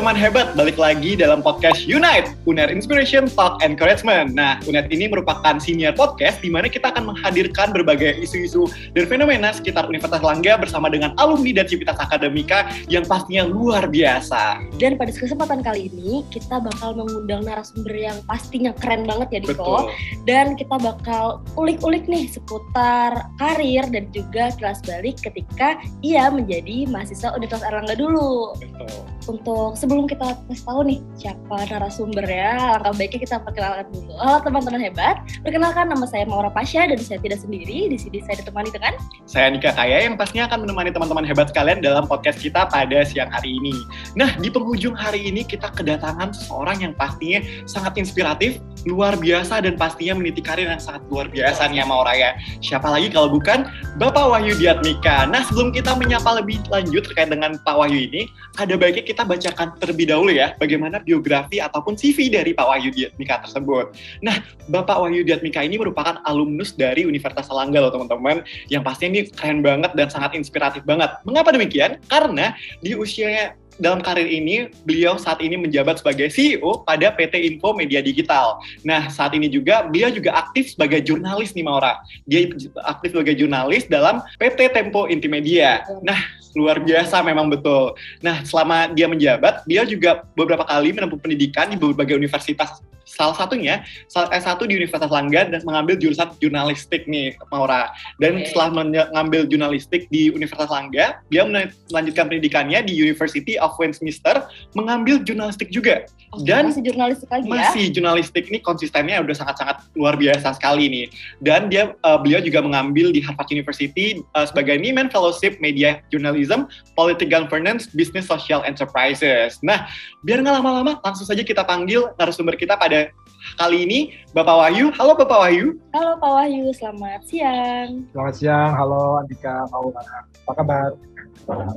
teman 0.00 0.16
hebat, 0.16 0.56
balik 0.56 0.80
lagi 0.80 1.12
dalam 1.12 1.44
podcast 1.44 1.84
Unite, 1.84 2.32
Uner 2.48 2.72
Inspiration 2.72 3.28
Talk 3.28 3.60
Encouragement. 3.60 4.32
Nah, 4.32 4.56
Unite 4.64 4.88
ini 4.88 5.12
merupakan 5.12 5.60
senior 5.60 5.92
podcast 5.92 6.40
di 6.40 6.48
mana 6.48 6.72
kita 6.72 6.88
akan 6.88 7.12
menghadirkan 7.12 7.68
berbagai 7.68 8.16
isu-isu 8.16 8.64
dan 8.96 9.04
fenomena 9.04 9.52
sekitar 9.52 9.84
Universitas 9.92 10.24
Langga 10.24 10.56
bersama 10.56 10.88
dengan 10.88 11.12
alumni 11.20 11.52
dan 11.52 11.68
civitas 11.68 12.00
akademika 12.00 12.64
yang 12.88 13.04
pastinya 13.04 13.44
luar 13.44 13.92
biasa. 13.92 14.72
Dan 14.80 14.96
pada 14.96 15.12
kesempatan 15.12 15.60
kali 15.60 15.92
ini, 15.92 16.24
kita 16.32 16.64
bakal 16.64 16.96
mengundang 16.96 17.44
narasumber 17.44 17.92
yang 17.92 18.16
pastinya 18.24 18.72
keren 18.80 19.04
banget 19.04 19.28
ya, 19.36 19.52
Diko. 19.52 19.52
Betul. 19.52 19.80
Dan 20.24 20.56
kita 20.56 20.80
bakal 20.80 21.44
ulik-ulik 21.60 22.08
nih 22.08 22.24
seputar 22.24 23.28
karir 23.36 23.84
dan 23.92 24.08
juga 24.16 24.48
kelas 24.56 24.80
balik 24.80 25.20
ketika 25.20 25.76
ia 26.00 26.32
menjadi 26.32 26.88
mahasiswa 26.88 27.36
Universitas 27.36 27.68
Erlangga 27.68 28.00
dulu. 28.00 28.56
Betul. 28.56 28.88
Untuk 29.28 29.76
sebelum 29.90 30.06
kita 30.06 30.38
kasih 30.46 30.62
tahu 30.70 30.80
nih 30.86 30.98
siapa 31.18 31.66
narasumbernya, 31.66 32.78
langkah 32.78 32.94
baiknya 32.94 33.26
kita 33.26 33.36
perkenalkan 33.42 33.90
dulu. 33.90 34.14
Halo 34.22 34.38
teman-teman 34.46 34.78
hebat, 34.86 35.18
perkenalkan 35.42 35.90
nama 35.90 36.06
saya 36.06 36.30
Maura 36.30 36.46
Pasha 36.46 36.86
dan 36.86 36.94
saya 37.02 37.18
tidak 37.18 37.42
sendiri. 37.42 37.90
Di 37.90 37.98
sini 37.98 38.22
saya 38.22 38.38
ditemani 38.38 38.70
dengan 38.70 38.94
Saya 39.26 39.50
Nika 39.50 39.74
Kaya 39.74 40.06
yang 40.06 40.14
pastinya 40.14 40.46
akan 40.46 40.62
menemani 40.62 40.94
teman-teman 40.94 41.26
hebat 41.26 41.50
sekalian 41.50 41.82
dalam 41.82 42.06
podcast 42.06 42.38
kita 42.38 42.70
pada 42.70 43.02
siang 43.02 43.34
hari 43.34 43.58
ini. 43.58 43.74
Nah, 44.14 44.30
di 44.38 44.46
penghujung 44.46 44.94
hari 44.94 45.26
ini 45.26 45.42
kita 45.42 45.74
kedatangan 45.74 46.38
seseorang 46.38 46.86
yang 46.86 46.94
pastinya 46.94 47.42
sangat 47.66 47.98
inspiratif, 47.98 48.62
luar 48.86 49.18
biasa, 49.18 49.58
dan 49.58 49.74
pastinya 49.74 50.22
meniti 50.22 50.38
karir 50.38 50.70
yang 50.70 50.78
sangat 50.78 51.02
luar 51.10 51.26
biasa 51.26 51.66
nih 51.66 51.82
sama 51.82 52.06
Oraya. 52.06 52.38
Siapa 52.62 52.86
lagi 52.86 53.10
kalau 53.10 53.26
bukan 53.26 53.66
Bapak 53.98 54.38
Wahyu 54.38 54.54
Diatmika. 54.54 55.26
Nah, 55.26 55.42
sebelum 55.50 55.74
kita 55.74 55.98
menyapa 55.98 56.38
lebih 56.38 56.62
lanjut 56.70 57.10
terkait 57.10 57.26
dengan 57.26 57.58
Pak 57.66 57.74
Wahyu 57.74 58.06
ini, 58.06 58.30
ada 58.54 58.78
baiknya 58.78 59.02
kita 59.02 59.26
bacakan 59.26 59.79
terlebih 59.80 60.12
dahulu 60.12 60.30
ya, 60.30 60.52
bagaimana 60.60 61.00
biografi 61.00 61.58
ataupun 61.58 61.96
CV 61.96 62.28
dari 62.28 62.52
Pak 62.52 62.66
Wahyu 62.68 62.92
Diatmika 62.92 63.40
tersebut. 63.42 63.96
Nah, 64.20 64.44
Bapak 64.68 65.00
Wahyu 65.00 65.24
Diatmika 65.24 65.64
ini 65.64 65.80
merupakan 65.80 66.20
alumnus 66.28 66.76
dari 66.76 67.08
Universitas 67.08 67.48
Selangga 67.48 67.80
loh 67.80 67.90
teman-teman, 67.90 68.44
yang 68.68 68.84
pastinya 68.84 69.18
ini 69.18 69.32
keren 69.32 69.64
banget 69.64 69.96
dan 69.96 70.12
sangat 70.12 70.36
inspiratif 70.36 70.84
banget. 70.84 71.10
Mengapa 71.24 71.50
demikian? 71.56 71.96
Karena 72.06 72.52
di 72.84 72.92
usianya 72.92 73.56
dalam 73.80 74.04
karir 74.04 74.28
ini, 74.28 74.68
beliau 74.84 75.16
saat 75.16 75.40
ini 75.40 75.56
menjabat 75.56 76.04
sebagai 76.04 76.28
CEO 76.28 76.84
pada 76.84 77.08
PT 77.16 77.56
Info 77.56 77.72
Media 77.72 78.04
Digital. 78.04 78.60
Nah, 78.84 79.08
saat 79.08 79.32
ini 79.32 79.48
juga 79.48 79.88
beliau 79.88 80.12
juga 80.12 80.36
aktif 80.36 80.76
sebagai 80.76 81.00
jurnalis 81.00 81.56
nih 81.56 81.64
Maura. 81.64 81.96
Dia 82.28 82.52
aktif 82.84 83.16
sebagai 83.16 83.34
jurnalis 83.40 83.88
dalam 83.88 84.20
PT 84.36 84.76
Tempo 84.76 85.08
Intimedia. 85.08 85.80
Nah, 86.04 86.20
luar 86.54 86.82
biasa 86.82 87.22
memang 87.22 87.46
betul. 87.46 87.94
Nah, 88.18 88.42
selama 88.42 88.90
dia 88.90 89.06
menjabat, 89.06 89.62
dia 89.64 89.86
juga 89.86 90.26
beberapa 90.34 90.66
kali 90.66 90.90
menempuh 90.94 91.20
pendidikan 91.20 91.70
di 91.70 91.76
berbagai 91.78 92.18
universitas. 92.18 92.82
Salah 93.20 93.36
satunya 93.36 93.84
S1 94.08 94.56
di 94.64 94.80
Universitas 94.80 95.12
Langga 95.12 95.44
dan 95.44 95.60
mengambil 95.68 96.00
jurusan 96.00 96.32
jurnalistik 96.40 97.04
nih, 97.04 97.36
Maura. 97.52 97.92
Dan 98.16 98.40
Oke. 98.40 98.48
setelah 98.48 98.80
mengambil 98.80 99.44
jurnalistik 99.44 100.08
di 100.08 100.32
Universitas 100.32 100.72
Langga, 100.72 101.20
dia 101.28 101.44
melanjutkan 101.44 102.32
pendidikannya 102.32 102.80
di 102.80 102.96
University 102.96 103.60
of 103.60 103.76
Westminster 103.76 104.48
mengambil 104.72 105.20
jurnalistik 105.20 105.68
juga. 105.68 106.08
Dan 106.48 106.72
masih 106.72 106.86
jurnalistik 106.86 107.28
lagi 107.28 107.44
ya. 107.50 107.52
masih 107.52 107.84
jurnalistik 107.90 108.44
ini 108.48 108.58
konsistennya 108.62 109.18
udah 109.20 109.34
sangat-sangat 109.34 109.76
luar 109.92 110.16
biasa 110.16 110.56
sekali 110.56 110.88
nih. 110.88 111.06
Dan 111.42 111.68
dia 111.68 111.92
uh, 112.06 112.16
beliau 112.16 112.40
juga 112.40 112.64
mengambil 112.64 113.12
di 113.12 113.20
Harvard 113.20 113.50
University 113.52 114.22
uh, 114.38 114.46
sebagai 114.46 114.78
Nieman 114.78 115.12
Fellowship 115.12 115.58
Media 115.58 116.00
Journalism, 116.08 116.70
Political 116.96 117.50
Governance, 117.50 117.90
Business 117.90 118.30
Social 118.30 118.62
Enterprises. 118.62 119.58
Nah, 119.66 119.90
biar 120.22 120.46
nggak 120.46 120.62
lama-lama, 120.62 121.02
langsung 121.02 121.26
saja 121.26 121.42
kita 121.42 121.66
panggil 121.66 122.14
narasumber 122.14 122.54
kita 122.54 122.78
pada 122.78 123.09
kali 123.56 123.88
ini, 123.88 123.98
Bapak 124.30 124.54
Wahyu. 124.54 124.92
Halo 124.94 125.18
Bapak 125.18 125.38
Wahyu. 125.46 125.78
Halo 125.96 126.14
Pak 126.20 126.30
Wahyu, 126.30 126.70
selamat 126.76 127.20
siang. 127.26 128.04
Selamat 128.14 128.34
siang, 128.36 128.70
halo 128.76 129.18
Andika 129.18 129.66
Maula. 129.72 130.02
Apa 130.46 130.52
kabar? 130.60 130.90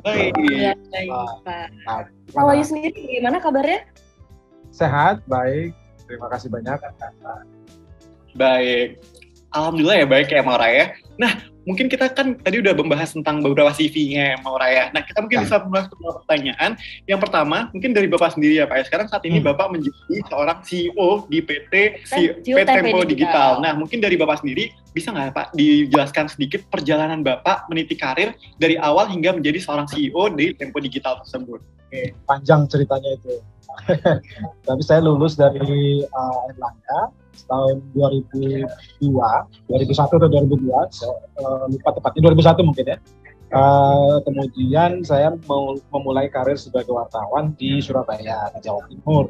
Baik. 0.05 0.33
Ya, 0.53 0.73
baik 0.91 1.09
Pak. 1.47 1.67
Pak 2.33 2.43
Wahyu 2.43 2.63
sendiri 2.67 3.17
gimana 3.17 3.41
kabarnya? 3.41 3.87
Sehat, 4.69 5.21
baik. 5.25 5.73
Terima 6.05 6.27
kasih 6.29 6.49
banyak. 6.51 6.79
Baik. 8.35 8.99
Alhamdulillah 9.53 9.97
ya 10.01 10.07
baik 10.09 10.33
ya 10.33 10.41
Maura 10.41 10.65
ya. 10.65 10.85
Nah, 11.21 11.37
mungkin 11.63 11.87
kita 11.87 12.11
kan 12.11 12.35
tadi 12.39 12.59
udah 12.59 12.73
membahas 12.75 13.15
tentang 13.15 13.39
beberapa 13.39 13.71
CV-nya 13.71 14.35
ya 14.35 14.37
Maura 14.43 14.67
ya. 14.67 14.85
Nah, 14.91 15.01
kita 15.03 15.23
mungkin 15.23 15.39
Ya. 15.39 15.43
bisa 15.47 15.55
mulai 15.63 15.83
beberapa 15.87 16.19
pertanyaan. 16.23 16.71
Yang 17.07 17.19
pertama, 17.23 17.57
mungkin 17.71 17.91
dari 17.95 18.07
Bapak 18.07 18.35
sendiri 18.35 18.59
ya 18.59 18.65
Pak 18.67 18.75
ya. 18.79 18.83
Sekarang 18.87 19.07
saat 19.07 19.23
ini 19.23 19.39
Hmm. 19.39 19.47
Bapak 19.51 19.67
menjadi 19.71 20.17
seorang 20.27 20.57
CEO 20.63 21.09
di 21.27 21.39
PT, 21.39 21.73
si, 22.03 22.21
PT 22.43 22.67
Tempo 22.67 22.67
Tempo 22.67 23.03
Digital. 23.03 23.07
Digital. 23.07 23.51
Nah, 23.63 23.73
mungkin 23.75 23.97
dari 24.03 24.15
Bapak 24.19 24.43
sendiri 24.43 24.71
bisa 24.91 25.09
nggak 25.09 25.33
Pak 25.33 25.47
dijelaskan 25.57 26.25
sedikit 26.29 26.61
perjalanan 26.69 27.23
Bapak 27.25 27.65
meniti 27.71 27.95
karir 27.97 28.35
dari 28.59 28.77
awal 28.77 29.09
hingga 29.09 29.33
menjadi 29.33 29.59
seorang 29.63 29.87
CEO 29.87 30.29
di 30.35 30.53
Tempo 30.53 30.77
Digital 30.83 31.23
tersebut? 31.23 31.63
Oke, 31.87 32.13
panjang 32.25 32.65
ceritanya 32.67 33.13
itu. 33.15 33.39
Tapi 34.67 34.81
saya 34.85 35.01
lulus 35.03 35.35
dari 35.35 36.03
uh, 36.05 36.39
Erlangga 36.51 37.13
tahun 37.49 37.81
2002, 37.93 38.67
2001 39.03 40.17
atau 40.17 40.29
2002, 40.29 40.93
saya 40.93 41.13
uh, 41.41 41.65
lupa 41.69 41.89
tepatnya 41.97 42.31
2001 42.31 42.67
mungkin 42.67 42.85
ya. 42.95 42.97
Uh, 43.53 44.17
kemudian 44.25 45.05
saya 45.05 45.29
memulai 45.93 46.25
karir 46.25 46.57
sebagai 46.57 46.89
wartawan 46.89 47.53
di 47.53 47.77
Surabaya, 47.77 48.49
Jawa 48.65 48.81
Timur. 48.89 49.29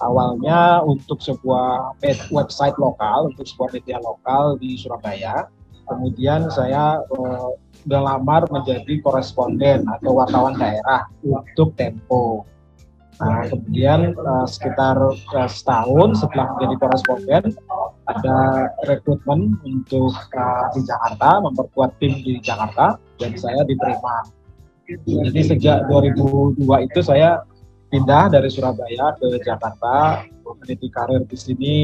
Awalnya 0.00 0.80
untuk 0.82 1.20
sebuah 1.20 1.94
website 2.32 2.74
lokal, 2.80 3.30
untuk 3.30 3.46
sebuah 3.46 3.70
media 3.76 4.00
lokal 4.02 4.58
di 4.58 4.74
Surabaya. 4.74 5.46
Kemudian 5.86 6.50
saya 6.50 7.02
uh, 7.14 7.52
melamar 7.86 8.46
menjadi 8.50 8.98
koresponden 9.04 9.86
atau 9.86 10.18
wartawan 10.18 10.58
daerah 10.58 11.06
untuk 11.22 11.76
Tempo. 11.78 12.46
Nah, 13.20 13.44
kemudian 13.52 14.16
uh, 14.16 14.48
sekitar 14.48 14.96
uh, 14.96 15.50
setahun 15.50 16.24
setelah 16.24 16.56
menjadi 16.56 16.74
koresponden, 16.80 17.44
ada 18.08 18.38
rekrutmen 18.88 19.60
untuk 19.60 20.16
uh, 20.32 20.66
di 20.72 20.80
Jakarta, 20.88 21.44
memperkuat 21.44 22.00
tim 22.00 22.16
di 22.24 22.40
Jakarta, 22.40 22.96
dan 23.20 23.36
saya 23.36 23.60
diterima. 23.68 24.24
Jadi 25.04 25.40
sejak 25.46 25.86
2002 25.86 26.64
itu 26.88 27.00
saya 27.04 27.44
pindah 27.92 28.32
dari 28.32 28.48
Surabaya 28.48 29.14
ke 29.20 29.38
Jakarta, 29.44 30.24
meniti 30.50 30.90
karir 30.90 31.22
di 31.28 31.38
sini 31.38 31.76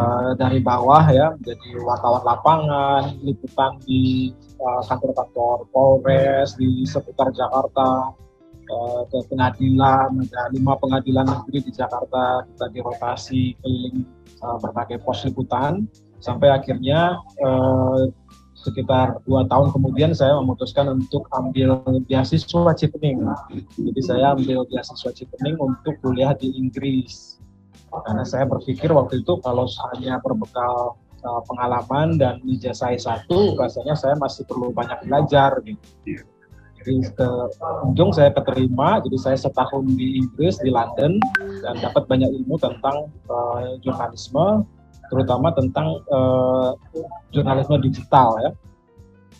uh, 0.00 0.32
dari 0.34 0.58
bawah 0.64 1.04
ya, 1.12 1.36
menjadi 1.36 1.68
wartawan 1.84 2.24
lapangan, 2.24 3.02
liputan 3.22 3.78
di 3.84 4.32
uh, 4.58 4.82
kantor-kantor 4.88 5.68
Polres 5.70 6.56
di 6.58 6.88
seputar 6.88 7.30
Jakarta, 7.30 8.16
eh, 8.64 9.02
ke 9.08 9.18
pengadilan, 9.30 10.08
ada 10.12 10.42
lima 10.52 10.74
pengadilan 10.80 11.26
negeri 11.28 11.68
di 11.68 11.72
Jakarta, 11.72 12.44
kita 12.48 12.66
dirotasi 12.72 13.56
keliling 13.60 14.08
eh, 14.40 14.56
berbagai 14.60 15.00
pos 15.04 15.24
liputan, 15.28 15.88
sampai 16.20 16.52
akhirnya 16.52 17.18
eh, 17.40 18.02
sekitar 18.54 19.20
dua 19.28 19.44
tahun 19.44 19.76
kemudian 19.76 20.16
saya 20.16 20.40
memutuskan 20.40 20.88
untuk 20.88 21.28
ambil 21.36 21.84
beasiswa 22.08 22.72
Chevening. 22.72 23.20
Jadi 23.76 24.00
saya 24.00 24.32
ambil 24.32 24.64
beasiswa 24.64 25.12
Chevening 25.12 25.60
untuk 25.60 26.00
kuliah 26.00 26.32
di 26.32 26.48
Inggris. 26.56 27.36
Karena 27.92 28.24
saya 28.26 28.48
berpikir 28.48 28.90
waktu 28.90 29.22
itu 29.22 29.38
kalau 29.44 29.68
hanya 29.92 30.18
berbekal 30.18 30.98
pengalaman 31.46 32.16
dan 32.16 32.40
ijazah 32.42 32.96
satu, 32.96 33.54
rasanya 33.54 33.94
saya 33.94 34.16
masih 34.16 34.48
perlu 34.48 34.72
banyak 34.72 34.98
belajar 35.06 35.60
gitu 35.62 36.24
jadi 36.84 37.00
ke 37.16 37.28
ujung 37.90 38.12
saya 38.12 38.28
keterima 38.28 39.00
jadi 39.00 39.16
saya 39.16 39.36
setahun 39.40 39.88
di 39.96 40.20
Inggris 40.20 40.60
di 40.60 40.68
London 40.68 41.16
dan 41.64 41.74
dapat 41.80 42.04
banyak 42.04 42.28
ilmu 42.44 42.60
tentang 42.60 43.08
eh, 43.08 43.80
jurnalisme 43.80 44.68
terutama 45.08 45.52
tentang 45.52 46.00
eh, 46.00 46.70
jurnalisme 47.32 47.76
digital 47.80 48.36
ya. 48.40 48.50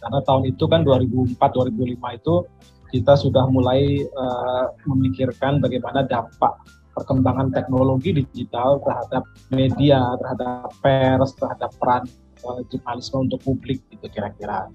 Karena 0.04 0.20
tahun 0.20 0.52
itu 0.52 0.64
kan 0.68 0.84
2004 0.84 1.40
2005 1.40 2.18
itu 2.20 2.34
kita 2.92 3.18
sudah 3.18 3.44
mulai 3.48 4.04
eh, 4.04 4.66
memikirkan 4.86 5.58
bagaimana 5.58 6.04
dampak 6.04 6.54
perkembangan 6.94 7.50
teknologi 7.50 8.14
digital 8.14 8.78
terhadap 8.86 9.26
media 9.50 10.14
terhadap 10.22 10.70
pers 10.78 11.34
terhadap 11.34 11.70
peran 11.80 12.04
eh, 12.44 12.60
jurnalisme 12.70 13.26
untuk 13.26 13.40
publik 13.42 13.82
gitu 13.90 14.06
kira-kira 14.12 14.70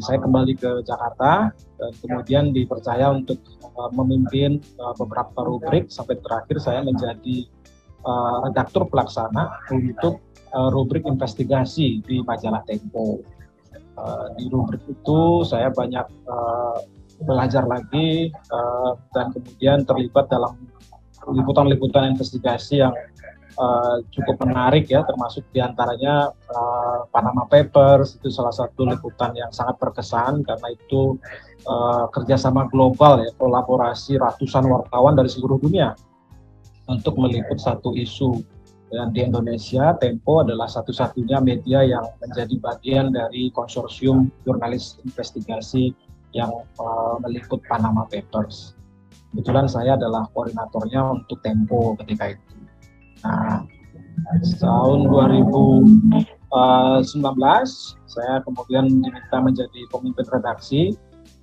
saya 0.00 0.18
kembali 0.22 0.56
ke 0.56 0.70
Jakarta 0.86 1.52
dan 1.52 1.92
kemudian 2.00 2.44
dipercaya 2.54 3.12
untuk 3.12 3.36
uh, 3.76 3.90
memimpin 3.92 4.62
uh, 4.80 4.94
beberapa 4.96 5.44
rubrik 5.44 5.92
sampai 5.92 6.16
terakhir 6.24 6.56
saya 6.62 6.80
menjadi 6.80 7.44
uh, 8.06 8.48
redaktur 8.48 8.88
pelaksana 8.88 9.52
untuk 9.68 10.22
uh, 10.54 10.68
rubrik 10.72 11.04
investigasi 11.04 12.00
di 12.06 12.24
majalah 12.24 12.64
Tempo. 12.64 13.20
Uh, 13.92 14.32
di 14.40 14.48
rubrik 14.48 14.80
itu 14.88 15.44
saya 15.44 15.68
banyak 15.68 16.08
uh, 16.24 16.80
belajar 17.28 17.68
lagi 17.68 18.32
uh, 18.50 18.96
dan 19.12 19.28
kemudian 19.36 19.84
terlibat 19.84 20.32
dalam 20.32 20.56
liputan-liputan 21.28 22.16
investigasi 22.16 22.82
yang 22.82 22.94
uh, 23.58 24.00
cukup 24.12 24.36
menarik 24.44 24.88
ya, 24.88 25.04
termasuk 25.04 25.44
di 25.52 25.60
antaranya 25.60 26.30
uh, 26.30 27.04
Panama 27.08 27.44
Papers 27.48 28.16
itu 28.20 28.28
salah 28.28 28.52
satu 28.52 28.88
liputan 28.88 29.32
yang 29.36 29.50
sangat 29.52 29.76
berkesan 29.80 30.44
karena 30.44 30.68
itu 30.72 31.16
uh, 31.66 32.06
kerjasama 32.12 32.68
global 32.68 33.20
ya, 33.22 33.30
kolaborasi 33.36 34.20
ratusan 34.20 34.68
wartawan 34.68 35.16
dari 35.16 35.28
seluruh 35.28 35.58
dunia 35.60 35.96
untuk 36.88 37.18
meliput 37.18 37.58
satu 37.58 37.94
isu. 37.96 38.42
Dan 38.92 39.08
di 39.16 39.24
Indonesia, 39.24 39.96
Tempo 39.96 40.44
adalah 40.44 40.68
satu-satunya 40.68 41.40
media 41.40 41.80
yang 41.80 42.04
menjadi 42.20 42.60
bagian 42.60 43.08
dari 43.08 43.48
konsorsium 43.48 44.28
jurnalis 44.44 45.00
investigasi 45.00 45.96
yang 46.36 46.52
uh, 46.76 47.16
meliput 47.24 47.64
Panama 47.64 48.04
Papers. 48.04 48.76
Kebetulan 49.32 49.64
saya 49.64 49.96
adalah 49.96 50.28
koordinatornya 50.36 51.24
untuk 51.24 51.40
Tempo 51.40 51.96
ketika 52.04 52.36
itu. 52.36 52.51
Nah, 53.22 53.64
tahun 54.58 54.98
2019 55.06 56.52
saya 58.06 58.34
kemudian 58.44 58.84
diminta 58.88 59.38
menjadi 59.40 59.80
pemimpin 59.88 60.26
redaksi 60.28 60.92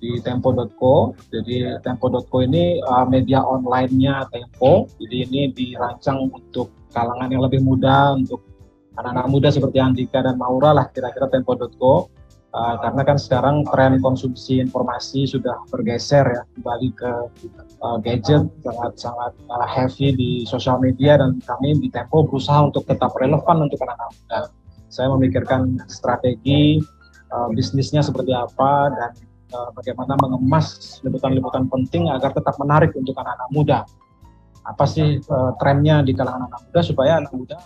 di 0.00 0.16
tempo.co. 0.24 1.12
Jadi 1.28 1.76
tempo.co 1.84 2.36
ini 2.40 2.80
uh, 2.84 3.04
media 3.04 3.44
online-nya 3.44 4.28
Tempo. 4.32 4.88
Jadi 4.96 5.16
ini 5.28 5.40
dirancang 5.52 6.32
untuk 6.32 6.72
kalangan 6.90 7.28
yang 7.28 7.44
lebih 7.44 7.60
muda, 7.60 8.16
untuk 8.16 8.40
anak-anak 8.96 9.28
muda 9.28 9.48
seperti 9.52 9.78
Andika 9.78 10.24
dan 10.24 10.40
Maura 10.40 10.72
lah 10.72 10.86
kira-kira 10.90 11.28
tempo.co. 11.28 12.08
Uh, 12.50 12.74
karena 12.82 13.06
kan 13.06 13.14
sekarang 13.14 13.62
tren 13.62 14.02
konsumsi 14.02 14.58
informasi 14.58 15.22
sudah 15.22 15.54
bergeser 15.70 16.26
ya 16.26 16.42
kembali 16.58 16.90
ke 16.98 17.12
uh, 17.78 17.94
gadget 18.02 18.42
sangat 18.66 18.92
sangat 18.98 19.32
uh, 19.46 19.62
heavy 19.70 20.10
di 20.10 20.30
sosial 20.50 20.82
media 20.82 21.14
dan 21.14 21.38
kami 21.46 21.78
di 21.78 21.86
Tempo 21.94 22.26
berusaha 22.26 22.66
untuk 22.66 22.90
tetap 22.90 23.14
relevan 23.22 23.70
untuk 23.70 23.78
anak-anak 23.86 24.10
muda. 24.18 24.40
Saya 24.90 25.14
memikirkan 25.14 25.78
strategi 25.86 26.82
uh, 27.30 27.46
bisnisnya 27.54 28.02
seperti 28.02 28.34
apa 28.34 28.98
dan 28.98 29.14
uh, 29.54 29.70
bagaimana 29.70 30.18
mengemas 30.18 30.98
liputan-liputan 31.06 31.70
penting 31.70 32.10
agar 32.10 32.34
tetap 32.34 32.58
menarik 32.58 32.90
untuk 32.98 33.14
anak-anak 33.14 33.50
muda. 33.54 33.78
Apa 34.66 34.90
sih 34.90 35.22
uh, 35.22 35.54
trennya 35.62 36.02
di 36.02 36.18
kalangan 36.18 36.50
anak 36.50 36.66
muda 36.66 36.80
supaya 36.82 37.22
anak 37.22 37.30
muda 37.30 37.62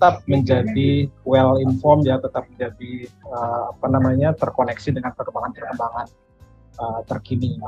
tetap 0.00 0.24
menjadi 0.24 1.12
well 1.28 1.60
informed 1.60 2.08
ya, 2.08 2.16
tetap 2.16 2.48
menjadi 2.48 3.04
uh, 3.28 3.76
apa 3.76 3.86
namanya 3.92 4.32
terkoneksi 4.32 4.96
dengan 4.96 5.12
perkembangan-perkembangan 5.12 6.08
uh, 6.80 7.04
terkini. 7.04 7.60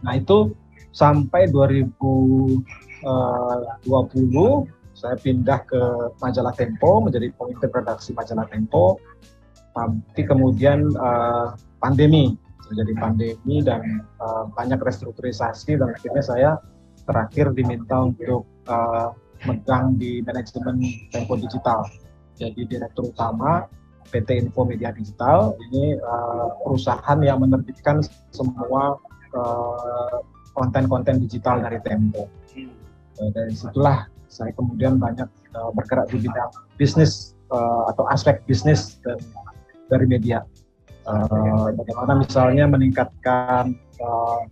Nah 0.00 0.16
itu 0.16 0.56
sampai 0.96 1.52
2020 1.52 2.64
uh, 3.04 4.64
saya 4.96 5.16
pindah 5.20 5.60
ke 5.68 5.80
majalah 6.24 6.56
Tempo 6.56 7.04
menjadi 7.04 7.28
pemimpin 7.36 7.68
redaksi 7.68 8.16
majalah 8.16 8.48
Tempo. 8.48 8.96
Tapi 9.76 10.24
kemudian 10.24 10.88
uh, 10.96 11.52
pandemi 11.84 12.32
terjadi 12.64 12.96
pandemi 12.96 13.60
dan 13.60 14.08
uh, 14.24 14.48
banyak 14.56 14.80
restrukturisasi 14.80 15.76
dan 15.76 15.92
akhirnya 15.92 16.24
saya 16.24 16.50
terakhir 17.04 17.52
diminta 17.52 18.08
untuk 18.08 18.48
uh, 18.72 19.12
megang 19.44 20.00
di 20.00 20.24
manajemen 20.24 20.80
Tempo 21.12 21.36
Digital. 21.36 21.84
Jadi 22.36 22.68
direktur 22.68 23.12
utama 23.12 23.68
PT 24.08 24.48
Info 24.48 24.64
Media 24.64 24.94
Digital 24.94 25.56
ini 25.68 25.98
uh, 25.98 26.56
perusahaan 26.62 27.18
yang 27.20 27.42
menerbitkan 27.42 28.00
semua 28.32 28.96
uh, 29.34 30.16
konten-konten 30.56 31.20
digital 31.20 31.60
dari 31.60 31.82
Tempo. 31.84 32.30
Uh, 33.16 33.30
dari 33.32 33.52
situlah 33.52 34.08
saya 34.28 34.52
kemudian 34.52 35.00
banyak 35.00 35.28
uh, 35.56 35.70
bergerak 35.72 36.08
di 36.12 36.28
bidang 36.28 36.50
bisnis 36.76 37.36
uh, 37.48 37.88
atau 37.88 38.04
aspek 38.12 38.44
bisnis 38.44 39.00
dan 39.04 39.16
dari 39.88 40.06
media. 40.06 40.44
Uh, 41.06 41.70
bagaimana 41.78 42.18
misalnya 42.18 42.66
meningkatkan 42.66 43.78
uh, 44.02 44.42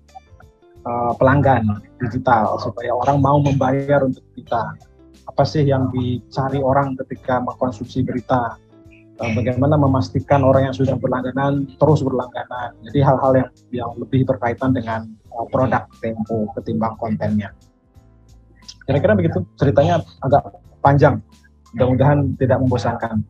uh, 0.85 1.13
pelanggan 1.17 1.81
digital 2.01 2.57
supaya 2.61 2.93
orang 2.95 3.19
mau 3.21 3.41
membayar 3.41 4.05
untuk 4.05 4.25
kita. 4.37 4.77
Apa 5.25 5.43
sih 5.43 5.65
yang 5.65 5.89
dicari 5.91 6.61
orang 6.61 6.95
ketika 7.05 7.41
mengkonsumsi 7.41 8.05
berita? 8.05 8.61
Uh, 9.15 9.31
bagaimana 9.31 9.79
memastikan 9.79 10.43
orang 10.43 10.67
yang 10.71 10.75
sudah 10.75 10.99
berlangganan 10.99 11.71
terus 11.79 12.03
berlangganan. 12.03 12.75
Jadi 12.91 12.99
hal-hal 12.99 13.33
yang 13.39 13.51
yang 13.71 13.91
lebih 13.95 14.27
berkaitan 14.27 14.75
dengan 14.75 15.07
uh, 15.31 15.47
produk 15.47 15.87
Tempo 16.03 16.51
ketimbang 16.59 16.99
kontennya. 16.99 17.55
Kira-kira 18.85 19.15
begitu 19.15 19.47
ceritanya 19.55 20.03
agak 20.19 20.59
panjang. 20.83 21.23
Mudah-mudahan 21.73 22.35
tidak 22.37 22.59
membosankan. 22.59 23.23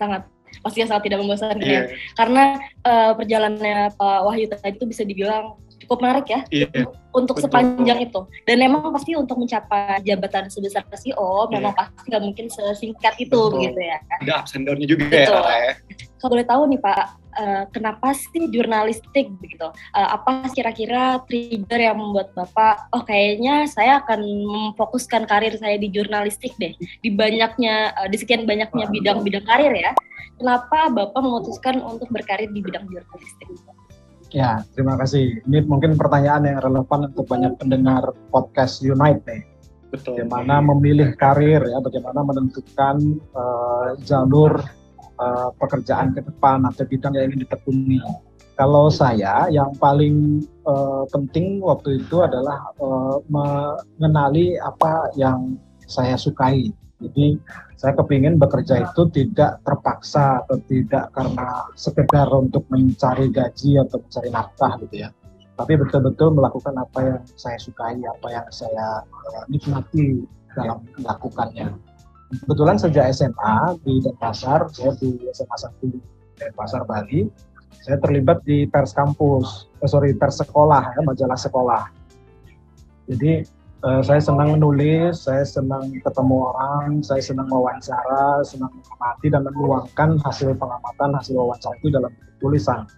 Sangat 0.00 0.26
pastinya 0.64 0.96
sangat 0.96 1.12
tidak 1.12 1.18
membosankan 1.20 1.58
yeah. 1.60 1.68
ya. 1.68 1.72
Iya. 1.72 1.82
Karena 2.16 2.44
uh, 2.88 3.12
perjalanannya 3.20 3.78
Pak 4.00 4.20
Wahyu 4.24 4.46
tadi 4.48 4.76
itu 4.80 4.86
bisa 4.88 5.02
dibilang 5.04 5.60
cukup 5.84 5.98
menarik 6.02 6.26
ya 6.26 6.40
yeah. 6.50 6.88
untuk 7.14 7.38
Betul. 7.38 7.46
sepanjang 7.48 7.98
itu. 8.08 8.20
Dan 8.48 8.56
memang 8.60 8.90
pasti 8.90 9.14
untuk 9.14 9.38
mencapai 9.38 10.02
jabatan 10.02 10.50
sebesar 10.50 10.82
CEO 10.96 11.48
yeah. 11.48 11.60
memang 11.60 11.72
pasti 11.76 12.08
nggak 12.10 12.22
mungkin 12.24 12.46
sesingkat 12.50 13.14
itu 13.20 13.36
Betul. 13.36 13.52
begitu 13.60 13.80
ya. 13.80 13.98
Ada 14.24 14.32
ups 14.42 14.52
and 14.56 14.66
juga 14.84 15.04
ya, 15.08 15.28
Betul. 15.28 15.42
ya. 15.44 15.72
Kalau 16.24 16.30
boleh 16.40 16.48
tahu 16.48 16.62
nih 16.72 16.80
Pak, 16.80 16.98
uh, 17.36 17.62
kenapa 17.68 18.16
sih 18.16 18.48
jurnalistik 18.48 19.28
begitu? 19.42 19.68
Uh, 19.92 20.08
apa 20.16 20.48
kira-kira 20.56 21.20
trigger 21.28 21.80
yang 21.92 22.00
membuat 22.00 22.32
Bapak, 22.32 22.88
oh 22.96 23.04
kayaknya 23.04 23.68
saya 23.68 24.00
akan 24.00 24.24
memfokuskan 24.24 25.28
karir 25.28 25.52
saya 25.60 25.76
di 25.76 25.92
jurnalistik 25.92 26.56
deh. 26.56 26.72
Di 27.04 27.12
banyaknya, 27.12 27.92
uh, 28.00 28.08
di 28.08 28.16
sekian 28.16 28.48
banyaknya 28.48 28.88
bidang-bidang 28.88 29.44
karir 29.44 29.76
ya. 29.76 29.92
Kenapa 30.40 30.90
Bapak 30.90 31.20
memutuskan 31.20 31.78
untuk 31.84 32.08
berkarir 32.10 32.50
di 32.50 32.64
bidang 32.64 32.88
jurnalistik? 32.88 33.48
Ya, 34.34 34.66
terima 34.74 34.98
kasih. 34.98 35.46
Ini 35.46 35.62
mungkin 35.62 35.94
pertanyaan 35.94 36.42
yang 36.42 36.58
relevan 36.58 37.06
untuk 37.06 37.30
banyak 37.30 37.54
pendengar 37.54 38.10
podcast 38.34 38.82
Unite 38.82 39.22
nih. 39.30 39.46
Betul. 39.94 40.26
Bagaimana 40.26 40.58
memilih 40.74 41.14
karir 41.14 41.62
ya, 41.62 41.78
bagaimana 41.78 42.26
menentukan 42.26 43.22
uh, 43.30 43.94
jalur 44.02 44.58
uh, 45.22 45.54
pekerjaan 45.54 46.18
ke 46.18 46.26
depan 46.26 46.66
atau 46.66 46.82
bidang 46.82 47.14
yang 47.14 47.30
ingin 47.30 47.46
ditekuni. 47.46 48.02
Kalau 48.58 48.90
saya 48.90 49.46
yang 49.54 49.70
paling 49.78 50.42
uh, 50.66 51.06
penting 51.14 51.62
waktu 51.62 52.02
itu 52.02 52.26
adalah 52.26 52.74
uh, 52.82 53.22
mengenali 53.30 54.58
apa 54.58 55.14
yang 55.14 55.54
saya 55.86 56.18
sukai. 56.18 56.74
Jadi 56.98 57.38
saya 57.84 58.00
kepingin 58.00 58.40
bekerja 58.40 58.80
itu 58.80 59.12
tidak 59.12 59.60
terpaksa 59.60 60.40
atau 60.40 60.56
tidak 60.64 61.12
karena 61.12 61.68
sekedar 61.76 62.32
untuk 62.32 62.64
mencari 62.72 63.28
gaji 63.28 63.76
atau 63.76 64.00
mencari 64.00 64.32
nafkah 64.32 64.72
gitu 64.80 65.04
ya. 65.04 65.12
Tapi 65.52 65.76
betul-betul 65.76 66.32
melakukan 66.32 66.80
apa 66.80 66.98
yang 67.04 67.20
saya 67.36 67.60
sukai 67.60 68.00
apa 68.00 68.26
yang 68.32 68.48
saya 68.48 69.04
uh, 69.04 69.44
nikmati 69.52 70.24
dalam 70.56 70.80
melakukannya. 70.96 71.76
Kebetulan 72.48 72.80
sejak 72.80 73.12
SMA 73.12 73.76
di 73.84 74.00
Denpasar 74.00 74.64
saya 74.72 74.96
di 74.96 75.20
SMA 75.36 75.56
1 75.84 76.40
Denpasar 76.40 76.88
Bali 76.88 77.28
saya 77.84 78.00
terlibat 78.00 78.40
di 78.48 78.64
pers 78.64 78.96
kampus 78.96 79.68
eh, 79.84 79.90
sorry 79.92 80.16
pers 80.16 80.40
sekolah 80.40 80.88
ya 80.88 81.00
majalah 81.04 81.36
sekolah. 81.36 81.84
Jadi 83.12 83.44
uh, 83.84 84.00
saya 84.00 84.20
senang 84.20 84.56
menulis, 84.56 85.28
saya 85.28 85.44
senang 85.44 85.92
ketemu 86.00 86.50
orang, 86.50 87.04
saya 87.04 87.20
senang 87.20 87.46
mewawancara, 87.52 88.40
senang 88.42 88.72
mengamati 88.72 89.26
dan 89.28 89.42
menuangkan 89.44 90.10
hasil 90.24 90.56
pengamatan, 90.56 91.12
hasil 91.12 91.36
wawancara 91.36 91.76
itu 91.78 91.88
dalam 91.92 92.12
tulisan. 92.40 92.88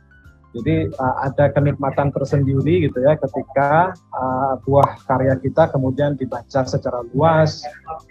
Jadi 0.56 0.88
uh, 0.88 1.14
ada 1.20 1.52
kenikmatan 1.52 2.08
tersendiri 2.16 2.88
gitu 2.88 3.04
ya 3.04 3.12
ketika 3.20 3.92
uh, 4.16 4.56
buah 4.64 4.96
karya 5.04 5.36
kita 5.36 5.68
kemudian 5.68 6.16
dibaca 6.16 6.64
secara 6.64 7.04
luas, 7.12 7.60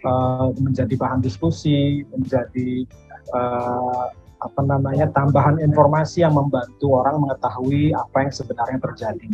uh, 0.06 0.54
menjadi 0.62 0.94
bahan 0.94 1.26
diskusi, 1.26 2.06
menjadi 2.14 2.86
uh, 3.34 4.14
apa 4.46 4.62
namanya 4.62 5.10
tambahan 5.10 5.58
informasi 5.58 6.22
yang 6.22 6.38
membantu 6.38 7.02
orang 7.02 7.18
mengetahui 7.18 7.98
apa 7.98 8.30
yang 8.30 8.32
sebenarnya 8.36 8.78
terjadi. 8.78 9.30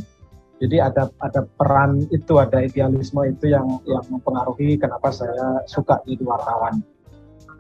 Jadi 0.62 0.78
ada 0.78 1.10
ada 1.26 1.42
peran 1.58 2.06
itu, 2.14 2.38
ada 2.38 2.62
idealisme 2.62 3.18
itu 3.26 3.50
yang 3.50 3.82
yang 3.90 4.06
mempengaruhi 4.14 4.78
kenapa 4.78 5.10
saya 5.10 5.66
suka 5.66 5.98
jadi 6.06 6.22
wartawan. 6.22 6.86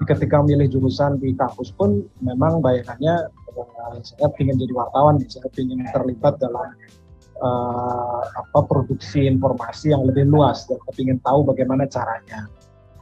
Ketika 0.05 0.41
memilih 0.45 0.69
jurusan 0.69 1.17
di 1.17 1.33
kampus 1.33 1.73
pun 1.73 2.05
memang 2.21 2.61
bayangannya 2.61 3.25
uh, 3.57 3.97
saya 4.05 4.29
ingin 4.37 4.61
jadi 4.61 4.73
wartawan, 4.77 5.17
saya 5.25 5.49
ingin 5.57 5.81
terlibat 5.89 6.37
dalam 6.37 6.77
uh, 7.41 8.21
apa 8.37 8.59
produksi 8.69 9.25
informasi 9.25 9.97
yang 9.97 10.05
lebih 10.05 10.29
luas 10.29 10.69
dan 10.69 10.77
ingin 11.01 11.17
tahu 11.25 11.41
bagaimana 11.41 11.89
caranya. 11.89 12.45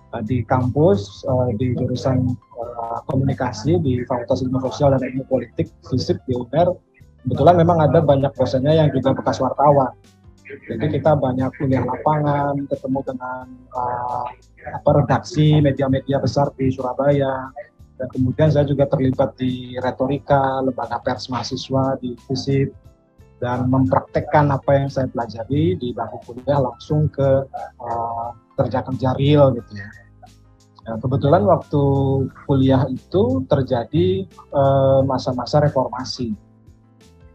Uh, 0.10 0.24
di 0.26 0.42
kampus 0.42 1.22
uh, 1.30 1.54
di 1.60 1.76
jurusan 1.76 2.34
uh, 2.56 2.98
komunikasi 3.06 3.78
di 3.84 4.02
Fakultas 4.10 4.42
Ilmu 4.42 4.58
Sosial 4.72 4.98
dan 4.98 5.06
Ilmu 5.06 5.28
Politik 5.30 5.70
FISIP 5.86 6.18
di 6.26 6.34
UNER 6.34 6.74
kebetulan 7.26 7.56
memang 7.60 7.78
ada 7.84 8.00
banyak 8.00 8.32
dosennya 8.36 8.74
yang 8.76 8.90
juga 8.92 9.16
bekas 9.16 9.40
wartawan. 9.40 9.92
Jadi 10.50 10.98
kita 10.98 11.14
banyak 11.14 11.50
kuliah 11.62 11.86
lapangan, 11.86 12.58
ketemu 12.66 13.00
dengan 13.06 13.46
uh, 13.70 14.26
apa 14.74 14.90
redaksi 14.98 15.62
media-media 15.62 16.18
besar 16.18 16.50
di 16.58 16.74
Surabaya, 16.74 17.54
dan 18.02 18.08
kemudian 18.10 18.50
saya 18.50 18.66
juga 18.66 18.90
terlibat 18.90 19.38
di 19.38 19.78
retorika 19.78 20.58
lembaga 20.66 20.98
pers 21.06 21.30
mahasiswa 21.30 22.02
di 22.02 22.18
FISIP 22.26 22.74
dan 23.38 23.70
mempraktekkan 23.70 24.50
apa 24.50 24.72
yang 24.74 24.90
saya 24.90 25.06
pelajari 25.08 25.78
di 25.78 25.94
bangku 25.94 26.18
kuliah 26.26 26.60
langsung 26.60 27.08
ke 27.14 27.46
uh, 27.80 28.30
kerja-kerja 28.58 29.16
real 29.22 29.54
gitu 29.54 29.72
ya. 29.78 29.88
Nah, 30.90 30.98
kebetulan 30.98 31.46
waktu 31.46 31.84
kuliah 32.50 32.82
itu 32.90 33.46
terjadi 33.46 34.26
eh, 34.26 35.02
masa-masa 35.06 35.62
uh, 35.62 35.70
reformasi. 35.70 36.34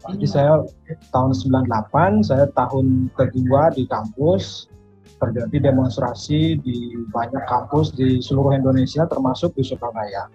Jadi 0.05 0.25
saya 0.29 0.61
tahun 1.09 1.33
98, 1.33 2.29
saya 2.29 2.45
tahun 2.53 3.09
kedua 3.17 3.73
di 3.73 3.89
kampus, 3.89 4.69
terjadi 5.17 5.71
demonstrasi 5.71 6.59
di 6.61 6.77
banyak 7.09 7.41
kampus 7.47 7.95
di 7.95 8.19
seluruh 8.21 8.53
Indonesia 8.53 9.07
termasuk 9.09 9.55
di 9.57 9.63
Surabaya. 9.65 10.29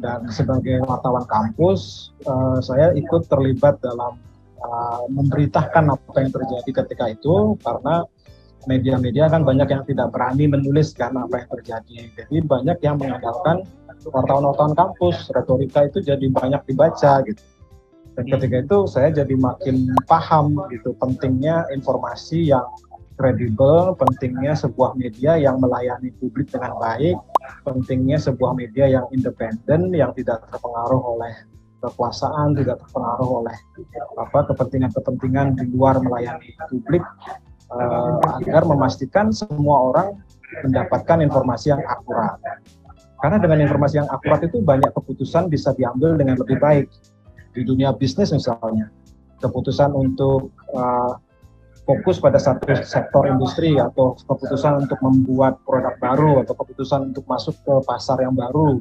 Dan 0.00 0.24
sebagai 0.32 0.80
wartawan 0.88 1.28
kampus, 1.28 2.10
uh, 2.24 2.58
saya 2.64 2.96
ikut 2.96 3.28
terlibat 3.28 3.78
dalam 3.84 4.16
uh, 4.64 5.04
memberitakan 5.12 5.92
apa 5.92 6.16
yang 6.16 6.32
terjadi 6.32 6.70
ketika 6.82 7.12
itu 7.12 7.54
karena 7.60 8.06
media-media 8.64 9.26
kan 9.26 9.42
banyak 9.42 9.68
yang 9.68 9.82
tidak 9.84 10.14
berani 10.14 10.46
menulis 10.46 10.94
kan 10.94 11.12
apa 11.18 11.44
yang 11.44 11.48
terjadi. 11.60 11.96
Jadi 12.24 12.36
banyak 12.46 12.78
yang 12.80 12.96
mengandalkan 12.96 13.66
wartawan-wartawan 14.10 14.74
kampus, 14.74 15.30
retorika 15.34 15.86
itu 15.86 16.02
jadi 16.02 16.26
banyak 16.30 16.62
dibaca 16.66 17.22
gitu. 17.26 17.42
Dan 18.12 18.24
ketika 18.28 18.56
itu 18.60 18.78
saya 18.84 19.08
jadi 19.08 19.32
makin 19.40 19.88
paham 20.04 20.60
gitu 20.68 20.92
pentingnya 21.00 21.64
informasi 21.72 22.52
yang 22.52 22.64
kredibel, 23.16 23.96
pentingnya 23.96 24.52
sebuah 24.52 24.96
media 24.96 25.40
yang 25.40 25.60
melayani 25.60 26.12
publik 26.20 26.52
dengan 26.52 26.76
baik, 26.76 27.16
pentingnya 27.64 28.20
sebuah 28.20 28.52
media 28.52 28.88
yang 28.88 29.06
independen 29.12 29.92
yang 29.92 30.12
tidak 30.12 30.44
terpengaruh 30.52 31.00
oleh 31.16 31.32
kekuasaan, 31.80 32.52
tidak 32.56 32.78
terpengaruh 32.84 33.42
oleh 33.42 33.56
apa 34.20 34.38
kepentingan-kepentingan 34.52 35.58
di 35.58 35.64
luar 35.72 35.98
melayani 35.98 36.52
publik 36.68 37.02
uh, 37.72 38.20
agar 38.38 38.62
memastikan 38.68 39.32
semua 39.32 39.92
orang 39.92 40.08
mendapatkan 40.62 41.24
informasi 41.24 41.72
yang 41.72 41.82
akurat. 41.88 42.36
Karena 43.22 43.38
dengan 43.38 43.62
informasi 43.62 44.02
yang 44.02 44.10
akurat 44.10 44.42
itu 44.42 44.58
banyak 44.58 44.90
keputusan 44.92 45.46
bisa 45.46 45.70
diambil 45.78 46.18
dengan 46.18 46.36
lebih 46.42 46.58
baik 46.58 46.90
di 47.52 47.62
dunia 47.64 47.92
bisnis 47.96 48.32
misalnya. 48.32 48.88
Keputusan 49.40 49.90
untuk 49.92 50.54
uh, 50.72 51.18
fokus 51.82 52.22
pada 52.22 52.38
satu 52.38 52.72
sektor 52.86 53.26
industri 53.26 53.74
atau 53.74 54.14
keputusan 54.14 54.86
untuk 54.86 54.98
membuat 55.02 55.58
produk 55.66 55.98
baru 55.98 56.46
atau 56.46 56.54
keputusan 56.54 57.10
untuk 57.10 57.26
masuk 57.26 57.58
ke 57.66 57.74
pasar 57.84 58.22
yang 58.22 58.38
baru, 58.38 58.78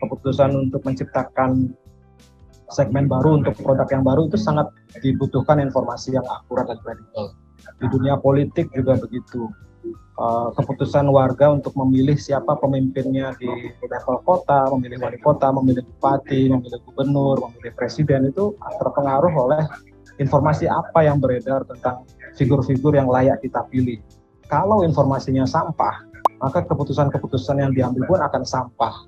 keputusan 0.00 0.68
untuk 0.68 0.80
menciptakan 0.84 1.76
segmen 2.68 3.08
baru 3.08 3.40
untuk 3.40 3.56
produk 3.60 3.88
yang 3.88 4.04
baru 4.04 4.28
itu 4.28 4.36
sangat 4.40 4.68
dibutuhkan 5.00 5.60
informasi 5.60 6.16
yang 6.16 6.24
akurat 6.28 6.68
dan 6.68 6.76
kredibel 6.84 7.32
di 7.80 7.86
dunia 7.88 8.16
politik 8.20 8.68
juga 8.72 8.96
begitu. 8.96 9.48
Uh, 10.18 10.50
keputusan 10.58 11.06
warga 11.14 11.54
untuk 11.54 11.78
memilih 11.78 12.18
siapa 12.18 12.58
pemimpinnya 12.58 13.38
di 13.38 13.46
level 13.86 14.18
kota, 14.26 14.66
memilih 14.74 14.98
wali 14.98 15.18
kota, 15.22 15.54
memilih 15.54 15.86
bupati, 15.94 16.50
memilih 16.50 16.82
gubernur, 16.90 17.38
memilih 17.38 17.70
presiden 17.78 18.26
itu 18.26 18.50
terpengaruh 18.82 19.30
oleh 19.30 19.62
informasi 20.18 20.66
apa 20.66 21.06
yang 21.06 21.22
beredar 21.22 21.62
tentang 21.70 22.02
figur-figur 22.34 22.98
yang 22.98 23.06
layak 23.06 23.38
kita 23.46 23.62
pilih. 23.70 24.02
Kalau 24.50 24.82
informasinya 24.82 25.46
sampah, 25.46 26.02
maka 26.42 26.66
keputusan-keputusan 26.66 27.62
yang 27.62 27.70
diambil 27.70 28.02
pun 28.10 28.18
akan 28.18 28.42
sampah. 28.42 29.06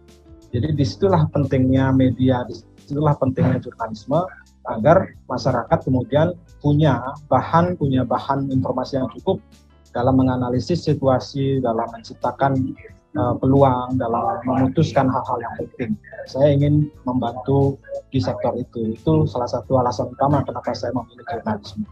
Jadi 0.54 0.78
di 0.78 0.84
situlah 0.86 1.26
pentingnya 1.34 1.90
media, 1.90 2.46
di 2.46 2.54
situlah 2.86 3.18
pentingnya 3.18 3.58
jurnalisme, 3.58 4.30
agar 4.70 5.10
masyarakat 5.26 5.78
kemudian 5.82 6.38
punya 6.62 7.00
bahan 7.26 7.74
punya 7.74 8.06
bahan 8.06 8.46
informasi 8.52 9.00
yang 9.00 9.08
cukup 9.18 9.42
dalam 9.90 10.18
menganalisis 10.18 10.86
situasi, 10.86 11.58
dalam 11.58 11.86
menciptakan 11.90 12.74
uh, 13.18 13.34
peluang, 13.38 13.98
dalam 13.98 14.42
memutuskan 14.46 15.10
hal-hal 15.10 15.38
yang 15.42 15.54
penting. 15.58 15.90
Saya 16.30 16.54
ingin 16.54 16.90
membantu 17.02 17.78
di 18.14 18.22
sektor 18.22 18.54
itu. 18.54 18.94
Itu 18.94 19.26
salah 19.26 19.50
satu 19.50 19.82
alasan 19.82 20.14
utama 20.14 20.42
kenapa 20.46 20.70
saya 20.74 20.94
memilih 20.94 21.26
jurnalisme. 21.26 21.86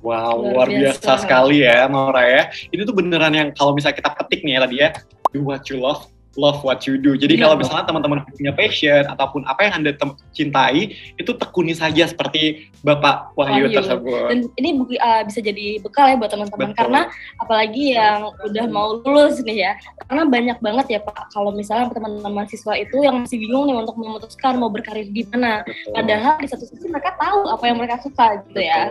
Wow, 0.00 0.40
luar, 0.40 0.64
luar 0.64 0.68
biasa. 0.72 0.96
biasa 0.96 1.12
sekali 1.28 1.56
ya, 1.60 1.84
Nora 1.90 2.24
ya. 2.24 2.42
Ini 2.72 2.88
tuh 2.88 2.96
beneran 2.96 3.36
yang 3.36 3.48
kalau 3.52 3.76
misalnya 3.76 4.00
kita 4.00 4.10
petik 4.16 4.40
nih 4.46 4.56
ya 4.56 4.60
tadi 4.64 4.76
ya, 4.80 4.88
do 5.36 5.44
what 5.44 5.68
you 5.68 5.76
love, 5.76 6.08
love 6.40 6.64
what 6.64 6.88
you 6.88 6.96
do. 6.96 7.12
Jadi 7.20 7.36
yeah. 7.36 7.44
kalau 7.44 7.60
misalnya 7.60 7.84
teman-teman 7.84 8.24
punya 8.32 8.56
passion 8.56 9.04
ataupun 9.04 9.44
apa 9.44 9.68
yang 9.68 9.84
anda 9.84 9.92
cintai, 10.32 10.96
itu 11.20 11.30
tekuni 11.36 11.76
saja 11.76 12.08
seperti 12.08 12.72
Bapak 12.80 13.36
Wahyu, 13.36 13.68
Wahyu. 13.68 13.76
tersebut. 13.76 14.24
Dan 14.32 14.38
ini 14.56 14.70
uh, 14.96 15.22
bisa 15.28 15.44
jadi 15.44 15.76
bekal 15.84 16.08
ya 16.08 16.16
buat 16.16 16.32
teman-teman 16.32 16.72
karena 16.72 17.12
apalagi 17.36 17.92
yang 17.92 18.32
udah 18.40 18.64
mau 18.72 18.96
lulus 19.04 19.44
nih 19.44 19.68
ya. 19.68 19.72
Karena 20.08 20.24
banyak 20.24 20.58
banget 20.64 20.86
ya 20.96 21.00
Pak 21.04 21.36
kalau 21.36 21.52
misalnya 21.52 21.92
teman-teman 21.92 22.32
mahasiswa 22.32 22.72
itu 22.80 22.96
yang 23.04 23.20
masih 23.20 23.36
bingung 23.36 23.68
nih 23.68 23.76
untuk 23.76 24.00
memutuskan 24.00 24.56
mau 24.56 24.72
berkarir 24.72 25.04
di 25.12 25.28
mana. 25.28 25.60
Padahal 25.92 26.40
di 26.40 26.48
satu 26.48 26.64
sisi 26.64 26.88
mereka 26.88 27.12
tahu 27.20 27.52
apa 27.52 27.64
yang 27.68 27.76
mereka 27.76 28.00
suka 28.00 28.40
gitu 28.48 28.64
ya. 28.64 28.88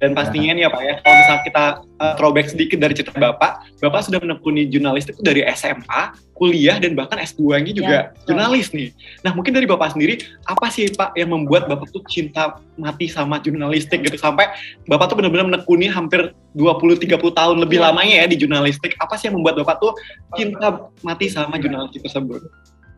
Dan 0.00 0.16
pastinya 0.16 0.56
nih 0.56 0.64
ya 0.64 0.70
Pak 0.72 0.82
ya, 0.82 0.94
kalau 1.04 1.16
misalnya 1.20 1.42
kita 1.44 1.64
uh, 2.00 2.14
throwback 2.16 2.46
sedikit 2.48 2.78
dari 2.80 2.94
cerita 2.96 3.12
Bapak, 3.20 3.68
Bapak 3.84 4.00
sudah 4.08 4.18
menekuni 4.22 4.64
jurnalistik 4.68 5.20
dari 5.20 5.44
SMA, 5.52 6.02
kuliah, 6.38 6.78
dan 6.78 6.94
bahkan 6.94 7.18
S2-nya 7.18 7.72
juga 7.74 7.90
ya, 7.90 8.02
jurnalis 8.24 8.70
nih. 8.70 8.94
Nah 9.26 9.34
mungkin 9.34 9.50
dari 9.50 9.66
Bapak 9.66 9.98
sendiri, 9.98 10.22
apa 10.46 10.70
sih 10.70 10.86
Pak 10.94 11.18
yang 11.18 11.34
membuat 11.34 11.66
Bapak 11.66 11.90
tuh 11.90 12.06
cinta 12.06 12.62
mati 12.78 13.10
sama 13.10 13.42
jurnalistik 13.42 14.06
gitu, 14.06 14.14
sampai 14.14 14.46
Bapak 14.86 15.10
tuh 15.10 15.18
benar-benar 15.18 15.50
menekuni 15.50 15.90
hampir 15.90 16.30
20-30 16.54 17.18
tahun 17.18 17.56
lebih 17.58 17.82
ya. 17.82 17.90
lamanya 17.90 18.14
ya 18.22 18.26
di 18.30 18.38
jurnalistik. 18.38 18.94
Apa 19.02 19.18
sih 19.18 19.28
yang 19.28 19.42
membuat 19.42 19.58
Bapak 19.58 19.82
tuh 19.82 19.92
cinta 20.38 20.88
mati 21.02 21.26
sama 21.26 21.58
jurnalistik 21.58 22.06
tersebut? 22.06 22.46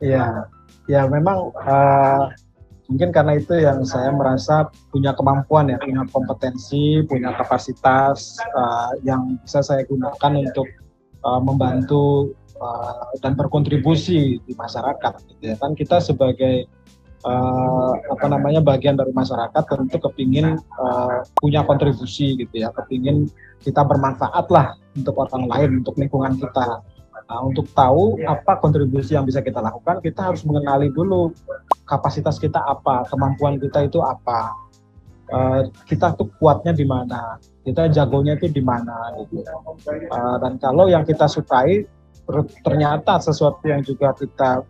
Iya, 0.05 0.45
ya 0.85 1.09
memang 1.09 1.53
uh, 1.57 2.29
mungkin 2.91 3.15
karena 3.15 3.39
itu 3.39 3.55
yang 3.55 3.87
saya 3.87 4.11
merasa 4.11 4.67
punya 4.91 5.15
kemampuan 5.15 5.71
ya, 5.71 5.79
punya 5.79 6.03
kompetensi, 6.11 7.07
punya 7.07 7.33
kapasitas 7.39 8.37
uh, 8.53 8.93
yang 9.07 9.39
bisa 9.47 9.63
saya 9.63 9.87
gunakan 9.87 10.33
untuk 10.43 10.67
uh, 11.23 11.39
membantu 11.39 12.35
uh, 12.61 13.11
dan 13.25 13.35
berkontribusi 13.35 14.39
di 14.45 14.53
masyarakat. 14.55 15.13
Gitu 15.27 15.43
ya. 15.51 15.57
Kan 15.57 15.73
kita 15.75 15.99
sebagai 15.99 16.69
uh, 17.25 17.93
apa 17.97 18.27
namanya 18.29 18.61
bagian 18.61 18.97
dari 18.97 19.13
masyarakat 19.13 19.63
tentu 19.65 19.99
kepingin 19.99 20.61
uh, 20.79 21.25
punya 21.41 21.65
kontribusi 21.65 22.37
gitu 22.39 22.55
ya, 22.55 22.69
kepingin 22.73 23.29
kita 23.61 23.85
bermanfaat 23.85 24.47
lah 24.49 24.77
untuk 24.97 25.17
orang 25.21 25.45
lain, 25.49 25.71
untuk 25.85 25.97
lingkungan 26.01 26.37
kita. 26.41 26.81
Nah, 27.31 27.47
untuk 27.47 27.71
tahu 27.79 28.19
apa 28.27 28.59
kontribusi 28.59 29.15
yang 29.15 29.23
bisa 29.23 29.39
kita 29.39 29.63
lakukan, 29.63 30.03
kita 30.03 30.33
harus 30.33 30.43
mengenali 30.43 30.91
dulu 30.91 31.31
kapasitas 31.87 32.43
kita 32.43 32.59
apa, 32.59 33.07
kemampuan 33.07 33.55
kita 33.55 33.87
itu 33.87 34.03
apa, 34.03 34.51
uh, 35.31 35.63
kita 35.87 36.19
tuh 36.19 36.27
kuatnya 36.43 36.75
di 36.75 36.83
mana, 36.83 37.39
kita 37.63 37.87
jagonya 37.87 38.35
itu 38.35 38.51
di 38.51 38.59
mana 38.59 39.15
gitu. 39.23 39.47
Uh, 40.11 40.43
dan 40.43 40.59
kalau 40.59 40.91
yang 40.91 41.07
kita 41.07 41.31
sukai 41.31 41.87
ternyata 42.65 43.19
sesuatu 43.21 43.63
yang 43.67 43.83
juga 43.83 44.15
kita 44.17 44.65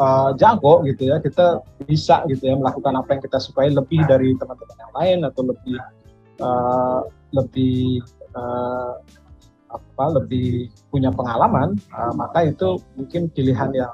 uh, 0.00 0.30
jago 0.36 0.84
gitu 0.84 1.12
ya, 1.12 1.16
kita 1.20 1.60
bisa 1.84 2.24
gitu 2.28 2.52
ya 2.52 2.54
melakukan 2.56 2.94
apa 2.96 3.16
yang 3.16 3.22
kita 3.24 3.38
sukai 3.40 3.72
lebih 3.72 4.04
dari 4.04 4.36
teman-teman 4.36 4.76
yang 4.76 4.92
lain 4.94 5.18
atau 5.28 5.42
lebih 5.44 5.76
uh, 6.40 7.00
lebih 7.32 8.04
uh, 8.36 9.00
apa 9.66 10.04
lebih 10.22 10.70
punya 10.94 11.10
pengalaman 11.10 11.74
uh, 11.92 12.14
maka 12.14 12.46
itu 12.48 12.78
mungkin 12.94 13.28
pilihan 13.34 13.74
yang 13.74 13.92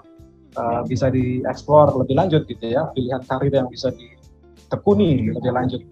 uh, 0.61 0.85
bisa 0.85 1.09
dieksplor 1.09 1.97
lebih 1.97 2.15
lanjut 2.19 2.45
gitu 2.47 2.67
ya 2.71 2.87
pilihan 2.93 3.23
karir 3.25 3.51
yang 3.51 3.69
bisa 3.73 3.91
ditekuni 3.95 5.33
lebih 5.33 5.53
lanjut. 5.53 5.83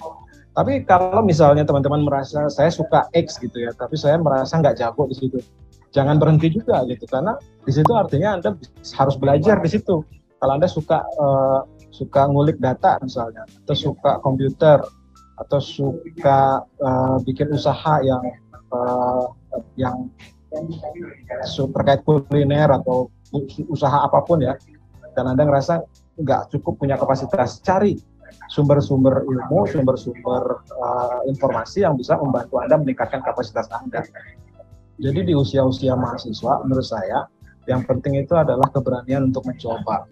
Tapi 0.51 0.83
kalau 0.83 1.23
misalnya 1.23 1.63
teman-teman 1.63 2.03
merasa 2.05 2.51
saya 2.51 2.69
suka 2.75 3.07
X 3.15 3.39
gitu 3.39 3.65
ya 3.65 3.71
tapi 3.73 3.95
saya 3.95 4.19
merasa 4.19 4.59
nggak 4.59 4.83
jago 4.83 5.07
di 5.07 5.17
situ 5.17 5.39
jangan 5.91 6.17
berhenti 6.19 6.55
juga 6.55 6.87
gitu 6.87 7.05
karena 7.07 7.35
di 7.67 7.73
situ 7.75 7.93
artinya 7.95 8.39
anda 8.39 8.51
harus 8.95 9.17
belajar 9.19 9.59
di 9.59 9.71
situ 9.71 10.03
kalau 10.41 10.53
anda 10.57 10.71
suka 10.71 11.03
uh, 11.19 11.67
suka 11.91 12.31
ngulik 12.31 12.57
data 12.63 12.97
misalnya 13.03 13.45
atau 13.67 13.77
suka 13.77 14.23
komputer 14.23 14.79
atau 15.41 15.59
suka 15.59 16.63
uh, 16.81 17.17
bikin 17.27 17.51
usaha 17.51 18.01
yang 18.05 18.23
uh, 18.71 19.27
yang 19.75 20.09
terkait 21.75 22.03
kuliner 22.03 22.71
atau 22.71 23.11
usaha 23.71 24.03
apa 24.03 24.23
pun 24.27 24.43
ya 24.43 24.59
dan 25.15 25.31
anda 25.31 25.47
ngerasa 25.47 25.83
nggak 26.19 26.51
cukup 26.55 26.79
punya 26.79 26.99
kapasitas 26.99 27.63
cari 27.63 27.99
sumber-sumber 28.51 29.27
ilmu, 29.27 29.67
sumber-sumber 29.71 30.63
uh, 30.75 31.21
informasi 31.27 31.87
yang 31.87 31.95
bisa 31.95 32.19
membantu 32.19 32.59
Anda 32.59 32.79
meningkatkan 32.79 33.23
kapasitas 33.23 33.71
Anda. 33.71 34.03
Jadi 35.01 35.33
di 35.33 35.35
usia-usia 35.35 35.97
mahasiswa, 35.97 36.61
menurut 36.63 36.85
saya, 36.85 37.25
yang 37.65 37.85
penting 37.89 38.21
itu 38.21 38.37
adalah 38.37 38.69
keberanian 38.69 39.33
untuk 39.33 39.49
mencoba, 39.49 40.05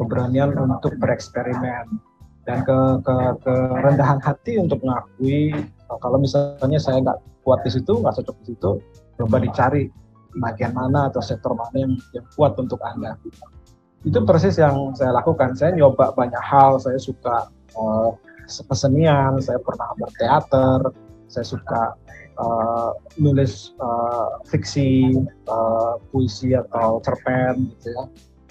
keberanian 0.00 0.56
untuk 0.56 0.96
bereksperimen, 0.96 2.00
dan 2.48 2.64
ke, 2.64 2.78
ke 3.04 3.16
kerendahan 3.44 4.18
hati 4.24 4.56
untuk 4.56 4.80
mengakui 4.80 5.52
kalau 5.98 6.22
misalnya 6.22 6.78
saya 6.78 7.02
nggak 7.02 7.18
kuat 7.42 7.60
di 7.66 7.70
situ, 7.74 7.98
nggak 7.98 8.14
cocok 8.22 8.36
di 8.42 8.44
situ, 8.54 8.70
coba 9.18 9.36
dicari 9.42 9.90
bagian 10.38 10.70
mana 10.70 11.10
atau 11.10 11.18
sektor 11.18 11.52
mana 11.58 11.74
yang, 11.74 11.94
yang 12.14 12.26
kuat 12.38 12.54
untuk 12.54 12.78
Anda. 12.86 13.18
Itu 14.06 14.22
persis 14.22 14.56
yang 14.56 14.94
saya 14.94 15.10
lakukan. 15.10 15.58
Saya 15.58 15.74
nyoba 15.74 16.14
banyak 16.14 16.40
hal, 16.40 16.78
saya 16.78 16.96
suka 16.96 17.50
uh, 17.74 18.14
kesenian, 18.46 19.42
saya 19.42 19.58
pernah 19.58 19.90
berteater, 19.98 20.94
saya 21.26 21.44
suka 21.44 21.98
uh, 22.40 22.90
nulis 23.20 23.76
uh, 23.78 24.40
fiksi, 24.48 25.12
uh, 25.46 26.00
puisi 26.08 26.56
atau 26.56 26.98
cerpen 27.04 27.68
gitu 27.76 27.92
ya. 27.92 28.04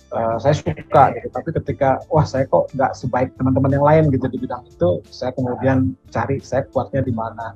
Uh, 0.09 0.41
saya 0.41 0.57
suka 0.57 1.13
gitu, 1.13 1.29
tapi 1.29 1.49
ketika 1.53 2.01
wah 2.09 2.25
saya 2.25 2.49
kok 2.49 2.73
nggak 2.73 2.97
sebaik 2.97 3.29
teman-teman 3.37 3.77
yang 3.77 3.85
lain 3.85 4.03
gitu 4.09 4.25
di 4.25 4.41
bidang 4.41 4.65
itu, 4.65 5.05
saya 5.05 5.29
kemudian 5.37 5.93
cari 6.09 6.41
saya 6.41 6.65
kuatnya 6.73 7.05
di 7.05 7.13
mana. 7.13 7.53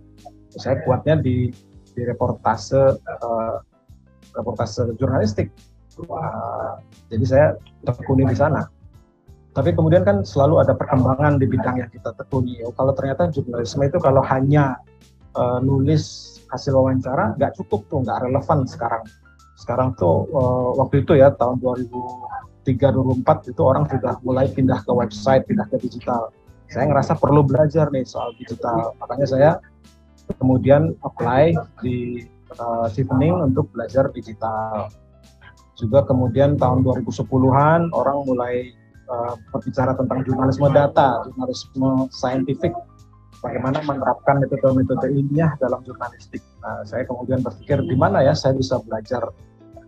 Saya 0.54 0.78
kuatnya 0.86 1.18
di 1.18 1.50
di 1.98 2.02
reportase 2.06 2.98
uh, 2.98 3.56
reportase 4.38 4.86
jurnalistik. 5.02 5.50
Uh, 5.98 6.78
jadi 7.10 7.26
saya 7.26 7.48
tekuni 7.86 8.30
di 8.30 8.38
sana. 8.38 8.70
Tapi 9.54 9.74
kemudian 9.74 10.02
kan 10.02 10.26
selalu 10.26 10.66
ada 10.66 10.74
perkembangan 10.74 11.38
di 11.38 11.46
bidang 11.46 11.78
yang 11.78 11.90
kita 11.94 12.10
tekuni. 12.18 12.62
Oh, 12.66 12.74
kalau 12.74 12.94
ternyata 12.98 13.30
jurnalisme 13.30 13.86
itu 13.86 14.02
kalau 14.02 14.26
hanya 14.26 14.82
uh, 15.38 15.60
nulis 15.62 16.34
hasil 16.54 16.74
wawancara 16.78 17.34
nggak 17.38 17.58
cukup 17.58 17.86
tuh, 17.90 18.06
nggak 18.06 18.30
relevan 18.30 18.66
sekarang. 18.70 19.04
Sekarang 19.58 19.94
tuh 19.98 20.30
uh, 20.34 20.78
waktu 20.78 21.06
itu 21.06 21.18
ya 21.18 21.34
tahun 21.34 21.62
2003 21.62 23.24
2004 23.24 23.52
itu 23.54 23.62
orang 23.62 23.86
sudah 23.90 24.14
mulai 24.22 24.46
pindah 24.50 24.80
ke 24.86 24.92
website, 24.94 25.44
pindah 25.50 25.66
ke 25.70 25.78
digital. 25.82 26.30
Saya 26.70 26.90
ngerasa 26.90 27.18
perlu 27.18 27.46
belajar 27.46 27.90
nih 27.94 28.06
soal 28.06 28.34
digital. 28.38 28.98
Makanya 28.98 29.28
saya 29.30 29.52
kemudian 30.40 30.96
apply 31.04 31.54
di 31.84 32.26
uh, 32.58 32.88
untuk 33.44 33.70
belajar 33.74 34.10
digital. 34.14 34.90
Juga 35.74 36.06
kemudian 36.06 36.56
tahun 36.56 36.86
2010-an 36.86 37.92
orang 37.92 38.18
mulai 38.30 38.72
uh, 39.10 39.34
berbicara 39.52 39.98
tentang 39.98 40.22
jurnalisme 40.24 40.70
data, 40.70 41.26
jurnalisme 41.28 42.08
saintifik 42.14 42.74
bagaimana 43.44 43.84
menerapkan 43.84 44.40
metode-metode 44.40 45.12
ilmiah 45.12 45.52
dalam 45.60 45.84
jurnalistik. 45.84 46.40
Nah, 46.64 46.88
saya 46.88 47.04
kemudian 47.04 47.44
berpikir 47.44 47.84
di 47.84 47.94
mana 48.00 48.24
ya 48.24 48.32
saya 48.32 48.56
bisa 48.56 48.80
belajar 48.80 49.28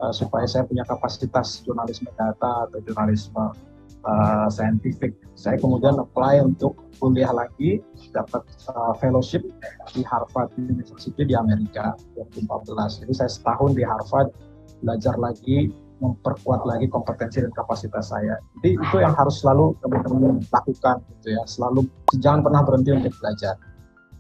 uh, 0.03 0.11
supaya 0.11 0.43
saya 0.43 0.67
punya 0.67 0.83
kapasitas 0.83 1.63
jurnalisme 1.63 2.11
data 2.19 2.67
atau 2.67 2.79
jurnalisme 2.83 3.55
uh, 4.03 4.47
saintifik. 4.51 5.15
Saya 5.39 5.55
kemudian 5.55 5.95
apply 5.95 6.43
untuk 6.43 6.75
kuliah 6.99 7.31
lagi, 7.31 7.79
dapat 8.11 8.43
uh, 8.75 8.91
fellowship 8.99 9.47
di 9.95 10.03
Harvard 10.03 10.51
University 10.59 11.23
di 11.23 11.35
Amerika 11.35 11.95
2014. 12.19 13.07
Jadi 13.07 13.13
saya 13.15 13.31
setahun 13.31 13.71
di 13.71 13.83
Harvard 13.87 14.35
belajar 14.83 15.15
lagi 15.15 15.71
memperkuat 15.99 16.67
lagi 16.67 16.91
kompetensi 16.91 17.39
dan 17.39 17.51
kapasitas 17.55 18.11
saya. 18.11 18.35
Jadi 18.59 18.75
itu 18.75 18.95
yang 18.99 19.15
harus 19.15 19.39
selalu 19.39 19.75
teman-teman 19.79 20.43
lakukan 20.51 20.95
gitu 21.19 21.27
ya. 21.35 21.43
Selalu 21.47 21.87
jangan 22.19 22.41
pernah 22.43 22.61
berhenti 22.63 22.91
untuk 22.91 23.13
belajar. 23.19 23.55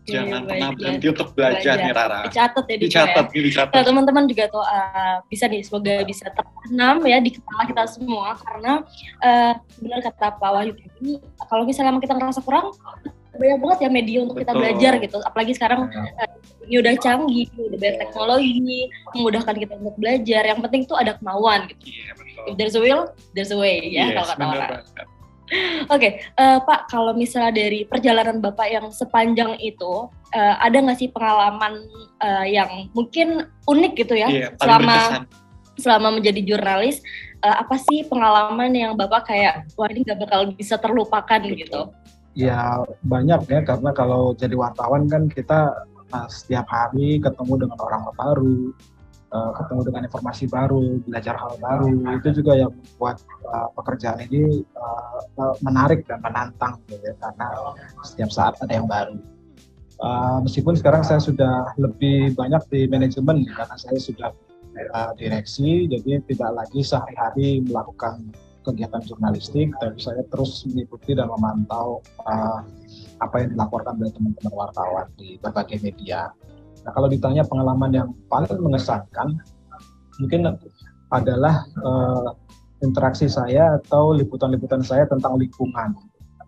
Jangan 0.05 0.45
pernah 0.45 0.69
berhenti 0.77 1.07
untuk 1.09 1.27
belajar, 1.33 1.75
belajar 1.75 1.75
nih 1.81 1.93
Rara. 1.97 2.19
Dicatat 2.29 2.65
ya. 2.69 2.75
Dicatat, 2.77 3.25
ya. 3.33 3.41
dicatat. 3.41 3.73
Nah, 3.73 3.83
teman-teman 3.83 4.23
juga 4.29 4.43
tuh 4.53 4.61
uh, 4.61 5.17
bisa 5.25 5.49
nih 5.49 5.61
semoga 5.65 5.95
bisa 6.05 6.25
tertanam 6.29 6.97
ya 7.09 7.17
di 7.17 7.33
kepala 7.33 7.65
kita 7.65 7.83
semua 7.89 8.37
karena 8.37 8.85
uh, 9.25 9.53
benar 9.81 9.99
kata 10.05 10.37
Pak 10.37 10.49
Wahyu 10.53 10.73
ini 11.01 11.17
kalau 11.49 11.65
misalnya 11.65 11.97
kita 11.97 12.13
ngerasa 12.13 12.45
kurang 12.45 12.69
banyak 13.35 13.59
banget 13.59 13.79
ya 13.83 13.89
media 13.91 14.17
untuk 14.23 14.39
Betul. 14.39 14.47
kita 14.47 14.53
belajar 14.55 14.93
gitu. 15.01 15.17
Apalagi 15.25 15.53
sekarang 15.57 15.89
uh, 15.91 16.34
ini 16.65 16.75
udah 16.81 16.93
canggih, 16.97 17.47
udah 17.55 17.77
banyak 17.77 17.97
teknologi, 18.01 18.89
memudahkan 19.13 19.55
kita 19.55 19.73
untuk 19.77 19.95
belajar. 20.01 20.43
Yang 20.45 20.59
penting 20.65 20.81
tuh 20.89 20.97
ada 20.97 21.13
kemauan 21.17 21.69
gitu. 21.69 21.83
Iya, 21.93 22.11
betul. 22.17 22.43
If 22.49 22.53
there's 22.57 22.75
a 22.75 22.81
will, 22.81 23.03
there's 23.37 23.53
a 23.53 23.59
way 23.59 23.85
ya 23.93 24.09
yes, 24.09 24.13
kalau 24.17 24.27
kata 24.33 24.43
orang. 24.45 24.71
Oke, 25.45 25.93
okay, 25.93 26.11
uh, 26.41 26.57
Pak, 26.65 26.89
kalau 26.89 27.13
misalnya 27.13 27.53
dari 27.53 27.85
perjalanan 27.85 28.41
Bapak 28.41 28.65
yang 28.65 28.89
sepanjang 28.89 29.61
itu, 29.61 30.09
uh, 30.33 30.55
ada 30.57 30.73
nggak 30.73 30.97
sih 30.97 31.13
pengalaman 31.13 31.85
uh, 32.17 32.45
yang 32.49 32.89
mungkin 32.97 33.45
unik 33.69 33.93
gitu 33.93 34.17
ya 34.17 34.25
yeah, 34.33 34.49
selama 34.57 34.97
berkesan. 34.97 35.23
selama 35.77 36.07
menjadi 36.17 36.41
jurnalis? 36.41 36.97
Uh, 37.45 37.61
apa 37.61 37.77
sih 37.77 38.09
pengalaman 38.09 38.73
yang 38.73 38.97
Bapak 38.97 39.29
kayak, 39.29 39.69
wah 39.77 39.85
ini 39.85 40.01
nggak 40.01 40.25
bakal 40.25 40.49
bisa 40.49 40.81
terlupakan 40.81 41.37
Betul. 41.37 41.61
gitu? 41.61 41.81
Ya 42.33 42.81
banyak 43.05 43.45
ya, 43.45 43.61
karena 43.61 43.93
kalau 43.93 44.33
jadi 44.33 44.57
wartawan 44.57 45.05
kan 45.05 45.29
kita 45.29 45.77
uh, 46.13 46.27
setiap 46.29 46.67
hari 46.69 47.17
ketemu 47.23 47.65
dengan 47.65 47.77
orang 47.79 48.03
baru, 48.13 48.73
uh, 49.31 49.51
ketemu 49.57 49.81
dengan 49.87 50.01
informasi 50.05 50.45
baru, 50.51 50.99
belajar 51.07 51.35
hal 51.39 51.53
baru, 51.57 51.93
itu 52.19 52.41
juga 52.43 52.53
yang 52.59 52.71
membuat 52.75 53.23
uh, 53.49 53.69
pekerjaan 53.73 54.19
ini 54.27 54.61
uh, 54.75 55.55
menarik 55.63 56.03
dan 56.05 56.21
menantang 56.21 56.77
gitu 56.91 57.01
ya, 57.01 57.15
karena 57.17 57.47
setiap 58.03 58.29
saat 58.29 58.53
ada 58.61 58.73
yang 58.73 58.89
baru. 58.89 59.17
Meskipun 60.43 60.75
sekarang 60.75 61.07
saya 61.07 61.23
sudah 61.23 61.71
lebih 61.79 62.35
banyak 62.35 62.59
di 62.67 62.83
manajemen 62.91 63.47
karena 63.47 63.79
saya 63.79 63.95
sudah 63.95 64.35
direksi, 65.15 65.87
jadi 65.87 66.19
tidak 66.27 66.51
lagi 66.51 66.83
sehari-hari 66.83 67.63
melakukan 67.63 68.27
kegiatan 68.67 68.99
jurnalistik, 69.07 69.71
tapi 69.79 69.95
saya 69.95 70.19
terus 70.27 70.67
mengikuti 70.67 71.15
dan 71.15 71.31
memantau 71.31 72.03
apa 73.23 73.43
yang 73.43 73.55
dilaporkan 73.55 73.95
oleh 73.99 74.11
teman-teman 74.11 74.53
wartawan 74.53 75.07
di 75.15 75.39
berbagai 75.39 75.79
media. 75.83 76.31
Nah, 76.83 76.91
kalau 76.93 77.07
ditanya 77.09 77.41
pengalaman 77.47 77.91
yang 77.95 78.09
paling 78.27 78.51
mengesankan, 78.59 79.39
mungkin 80.19 80.45
adalah 81.11 81.65
uh, 81.81 82.35
interaksi 82.83 83.25
saya 83.31 83.79
atau 83.81 84.13
liputan-liputan 84.13 84.83
saya 84.83 85.07
tentang 85.07 85.39
lingkungan. 85.39 85.95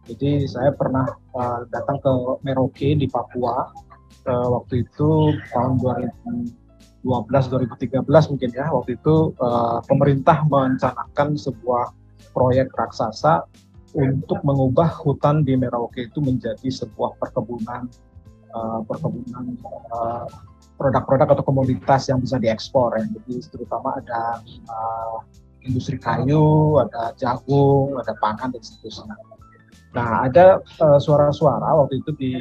Jadi 0.07 0.47
saya 0.47 0.71
pernah 0.71 1.03
uh, 1.35 1.67
datang 1.71 1.99
ke 1.99 2.11
Merauke 2.43 2.95
di 2.95 3.07
Papua 3.11 3.71
uh, 4.27 4.47
waktu 4.59 4.87
itu 4.87 5.35
tahun 5.51 5.79
2012 5.83 6.53
2013 7.03 8.31
mungkin 8.31 8.49
ya. 8.55 8.71
Waktu 8.71 8.95
itu 8.95 9.35
uh, 9.39 9.83
pemerintah 9.87 10.47
merencanakan 10.47 11.35
sebuah 11.35 11.91
proyek 12.31 12.71
raksasa 12.77 13.43
untuk 13.95 14.39
mengubah 14.43 14.91
hutan 15.03 15.47
di 15.47 15.55
Merauke 15.55 16.11
itu 16.11 16.19
menjadi 16.19 16.67
sebuah 16.67 17.15
perkebunan 17.21 17.87
uh, 18.51 18.83
perkebunan 18.83 19.55
uh, 19.93 20.27
produk-produk 20.75 21.37
atau 21.37 21.43
komoditas 21.45 22.11
yang 22.11 22.19
bisa 22.19 22.37
diekspor 22.37 22.99
ya. 22.99 23.05
Jadi 23.07 23.47
terutama 23.49 23.97
ada 23.97 24.43
uh, 24.69 25.23
industri 25.63 25.97
kayu, 25.97 26.77
ada 26.83 27.15
jagung, 27.15 27.95
ada 27.97 28.13
pangan 28.19 28.53
dan 28.53 28.61
seterusnya. 28.61 29.15
Nah, 29.95 30.29
ada 30.29 30.61
suara-suara 31.01 31.73
waktu 31.73 32.03
itu 32.03 32.11
di 32.19 32.33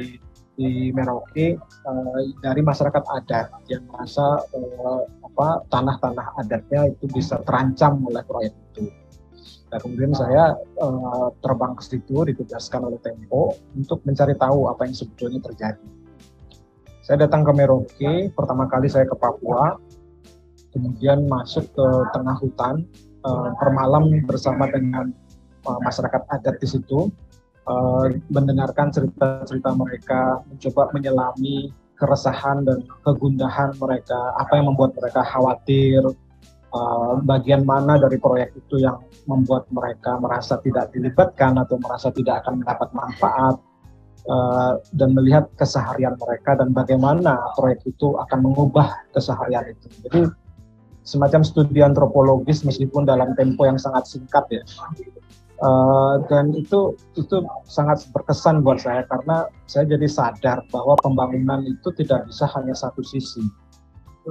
di 0.57 0.89
Merauke 0.89 1.53
uh, 1.85 2.19
dari 2.41 2.61
masyarakat 2.65 3.03
adat 3.21 3.47
yang 3.69 3.85
merasa 3.93 4.41
uh, 4.41 5.01
apa 5.21 5.61
tanah-tanah 5.69 6.27
adatnya 6.41 6.89
itu 6.89 7.05
bisa 7.13 7.37
terancam 7.45 8.01
oleh 8.09 8.25
proyek 8.25 8.57
itu. 8.73 8.89
Nah, 9.67 9.79
kemudian 9.83 10.15
saya 10.15 10.55
uh, 10.79 11.27
terbang 11.43 11.75
ke 11.75 11.83
situ, 11.83 12.15
ditugaskan 12.23 12.87
oleh 12.87 12.99
Tempo 13.03 13.51
untuk 13.75 13.99
mencari 14.07 14.31
tahu 14.39 14.71
apa 14.71 14.87
yang 14.87 14.95
sebetulnya 14.95 15.43
terjadi. 15.43 15.87
Saya 17.03 17.27
datang 17.27 17.43
ke 17.43 17.51
Merauke, 17.51 18.13
pertama 18.31 18.67
kali 18.71 18.87
saya 18.87 19.03
ke 19.07 19.15
Papua, 19.15 19.75
kemudian 20.71 21.27
masuk 21.27 21.67
ke 21.75 21.87
tengah 22.15 22.35
hutan, 22.39 22.87
uh, 23.27 23.51
bermalam 23.59 24.23
bersama 24.23 24.71
dengan 24.71 25.11
uh, 25.67 25.79
masyarakat 25.83 26.23
adat 26.31 26.55
di 26.63 26.67
situ, 26.67 27.11
uh, 27.67 28.07
mendengarkan 28.31 28.91
cerita-cerita 28.91 29.75
mereka, 29.75 30.43
mencoba 30.47 30.95
menyelami 30.95 31.75
keresahan 31.99 32.63
dan 32.63 32.87
kegundahan 33.03 33.75
mereka, 33.75 34.31
apa 34.39 34.55
yang 34.55 34.71
membuat 34.71 34.95
mereka 34.95 35.27
khawatir, 35.27 36.07
uh, 36.73 37.19
bagian 37.23 37.63
mana 37.63 37.99
dari 37.99 38.17
proyek 38.19 38.55
itu 38.57 38.83
yang 38.83 38.99
membuat 39.29 39.67
mereka 39.71 40.19
merasa 40.19 40.59
tidak 40.63 40.91
dilibatkan 40.91 41.59
atau 41.59 41.79
merasa 41.79 42.11
tidak 42.11 42.43
akan 42.43 42.63
mendapat 42.63 42.89
manfaat 42.95 43.55
uh, 44.27 44.79
dan 44.95 45.15
melihat 45.15 45.47
keseharian 45.55 46.15
mereka 46.19 46.59
dan 46.59 46.71
bagaimana 46.75 47.39
proyek 47.55 47.83
itu 47.87 48.15
akan 48.19 48.39
mengubah 48.43 49.07
keseharian 49.15 49.71
itu. 49.71 49.87
Jadi 50.07 50.21
semacam 51.07 51.41
studi 51.47 51.79
antropologis 51.79 52.67
meskipun 52.67 53.07
dalam 53.07 53.31
tempo 53.39 53.63
yang 53.63 53.79
sangat 53.79 54.07
singkat 54.11 54.43
ya. 54.51 54.63
Uh, 55.57 56.21
dan 56.29 56.53
itu 56.53 56.93
itu 57.17 57.41
sangat 57.65 58.05
berkesan 58.13 58.61
buat 58.61 58.77
saya 58.77 59.01
karena 59.09 59.49
saya 59.65 59.89
jadi 59.89 60.05
sadar 60.05 60.61
bahwa 60.69 60.93
pembangunan 61.01 61.65
itu 61.65 61.89
tidak 61.97 62.29
bisa 62.29 62.45
hanya 62.53 62.77
satu 62.77 63.01
sisi. 63.01 63.41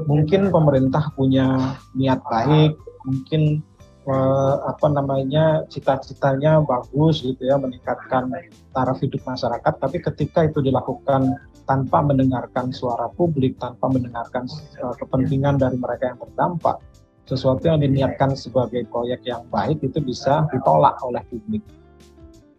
Mungkin 0.05 0.53
pemerintah 0.53 1.09
punya 1.17 1.77
niat 1.97 2.21
baik, 2.29 2.77
mungkin 3.09 3.65
uh, 4.05 4.69
apa 4.69 4.93
namanya 4.93 5.65
cita-citanya 5.73 6.61
bagus 6.61 7.25
gitu 7.25 7.41
ya 7.41 7.57
meningkatkan 7.57 8.29
taraf 8.77 9.01
hidup 9.01 9.25
masyarakat, 9.25 9.75
tapi 9.81 9.97
ketika 10.05 10.45
itu 10.45 10.61
dilakukan 10.61 11.41
tanpa 11.65 12.05
mendengarkan 12.05 12.77
suara 12.77 13.09
publik, 13.17 13.57
tanpa 13.57 13.89
mendengarkan 13.89 14.45
uh, 14.85 14.93
kepentingan 15.01 15.57
dari 15.57 15.81
mereka 15.81 16.13
yang 16.13 16.21
terdampak, 16.21 16.77
sesuatu 17.25 17.65
yang 17.65 17.81
diniatkan 17.81 18.37
sebagai 18.37 18.85
proyek 18.93 19.25
yang 19.25 19.43
baik 19.49 19.81
itu 19.81 19.99
bisa 20.05 20.45
ditolak 20.53 21.01
oleh 21.01 21.25
publik. 21.33 21.65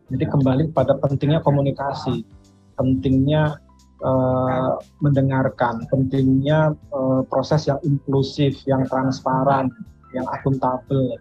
Jadi 0.07 0.25
kembali 0.25 0.63
pada 0.71 0.95
pentingnya 0.97 1.43
komunikasi, 1.43 2.23
pentingnya 2.79 3.59
uh, 4.03 4.77
mendengarkan, 5.01 5.85
pentingnya 5.89 6.73
uh, 6.93 7.21
proses 7.25 7.65
yang 7.65 7.79
inklusif, 7.85 8.61
yang 8.69 8.85
transparan, 8.89 9.71
yang 10.13 10.25
akuntabel. 10.33 11.17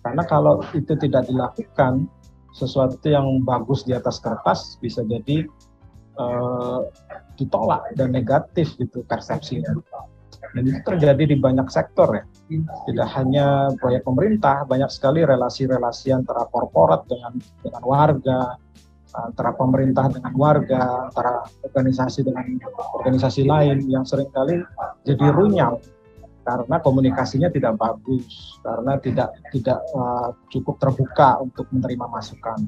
Karena 0.00 0.22
kalau 0.24 0.64
itu 0.72 0.96
tidak 0.96 1.28
dilakukan, 1.28 2.08
sesuatu 2.50 3.06
yang 3.06 3.46
bagus 3.46 3.86
di 3.86 3.94
atas 3.94 4.18
kertas 4.18 4.74
bisa 4.82 5.06
jadi 5.06 5.46
uh, 6.18 6.86
ditolak 7.38 7.94
dan 7.94 8.10
negatif 8.10 8.74
gitu 8.76 9.06
persepsinya. 9.06 9.70
Dan 10.50 10.66
itu 10.66 10.80
terjadi 10.82 11.30
di 11.30 11.36
banyak 11.38 11.70
sektor 11.70 12.10
ya. 12.10 12.24
Tidak 12.90 13.08
hanya 13.14 13.70
proyek 13.78 14.02
pemerintah, 14.02 14.66
banyak 14.66 14.90
sekali 14.90 15.22
relasi-relasi 15.22 16.10
antara 16.10 16.42
korporat 16.50 17.06
dengan 17.06 17.38
dengan 17.62 17.82
warga, 17.86 18.58
antara 19.14 19.54
pemerintah 19.54 20.10
dengan 20.10 20.32
warga, 20.38 21.10
antara 21.10 21.46
organisasi 21.66 22.26
dengan 22.26 22.58
organisasi 23.00 23.46
lain 23.46 23.86
yang 23.90 24.06
sering 24.06 24.30
kali 24.30 24.62
jadi 25.02 25.26
runyam 25.34 25.78
karena 26.40 26.76
komunikasinya 26.80 27.48
tidak 27.52 27.76
bagus, 27.76 28.58
karena 28.64 28.96
tidak 28.98 29.28
tidak 29.52 29.78
uh, 29.92 30.32
cukup 30.48 30.80
terbuka 30.80 31.38
untuk 31.38 31.68
menerima 31.70 32.06
masukan. 32.10 32.58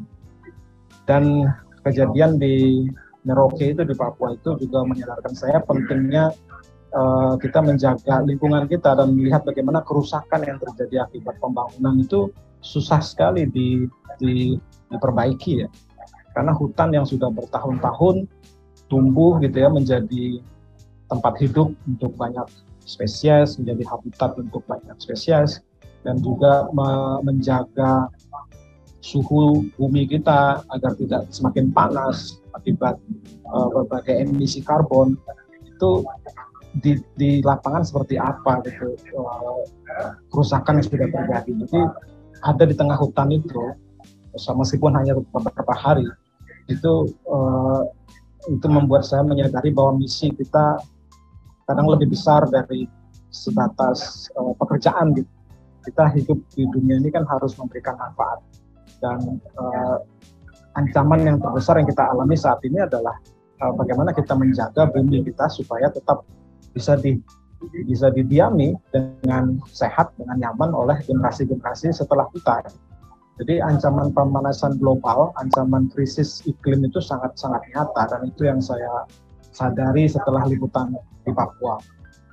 Dan 1.08 1.50
kejadian 1.82 2.38
di 2.38 2.86
Merauke 3.22 3.74
itu 3.74 3.82
di 3.82 3.94
Papua 3.94 4.34
itu 4.34 4.58
juga 4.62 4.86
menyadarkan 4.86 5.34
saya 5.34 5.58
pentingnya 5.62 6.30
uh, 6.94 7.34
kita 7.38 7.62
menjaga 7.62 8.22
lingkungan 8.22 8.66
kita 8.66 8.98
dan 8.98 9.14
melihat 9.14 9.42
bagaimana 9.46 9.82
kerusakan 9.82 10.42
yang 10.46 10.58
terjadi 10.58 11.06
akibat 11.06 11.38
pembangunan 11.38 12.02
itu 12.02 12.30
susah 12.62 13.02
sekali 13.02 13.46
di, 13.50 13.90
di, 14.22 14.54
diperbaiki 14.90 15.66
ya 15.66 15.68
karena 16.32 16.52
hutan 16.56 16.90
yang 16.92 17.06
sudah 17.06 17.28
bertahun-tahun 17.32 18.28
tumbuh 18.88 19.40
gitu 19.40 19.56
ya 19.56 19.68
menjadi 19.72 20.40
tempat 21.08 21.34
hidup 21.40 21.72
untuk 21.88 22.12
banyak 22.16 22.44
spesies 22.82 23.56
menjadi 23.56 23.84
habitat 23.88 24.36
untuk 24.36 24.64
banyak 24.64 24.96
spesies 24.98 25.62
dan 26.02 26.18
juga 26.18 26.66
me 26.74 27.22
menjaga 27.22 28.10
suhu 29.02 29.66
bumi 29.78 30.06
kita 30.06 30.62
agar 30.70 30.92
tidak 30.94 31.26
semakin 31.34 31.74
panas 31.74 32.38
akibat 32.54 32.98
uh, 33.50 33.66
berbagai 33.70 34.14
emisi 34.26 34.62
karbon 34.62 35.18
itu 35.66 36.06
di, 36.78 36.96
di 37.18 37.30
lapangan 37.44 37.84
seperti 37.84 38.16
apa 38.16 38.62
gitu 38.64 38.96
uh, 39.18 39.60
kerusakan 40.32 40.80
yang 40.80 40.86
sudah 40.86 41.08
terjadi. 41.10 41.50
Jadi 41.66 41.80
ada 42.42 42.64
di 42.64 42.74
tengah 42.74 42.96
hutan 42.96 43.28
itu, 43.30 43.76
meskipun 44.34 44.96
hanya 44.96 45.18
beberapa 45.18 45.74
hari, 45.76 46.06
itu 46.72 47.12
uh, 47.28 47.82
itu 48.50 48.66
membuat 48.66 49.06
saya 49.06 49.22
menyadari 49.22 49.70
bahwa 49.70 50.02
misi 50.02 50.32
kita 50.34 50.80
kadang 51.70 51.86
lebih 51.86 52.10
besar 52.10 52.48
dari 52.50 52.90
sebatas 53.30 54.28
uh, 54.36 54.52
pekerjaan 54.58 55.14
gitu. 55.14 55.30
Kita 55.82 56.14
hidup 56.14 56.38
di 56.54 56.62
dunia 56.70 57.02
ini 57.02 57.10
kan 57.10 57.26
harus 57.26 57.58
memberikan 57.58 57.98
manfaat 57.98 58.38
dan 59.02 59.42
uh, 59.58 59.98
ancaman 60.78 61.26
yang 61.26 61.36
terbesar 61.42 61.74
yang 61.82 61.90
kita 61.90 62.06
alami 62.06 62.38
saat 62.38 62.62
ini 62.62 62.78
adalah 62.78 63.18
uh, 63.60 63.74
bagaimana 63.74 64.14
kita 64.14 64.32
menjaga 64.38 64.86
bumi 64.94 65.26
kita 65.26 65.50
supaya 65.50 65.90
tetap 65.90 66.22
bisa 66.70 66.94
di 66.96 67.18
bisa 67.86 68.10
didiami 68.10 68.74
dengan 68.90 69.58
sehat 69.70 70.10
dengan 70.18 70.38
nyaman 70.38 70.70
oleh 70.74 70.98
generasi-generasi 71.06 71.94
setelah 71.94 72.26
kita. 72.34 72.70
Jadi 73.40 73.64
ancaman 73.64 74.12
pemanasan 74.12 74.76
global, 74.76 75.32
ancaman 75.40 75.88
krisis 75.88 76.44
iklim 76.44 76.84
itu 76.84 77.00
sangat-sangat 77.00 77.64
nyata 77.72 78.12
dan 78.12 78.28
itu 78.28 78.44
yang 78.44 78.60
saya 78.60 79.08
sadari 79.56 80.04
setelah 80.04 80.44
liputan 80.44 80.92
di 81.24 81.32
Papua. 81.32 81.80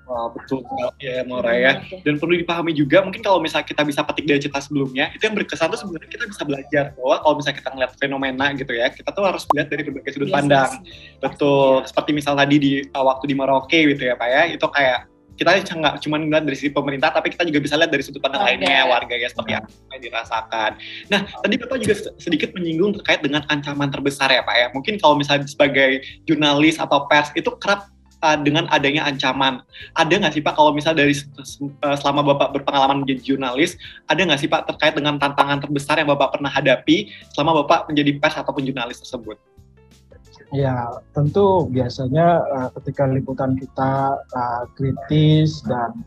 Wah, 0.09 0.25
betul 0.33 0.65
ya 0.97 1.21
Mora 1.21 1.53
ya. 1.53 1.85
Dan 2.01 2.17
perlu 2.17 2.33
dipahami 2.41 2.73
juga, 2.73 3.05
mungkin 3.05 3.21
kalau 3.21 3.38
misalnya 3.38 3.69
kita 3.69 3.85
bisa 3.85 4.01
petik 4.01 4.25
dari 4.25 4.41
cerita 4.41 4.57
sebelumnya, 4.57 5.13
itu 5.13 5.21
yang 5.21 5.38
berkesan 5.38 5.69
tuh 5.69 5.85
sebenarnya 5.85 6.09
kita 6.09 6.25
bisa 6.25 6.41
belajar 6.49 6.83
bahwa 6.97 7.15
kalau 7.21 7.35
misalnya 7.38 7.57
kita 7.62 7.69
ngeliat 7.77 7.91
fenomena 7.93 8.45
gitu 8.57 8.73
ya, 8.73 8.89
kita 8.89 9.09
tuh 9.13 9.23
harus 9.29 9.45
lihat 9.53 9.69
dari 9.69 9.85
berbagai 9.85 10.17
sudut 10.17 10.33
pandang. 10.33 10.81
Betul. 11.21 11.85
Seperti 11.85 12.12
misal 12.17 12.33
tadi 12.33 12.55
di 12.57 12.71
waktu 12.89 13.25
di 13.29 13.35
Merauke 13.38 13.79
gitu 13.93 14.01
ya 14.01 14.17
Pak 14.17 14.29
ya, 14.33 14.41
itu 14.49 14.65
kayak 14.65 15.05
kita 15.39 15.56
nggak 15.63 16.04
cuma 16.04 16.19
ngeliat 16.19 16.43
dari 16.43 16.58
sisi 16.60 16.75
pemerintah, 16.75 17.15
tapi 17.15 17.32
kita 17.32 17.47
juga 17.47 17.63
bisa 17.63 17.80
lihat 17.80 17.88
dari 17.88 18.04
sudut 18.04 18.19
pandang 18.19 18.43
okay. 18.43 18.60
lainnya, 18.60 18.84
warga 18.84 19.15
ya 19.15 19.32
seperti 19.32 19.56
apa 19.56 19.71
yang 19.95 20.04
dirasakan. 20.04 20.71
Nah, 21.08 21.21
tadi 21.39 21.56
Bapak 21.56 21.78
juga 21.80 21.95
sedikit 22.19 22.52
menyinggung 22.52 22.99
terkait 22.99 23.23
dengan 23.23 23.47
ancaman 23.47 23.88
terbesar 23.88 24.28
ya 24.28 24.43
Pak 24.43 24.56
ya. 24.60 24.67
Mungkin 24.75 24.99
kalau 24.99 25.15
misalnya 25.15 25.47
sebagai 25.47 26.04
jurnalis 26.28 26.75
atau 26.75 27.08
pers 27.08 27.32
itu 27.39 27.47
kerap 27.56 27.88
uh, 28.19 28.38
dengan 28.39 28.67
adanya 28.71 29.08
ancaman. 29.08 29.63
Ada 29.95 30.19
nggak 30.19 30.34
sih 30.36 30.43
Pak 30.43 30.54
kalau 30.60 30.75
misal 30.75 30.91
dari 30.91 31.15
uh, 31.15 31.95
selama 31.95 32.36
Bapak 32.36 32.60
berpengalaman 32.60 33.08
menjadi 33.08 33.34
jurnalis, 33.36 33.80
ada 34.12 34.19
nggak 34.19 34.39
sih 34.43 34.49
Pak 34.52 34.67
terkait 34.75 34.93
dengan 34.99 35.15
tantangan 35.15 35.63
terbesar 35.63 35.95
yang 36.04 36.12
Bapak 36.12 36.36
pernah 36.36 36.52
hadapi 36.52 37.12
selama 37.32 37.63
Bapak 37.63 37.88
menjadi 37.88 38.12
pers 38.19 38.36
ataupun 38.36 38.67
jurnalis 38.67 38.99
tersebut? 38.99 39.39
Ya, 40.49 40.89
tentu 41.13 41.69
biasanya 41.69 42.41
uh, 42.41 42.69
ketika 42.81 43.05
liputan 43.05 43.53
kita 43.53 44.17
uh, 44.17 44.63
kritis 44.73 45.62
dan 45.62 46.01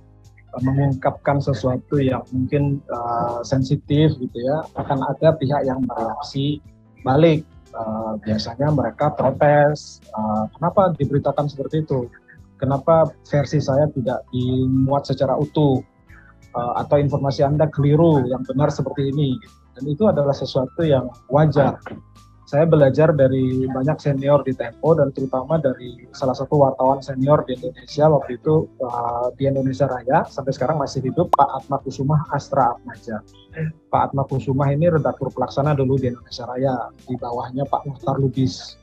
uh, 0.50 0.60
mengungkapkan 0.66 1.38
sesuatu 1.38 2.02
yang 2.02 2.26
mungkin 2.34 2.82
uh, 2.90 3.46
sensitif 3.46 4.18
gitu 4.18 4.38
ya, 4.42 4.66
akan 4.74 4.98
ada 5.14 5.38
pihak 5.38 5.62
yang 5.62 5.86
bereaksi 5.86 6.58
balik 7.06 7.46
uh, 7.78 8.18
biasanya 8.26 8.74
mereka 8.74 9.14
protes, 9.14 10.02
uh, 10.10 10.50
kenapa 10.58 10.90
diberitakan 10.98 11.46
seperti 11.46 11.86
itu? 11.86 12.10
Kenapa 12.58 13.14
versi 13.26 13.58
saya 13.62 13.90
tidak 13.94 14.26
dimuat 14.34 15.06
secara 15.06 15.38
utuh? 15.38 15.82
Uh, 16.52 16.76
atau 16.84 17.00
informasi 17.00 17.40
Anda 17.40 17.64
keliru, 17.72 18.28
yang 18.28 18.44
benar 18.44 18.68
seperti 18.68 19.08
ini. 19.08 19.40
Dan 19.72 19.88
itu 19.88 20.04
adalah 20.04 20.36
sesuatu 20.36 20.84
yang 20.84 21.08
wajar 21.32 21.80
saya 22.52 22.68
belajar 22.68 23.16
dari 23.16 23.64
banyak 23.64 23.96
senior 23.96 24.44
di 24.44 24.52
Tempo 24.52 24.92
dan 24.92 25.08
terutama 25.16 25.56
dari 25.56 26.04
salah 26.12 26.36
satu 26.36 26.60
wartawan 26.60 27.00
senior 27.00 27.48
di 27.48 27.56
Indonesia 27.56 28.12
waktu 28.12 28.36
itu 28.36 28.68
uh, 28.76 29.32
di 29.40 29.48
Indonesia 29.48 29.88
Raya 29.88 30.28
sampai 30.28 30.52
sekarang 30.52 30.76
masih 30.76 31.00
hidup 31.00 31.32
Pak 31.32 31.48
Atma 31.48 31.80
Kusumah 31.80 32.28
Astra 32.28 32.76
Atmaja. 32.76 33.24
Pak 33.88 34.12
Atma 34.12 34.28
Kusumah 34.28 34.68
ini 34.68 34.92
redaktur 34.92 35.32
pelaksana 35.32 35.72
dulu 35.72 35.96
di 35.96 36.12
Indonesia 36.12 36.44
Raya 36.44 36.92
di 37.08 37.16
bawahnya 37.16 37.64
Pak 37.72 37.88
Muhtar 37.88 38.20
Lubis. 38.20 38.76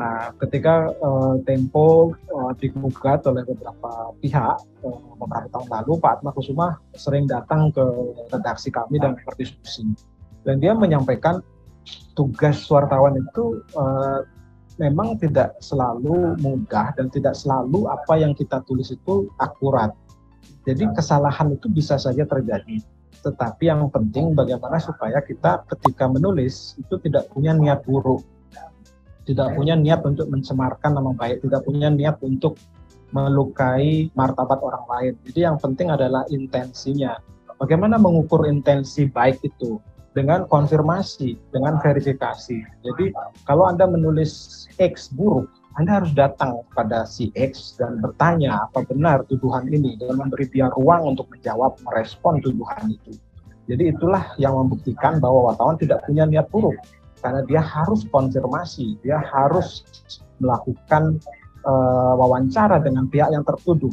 Nah, 0.00 0.32
ketika 0.40 0.88
uh, 1.04 1.36
Tempo 1.44 2.16
uh, 2.32 2.56
digugat 2.56 3.20
oleh 3.28 3.44
beberapa 3.44 4.16
pihak 4.24 4.56
uh, 4.80 5.00
beberapa 5.20 5.52
tahun 5.52 5.68
lalu, 5.68 6.00
Pak 6.00 6.24
Atma 6.24 6.32
Kusumah 6.32 6.80
sering 6.96 7.28
datang 7.28 7.68
ke 7.68 7.84
redaksi 8.32 8.72
kami 8.72 8.96
dan 8.96 9.12
berdiskusi. 9.28 9.92
Dan 10.48 10.56
dia 10.64 10.72
menyampaikan 10.72 11.44
tugas 12.14 12.64
wartawan 12.70 13.18
itu 13.18 13.60
uh, 13.76 14.24
memang 14.78 15.14
tidak 15.18 15.54
selalu 15.62 16.34
mudah 16.42 16.94
dan 16.98 17.06
tidak 17.10 17.38
selalu 17.38 17.86
apa 17.86 18.18
yang 18.18 18.34
kita 18.34 18.62
tulis 18.66 18.90
itu 18.90 19.30
akurat. 19.38 19.94
Jadi 20.64 20.88
kesalahan 20.96 21.52
itu 21.54 21.68
bisa 21.68 22.00
saja 22.00 22.24
terjadi. 22.24 22.80
Tetapi 23.20 23.68
yang 23.68 23.88
penting 23.88 24.36
bagaimana 24.36 24.80
supaya 24.80 25.20
kita 25.24 25.64
ketika 25.68 26.08
menulis 26.08 26.76
itu 26.76 26.96
tidak 27.00 27.28
punya 27.32 27.56
niat 27.56 27.84
buruk. 27.84 28.24
Tidak 29.24 29.56
punya 29.56 29.72
niat 29.72 30.04
untuk 30.04 30.28
mencemarkan 30.28 31.00
nama 31.00 31.16
baik, 31.16 31.40
tidak 31.40 31.64
punya 31.64 31.88
niat 31.88 32.20
untuk 32.20 32.60
melukai 33.08 34.12
martabat 34.12 34.60
orang 34.60 34.84
lain. 34.84 35.12
Jadi 35.24 35.40
yang 35.48 35.56
penting 35.56 35.88
adalah 35.88 36.28
intensinya. 36.28 37.16
Bagaimana 37.56 37.96
mengukur 37.96 38.44
intensi 38.44 39.08
baik 39.08 39.40
itu? 39.40 39.80
Dengan 40.14 40.46
konfirmasi, 40.46 41.36
dengan 41.50 41.82
verifikasi. 41.82 42.58
Jadi 42.86 43.04
kalau 43.44 43.66
Anda 43.66 43.90
menulis 43.90 44.64
X 44.78 45.10
buruk, 45.10 45.50
Anda 45.74 46.00
harus 46.00 46.14
datang 46.14 46.62
pada 46.78 47.02
si 47.02 47.34
X 47.34 47.74
dan 47.76 47.98
bertanya 47.98 48.70
apa 48.70 48.86
benar 48.86 49.26
tuduhan 49.26 49.66
ini 49.66 49.98
dan 49.98 50.14
memberi 50.14 50.46
dia 50.46 50.70
ruang 50.70 51.18
untuk 51.18 51.26
menjawab, 51.34 51.74
merespon 51.82 52.38
tuduhan 52.38 52.94
itu. 52.94 53.18
Jadi 53.66 53.90
itulah 53.90 54.38
yang 54.38 54.54
membuktikan 54.54 55.18
bahwa 55.18 55.50
wartawan 55.50 55.74
tidak 55.74 56.06
punya 56.06 56.30
niat 56.30 56.46
buruk 56.54 56.78
karena 57.24 57.42
dia 57.48 57.64
harus 57.64 58.06
konfirmasi, 58.12 59.00
dia 59.02 59.18
harus 59.18 59.82
melakukan 60.38 61.18
uh, 61.64 62.12
wawancara 62.20 62.78
dengan 62.78 63.08
pihak 63.08 63.32
yang 63.32 63.42
tertuduh. 63.42 63.90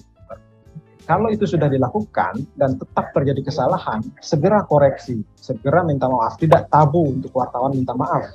Kalau 1.12 1.28
itu 1.28 1.44
sudah 1.44 1.68
dilakukan 1.68 2.40
dan 2.56 2.80
tetap 2.80 3.12
terjadi 3.12 3.44
kesalahan, 3.44 4.00
segera 4.24 4.64
koreksi, 4.64 5.20
segera 5.36 5.84
minta 5.84 6.08
maaf. 6.08 6.40
Tidak 6.40 6.72
tabu 6.72 7.04
untuk 7.04 7.36
wartawan 7.36 7.76
minta 7.76 7.92
maaf. 7.92 8.32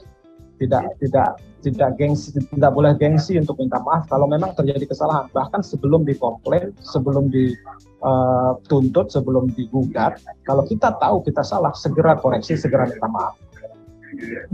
Tidak 0.61 1.01
tidak 1.01 1.41
tidak 1.65 1.97
gengsi, 1.97 2.37
tidak 2.37 2.77
boleh 2.77 2.93
gengsi 3.01 3.41
untuk 3.41 3.57
minta 3.57 3.81
maaf 3.81 4.05
kalau 4.13 4.29
memang 4.29 4.53
terjadi 4.53 4.93
kesalahan. 4.93 5.25
Bahkan 5.33 5.65
sebelum 5.65 6.05
dikomplain, 6.05 6.77
sebelum 6.85 7.33
dituntut, 7.33 9.07
uh, 9.09 9.13
sebelum 9.17 9.49
digugat, 9.57 10.21
kalau 10.45 10.69
kita 10.69 11.01
tahu 11.01 11.25
kita 11.25 11.41
salah, 11.41 11.73
segera 11.73 12.21
koreksi, 12.21 12.61
segera 12.61 12.85
minta 12.93 13.09
maaf 13.09 13.41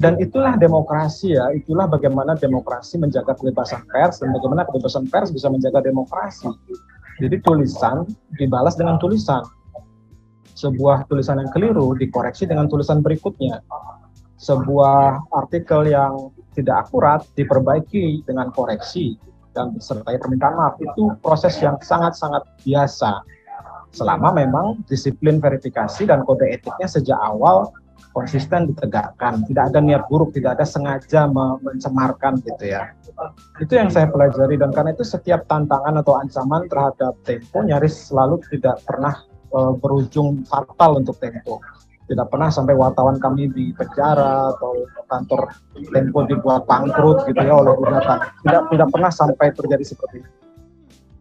dan 0.01 0.17
itulah 0.19 0.57
demokrasi 0.57 1.37
ya, 1.37 1.53
itulah 1.55 1.87
bagaimana 1.87 2.35
demokrasi 2.35 2.99
menjaga 2.99 3.37
kebebasan 3.37 3.85
pers 3.91 4.19
dan 4.19 4.33
bagaimana 4.35 4.67
kebebasan 4.67 5.07
pers 5.13 5.31
bisa 5.31 5.53
menjaga 5.53 5.85
demokrasi. 5.85 6.51
Jadi 7.23 7.39
tulisan 7.47 8.03
dibalas 8.35 8.75
dengan 8.75 8.99
tulisan. 8.99 9.47
Sebuah 10.59 11.07
tulisan 11.07 11.39
yang 11.39 11.51
keliru 11.55 11.95
dikoreksi 11.95 12.51
dengan 12.51 12.67
tulisan 12.67 12.99
berikutnya. 12.99 13.63
Sebuah 14.43 15.31
artikel 15.31 15.87
yang 15.87 16.35
tidak 16.59 16.91
akurat 16.91 17.23
diperbaiki 17.39 18.27
dengan 18.27 18.51
koreksi 18.51 19.15
dan 19.55 19.71
disertai 19.79 20.19
permintaan 20.19 20.59
maaf. 20.59 20.75
Itu 20.83 21.15
proses 21.23 21.55
yang 21.63 21.79
sangat-sangat 21.79 22.43
biasa. 22.67 23.23
Selama 23.95 24.35
memang 24.35 24.83
disiplin 24.91 25.39
verifikasi 25.39 26.09
dan 26.09 26.27
kode 26.27 26.49
etiknya 26.49 26.89
sejak 26.91 27.17
awal 27.23 27.71
konsisten 28.13 28.69
ditegakkan, 28.69 29.43
tidak 29.49 29.73
ada 29.73 29.81
niat 29.81 30.05
buruk, 30.07 30.37
tidak 30.37 30.61
ada 30.61 30.65
sengaja 30.69 31.27
mencemarkan 31.33 32.39
gitu 32.45 32.65
ya. 32.69 32.93
Itu 33.59 33.73
yang 33.77 33.89
saya 33.89 34.09
pelajari 34.09 34.61
dan 34.61 34.71
karena 34.73 34.93
itu 34.93 35.05
setiap 35.05 35.49
tantangan 35.49 36.01
atau 36.01 36.21
ancaman 36.21 36.69
terhadap 36.69 37.17
Tempo 37.25 37.65
nyaris 37.65 38.13
selalu 38.13 38.41
tidak 38.53 38.85
pernah 38.85 39.25
uh, 39.57 39.73
berujung 39.77 40.45
fatal 40.45 41.01
untuk 41.01 41.17
Tempo. 41.19 41.61
Tidak 42.03 42.29
pernah 42.29 42.53
sampai 42.53 42.77
wartawan 42.77 43.17
kami 43.17 43.49
di 43.49 43.73
penjara 43.73 44.53
atau 44.53 44.85
kantor 45.09 45.49
Tempo 45.73 46.29
dibuat 46.29 46.69
bangkrut 46.69 47.25
gitu 47.25 47.41
ya 47.41 47.55
oleh 47.57 47.73
gugatan. 47.81 48.19
Tidak 48.45 48.63
tidak 48.77 48.89
pernah 48.93 49.11
sampai 49.13 49.47
terjadi 49.57 49.85
seperti 49.85 50.21
itu. 50.21 50.31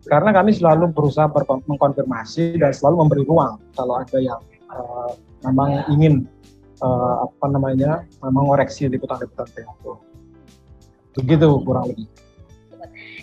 Karena 0.01 0.34
kami 0.34 0.51
selalu 0.51 0.91
berusaha 0.91 1.30
mengkonfirmasi 1.69 2.58
dan 2.58 2.73
selalu 2.73 3.06
memberi 3.06 3.23
ruang 3.23 3.62
kalau 3.77 4.01
ada 4.01 4.17
yang 4.17 4.41
uh, 4.73 5.13
memang 5.45 5.86
ingin 5.93 6.25
uh, 6.82 7.30
apa 7.30 7.46
namanya 7.48 8.04
mengoreksi 8.26 8.89
liputan-liputan 8.89 9.48
Tempo. 9.54 10.02
Begitu 11.15 11.48
kurang 11.63 11.94
lebih. 11.94 12.10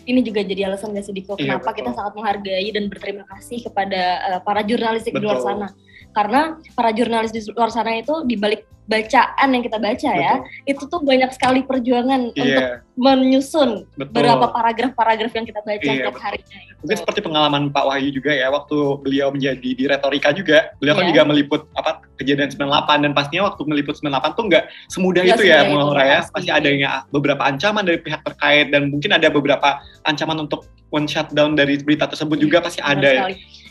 Ini 0.09 0.25
juga 0.25 0.40
jadi 0.40 0.73
alasan 0.73 0.97
gak 0.97 1.05
sedikit 1.05 1.37
iya, 1.37 1.61
kenapa 1.61 1.77
kita 1.77 1.92
sangat 1.92 2.16
menghargai 2.16 2.68
dan 2.73 2.88
berterima 2.88 3.29
kasih 3.29 3.61
kepada 3.68 4.01
uh, 4.33 4.40
para 4.40 4.64
jurnalis 4.64 5.05
di 5.05 5.12
luar 5.12 5.42
sana. 5.44 5.68
Karena 6.16 6.57
para 6.75 6.90
jurnalis 6.90 7.31
di 7.31 7.40
luar 7.53 7.71
sana 7.71 7.99
itu 7.99 8.25
dibalik 8.27 8.66
bacaan 8.88 9.49
yang 9.53 9.61
kita 9.61 9.77
baca 9.77 10.11
ya, 10.16 10.40
Betul. 10.40 10.49
ya, 10.49 10.73
itu 10.73 10.83
tuh 10.88 11.01
banyak 11.05 11.31
sekali 11.37 11.61
perjuangan 11.61 12.33
yeah. 12.33 12.40
untuk 12.40 12.64
menyusun 12.97 13.71
Betul. 13.94 14.16
beberapa 14.16 14.49
paragraf-paragraf 14.49 15.33
yang 15.37 15.44
kita 15.44 15.61
baca 15.61 15.85
yeah, 15.85 15.97
setiap 16.01 16.16
harinya. 16.16 16.59
Itu. 16.64 16.81
Mungkin 16.81 16.97
seperti 16.97 17.21
pengalaman 17.21 17.62
Pak 17.68 17.85
Wahyu 17.85 18.11
juga 18.16 18.33
ya, 18.33 18.49
waktu 18.49 18.77
beliau 19.05 19.29
menjadi 19.29 19.71
di 19.77 19.85
retorika 19.85 20.33
juga, 20.33 20.73
beliau 20.81 20.97
yeah. 20.97 20.99
kan 20.99 21.05
iya. 21.05 21.11
juga 21.12 21.23
meliput 21.29 21.61
apa 21.77 21.90
kejadian 22.16 22.49
98 22.49 23.05
dan 23.05 23.12
pastinya 23.12 23.42
waktu 23.53 23.62
meliput 23.68 23.94
98 24.01 24.38
tuh 24.40 24.44
nggak 24.49 24.64
semudah 24.88 25.23
gak 25.23 25.37
itu 25.37 25.44
ya, 25.44 25.59
Mbak 25.68 26.07
ya. 26.09 26.21
Pasti 26.33 26.51
adanya 26.51 26.88
beberapa 27.12 27.44
ancaman 27.44 27.85
dari 27.85 28.01
pihak 28.01 28.25
terkait 28.25 28.73
dan 28.73 28.88
mungkin 28.88 29.12
ada 29.12 29.29
beberapa 29.29 29.85
ancaman 30.09 30.49
untuk 30.49 30.64
one 30.88 31.05
shutdown 31.05 31.53
dari 31.53 31.77
berita 31.85 32.09
tersebut 32.09 32.40
juga 32.40 32.64
pasti 32.64 32.81
ada 32.81 33.05
ya. 33.05 33.23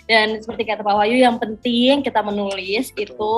Dan 0.08 0.40
seperti 0.40 0.64
kata 0.64 0.88
Pak 0.88 0.96
Wahyu, 1.04 1.20
yang 1.20 1.36
penting 1.36 2.00
kita 2.00 2.24
menulis 2.24 2.96
betul. 2.96 3.12
itu 3.12 3.34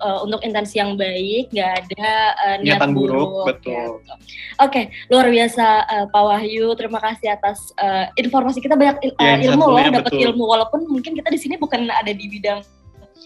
uh, 0.00 0.24
untuk 0.24 0.40
intensi 0.40 0.80
yang 0.80 0.96
baik, 0.96 1.52
nggak 1.52 1.72
ada 1.84 2.12
uh, 2.40 2.56
niat 2.64 2.80
Niatan 2.80 2.96
buruk. 2.96 3.12
buruk 3.12 3.46
betul. 3.52 4.00
Gitu. 4.00 4.14
Oke, 4.16 4.16
okay, 4.64 4.84
luar 5.12 5.28
biasa 5.28 5.66
uh, 5.84 6.06
Pak 6.08 6.24
Wahyu, 6.24 6.66
terima 6.80 6.98
kasih 7.04 7.28
atas 7.28 7.76
uh, 7.76 8.08
informasi 8.16 8.64
kita 8.64 8.72
banyak 8.72 9.04
il 9.04 9.12
uh, 9.20 9.36
ilmu 9.52 9.64
loh, 9.68 9.84
dapat 10.00 10.12
ilmu 10.16 10.44
walaupun 10.48 10.88
mungkin 10.88 11.12
kita 11.12 11.28
di 11.28 11.36
sini 11.36 11.60
bukan 11.60 11.92
ada 11.92 12.08
di 12.08 12.24
bidang 12.24 12.64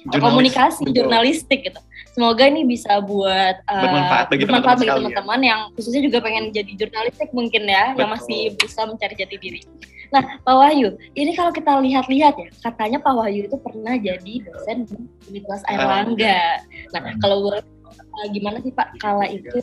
Jurnalis, 0.07 0.23
komunikasi 0.23 0.83
betul. 0.87 0.95
jurnalistik 0.95 1.61
gitu. 1.71 1.81
Semoga 2.15 2.47
ini 2.47 2.63
bisa 2.67 3.03
buat 3.03 3.63
uh, 3.67 3.83
bermanfaat 3.83 4.27
bagi 4.31 4.91
teman-teman 4.91 5.41
yang 5.43 5.61
khususnya 5.75 6.03
juga 6.03 6.19
pengen 6.23 6.51
jadi 6.55 6.71
jurnalistik 6.75 7.31
mungkin 7.35 7.67
ya, 7.67 7.95
betul. 7.95 8.01
yang 8.03 8.11
masih 8.15 8.41
berusaha 8.59 8.85
mencari 8.87 9.15
jati 9.19 9.37
diri. 9.39 9.63
Nah, 10.09 10.23
Pak 10.41 10.55
Wahyu, 10.57 10.97
ini 11.13 11.37
kalau 11.37 11.53
kita 11.53 11.81
lihat-lihat 11.85 12.35
ya, 12.41 12.49
katanya 12.65 12.99
Pak 13.01 13.13
Wahyu 13.13 13.45
itu 13.45 13.57
pernah 13.61 13.95
jadi 14.01 14.35
dosen 14.41 14.89
di 14.89 14.97
Universitas 15.29 15.65
Airlangga. 15.69 16.65
Nah, 16.97 17.03
kalau 17.21 17.53
uh, 17.53 18.27
gimana 18.33 18.59
sih 18.65 18.73
Pak 18.73 18.97
kala 19.01 19.29
itu 19.29 19.61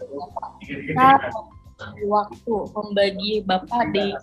kita 0.70 1.10
waktu 2.08 2.54
membagi 2.72 3.32
Bapak 3.44 3.92
di 3.92 4.14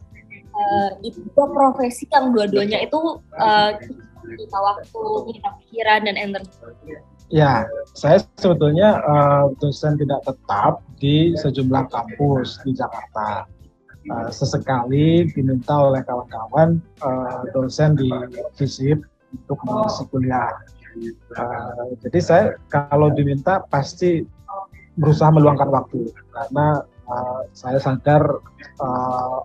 uh, 0.55 0.91
profesi 1.35 2.07
yang 2.11 2.31
dua-duanya 2.31 2.87
itu 2.87 3.19
uh, 3.37 3.71
kita 4.23 4.59
waktu, 4.59 5.03
kita 5.35 5.49
pikiran 5.61 6.01
dan 6.07 6.17
energi? 6.17 6.55
Ya, 7.33 7.65
saya 7.97 8.21
sebetulnya 8.37 9.01
uh, 9.09 9.49
dosen 9.57 9.97
tidak 9.97 10.21
tetap 10.29 10.85
di 11.01 11.33
sejumlah 11.35 11.89
kampus 11.89 12.61
di 12.63 12.77
Jakarta. 12.77 13.49
Uh, 14.03 14.27
sesekali 14.35 15.31
diminta 15.31 15.79
oleh 15.79 16.03
kawan-kawan 16.03 16.83
uh, 17.07 17.47
dosen 17.55 17.95
di 17.95 18.11
FISIP 18.59 18.99
untuk 19.31 19.63
mengisi 19.63 20.03
kuliah. 20.11 20.51
Uh, 21.39 21.95
jadi 22.03 22.19
saya 22.19 22.45
kalau 22.67 23.15
diminta 23.15 23.63
pasti 23.71 24.27
berusaha 24.99 25.31
meluangkan 25.31 25.71
waktu 25.71 26.11
karena 26.35 26.83
uh, 27.07 27.47
saya 27.55 27.79
sadar 27.79 28.43
uh, 28.83 29.39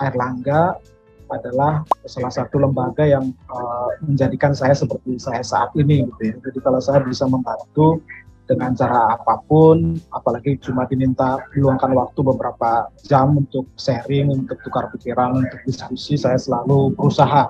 Langga 0.00 0.80
adalah 1.28 1.84
salah 2.08 2.32
satu 2.32 2.64
lembaga 2.64 3.04
yang 3.04 3.36
uh, 3.52 3.92
menjadikan 4.08 4.56
saya 4.56 4.72
seperti 4.72 5.20
saya 5.20 5.44
saat 5.44 5.68
ini 5.76 6.08
gitu 6.08 6.32
ya. 6.32 6.36
Jadi 6.48 6.58
kalau 6.64 6.80
saya 6.80 7.04
bisa 7.04 7.28
membantu 7.28 8.00
dengan 8.48 8.72
cara 8.72 9.12
apa 9.12 9.44
pun, 9.44 10.00
apalagi 10.08 10.56
cuma 10.64 10.88
diminta 10.88 11.36
meluangkan 11.52 11.92
waktu 11.92 12.20
beberapa 12.24 12.88
jam 13.04 13.36
untuk 13.36 13.68
sharing, 13.76 14.32
untuk 14.32 14.56
tukar 14.64 14.88
pikiran, 14.96 15.44
untuk 15.44 15.60
diskusi, 15.68 16.16
saya 16.16 16.40
selalu 16.40 16.96
berusaha 16.96 17.44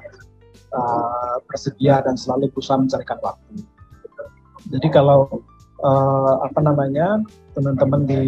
uh, 0.74 1.36
bersedia 1.46 2.02
dan 2.02 2.18
selalu 2.18 2.50
berusaha 2.50 2.82
mencarikan 2.82 3.22
waktu. 3.22 3.62
Jadi 4.74 4.88
kalau 4.90 5.30
uh, 5.86 6.34
apa 6.42 6.60
namanya 6.66 7.22
teman-teman 7.54 8.02
di 8.04 8.22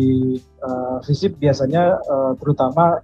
uh, 0.63 1.03
FISIP 1.03 1.43
biasanya 1.43 1.99
uh, 2.07 2.33
terutama 2.39 3.03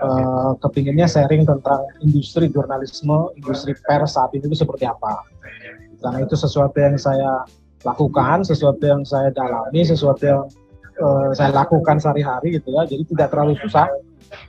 uh, 0.00 0.56
kepinginnya 0.64 1.04
sharing 1.04 1.44
tentang 1.44 1.84
industri 2.00 2.48
jurnalisme, 2.48 3.30
industri 3.36 3.76
pers 3.84 4.16
saat 4.16 4.32
ini 4.32 4.48
itu 4.48 4.64
seperti 4.64 4.88
apa. 4.88 5.28
Karena 6.00 6.24
itu 6.24 6.36
sesuatu 6.36 6.76
yang 6.80 6.96
saya 7.00 7.44
lakukan, 7.84 8.42
sesuatu 8.42 8.82
yang 8.82 9.04
saya 9.04 9.28
dalami, 9.30 9.84
sesuatu 9.84 10.22
yang 10.24 10.42
uh, 10.98 11.30
saya 11.36 11.52
lakukan 11.52 12.00
sehari-hari 12.00 12.56
gitu 12.58 12.72
ya. 12.72 12.88
Jadi 12.88 13.04
tidak 13.14 13.28
terlalu 13.30 13.54
susah. 13.60 13.86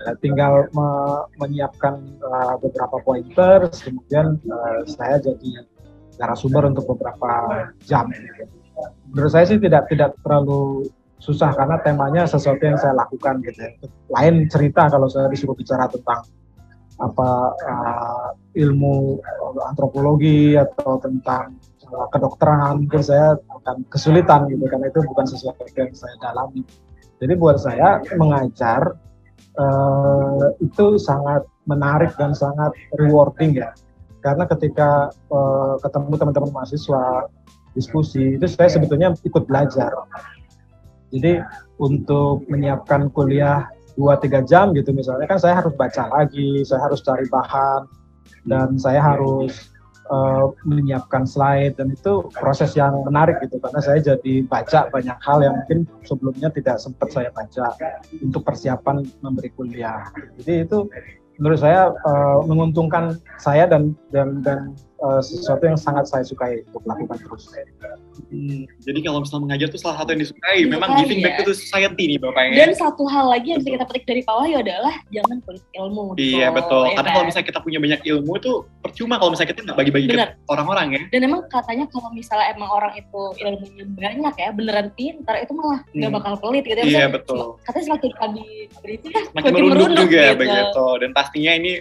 Ya, 0.02 0.17
tinggal 0.17 0.65
me 0.74 0.89
menyiapkan 1.38 2.00
uh, 2.24 2.58
beberapa 2.58 2.98
pointers, 3.06 3.86
kemudian 3.86 4.41
uh, 4.50 4.82
saya 4.89 5.21
jadi 5.21 5.67
narasumber 6.17 6.74
untuk 6.74 6.89
beberapa 6.95 7.69
jam. 7.86 8.10
Menurut 9.13 9.32
saya 9.32 9.45
sih 9.45 9.62
tidak 9.62 9.86
tidak 9.91 10.15
terlalu 10.26 10.89
susah 11.21 11.54
karena 11.54 11.78
temanya 11.86 12.24
sesuatu 12.26 12.60
yang 12.65 12.80
saya 12.82 12.98
lakukan 12.98 13.45
gitu 13.45 13.60
ya. 13.62 13.71
Lain 14.10 14.50
cerita 14.50 14.89
kalau 14.89 15.06
saya 15.06 15.30
disuruh 15.30 15.54
bicara 15.54 15.86
tentang 15.91 16.24
apa 16.95 17.30
uh, 17.52 18.30
ilmu 18.56 19.19
antropologi 19.67 20.56
atau 20.56 20.95
tentang 21.04 21.60
kedokteran 22.13 22.86
mungkin 22.86 23.02
saya 23.02 23.38
akan 23.62 23.86
kesulitan 23.89 24.50
gitu 24.50 24.65
karena 24.69 24.89
itu 24.89 25.00
bukan 25.06 25.26
sesuatu 25.26 25.63
yang 25.78 25.91
saya 25.93 26.15
dalami. 26.21 26.62
Jadi 27.21 27.34
buat 27.39 27.58
saya 27.62 28.04
mengajar 28.19 29.00
uh, 29.56 30.52
itu 30.60 31.00
sangat 31.00 31.48
menarik 31.65 32.12
dan 32.19 32.36
sangat 32.36 32.76
rewarding 33.00 33.56
ya. 33.56 33.71
Karena 34.19 34.50
ketika 34.50 35.13
uh, 35.30 35.78
ketemu 35.80 36.17
teman-teman 36.17 36.52
mahasiswa 36.52 37.30
diskusi 37.76 38.39
itu 38.39 38.48
saya 38.48 38.71
sebetulnya 38.71 39.12
ikut 39.28 39.43
belajar 39.45 39.91
jadi 41.15 41.43
untuk 41.80 42.43
menyiapkan 42.52 43.08
kuliah 43.15 43.67
2-3 43.95 44.52
jam 44.52 44.76
gitu 44.76 44.91
misalnya 44.91 45.28
kan 45.30 45.39
saya 45.39 45.63
harus 45.63 45.71
baca 45.80 46.12
lagi, 46.12 46.67
saya 46.67 46.84
harus 46.84 47.00
cari 47.00 47.24
bahan, 47.32 47.88
dan 48.43 48.76
saya 48.76 49.00
harus 49.00 49.71
uh, 50.10 50.54
menyiapkan 50.65 51.26
slide 51.26 51.78
dan 51.78 51.94
itu 51.94 52.28
proses 52.36 52.74
yang 52.78 53.06
menarik 53.06 53.41
gitu 53.41 53.58
karena 53.62 53.80
saya 53.82 54.00
jadi 54.02 54.46
baca 54.46 54.89
banyak 54.89 55.18
hal 55.22 55.38
yang 55.41 55.56
mungkin 55.62 55.89
sebelumnya 56.06 56.50
tidak 56.54 56.78
sempat 56.82 57.10
saya 57.12 57.30
baca 57.34 57.74
untuk 58.22 58.41
persiapan 58.46 59.06
memberi 59.22 59.50
kuliah. 59.54 60.10
Jadi 60.41 60.65
itu 60.65 60.89
menurut 61.39 61.60
saya 61.60 61.91
uh, 61.91 62.39
menguntungkan 62.48 63.20
saya 63.39 63.68
dan 63.68 63.91
dan 64.12 64.39
dan 64.41 64.72
uh, 65.02 65.22
sesuatu 65.22 65.64
yang 65.66 65.80
sangat 65.80 66.06
saya 66.08 66.24
sukai 66.24 66.64
untuk 66.72 66.84
lakukan 66.88 67.18
terus. 67.20 67.52
Hmm, 68.32 68.64
jadi 68.84 69.00
kalau 69.04 69.20
misalnya 69.24 69.44
mengajar 69.52 69.68
itu 69.72 69.80
salah 69.80 69.98
satu 70.00 70.16
yang 70.16 70.22
disukai, 70.24 70.64
ya, 70.64 70.68
memang 70.72 70.90
giving 71.04 71.20
back 71.20 71.44
to 71.44 71.52
society 71.52 72.16
nih 72.16 72.20
Bapak 72.20 72.42
ya. 72.52 72.66
Dan 72.66 72.72
satu 72.76 73.04
hal 73.10 73.28
lagi 73.28 73.52
yang 73.52 73.60
bisa 73.60 73.76
kita 73.76 73.86
petik 73.88 74.06
dari 74.08 74.22
Pak 74.24 74.36
Wahyu 74.40 74.56
adalah 74.64 74.96
jangan 75.12 75.38
pelit 75.44 75.66
ilmu. 75.76 76.16
Iya 76.16 76.48
betul, 76.56 76.84
ya, 76.88 76.96
karena 76.96 77.10
kan? 77.10 77.16
kalau 77.16 77.26
misalnya 77.28 77.48
kita 77.52 77.60
punya 77.60 77.80
banyak 77.82 78.02
ilmu 78.08 78.32
itu 78.40 78.52
percuma 78.80 79.16
kalau 79.20 79.32
misalnya 79.36 79.50
kita 79.52 79.62
nggak 79.68 79.78
bagi-bagi 79.78 80.08
ke 80.12 80.18
orang-orang 80.48 80.88
ya. 80.96 81.02
Dan 81.12 81.22
emang 81.28 81.42
katanya 81.52 81.86
kalau 81.92 82.10
misalnya 82.16 82.48
emang 82.56 82.70
orang 82.72 82.94
itu 82.96 83.22
ilmunya 83.42 83.86
banyak 83.96 84.36
ya, 84.40 84.50
beneran 84.56 84.88
pintar, 84.96 85.36
itu 85.44 85.52
malah 85.52 85.80
nggak 85.92 86.10
hmm. 86.12 86.18
bakal 86.22 86.34
pelit 86.40 86.64
gitu 86.64 86.80
ya. 86.82 86.86
Iya 86.86 87.06
betul. 87.12 87.60
Katanya 87.68 87.86
semakin 87.94 88.12
kami 88.16 88.44
berisi 88.80 89.08
ya, 89.12 89.22
semakin 89.32 89.52
merunduk 89.52 89.88
juga 90.08 90.24
gitu. 90.32 90.40
begitu. 90.40 90.86
Dan 91.04 91.10
pastinya 91.12 91.52
ini 91.56 91.72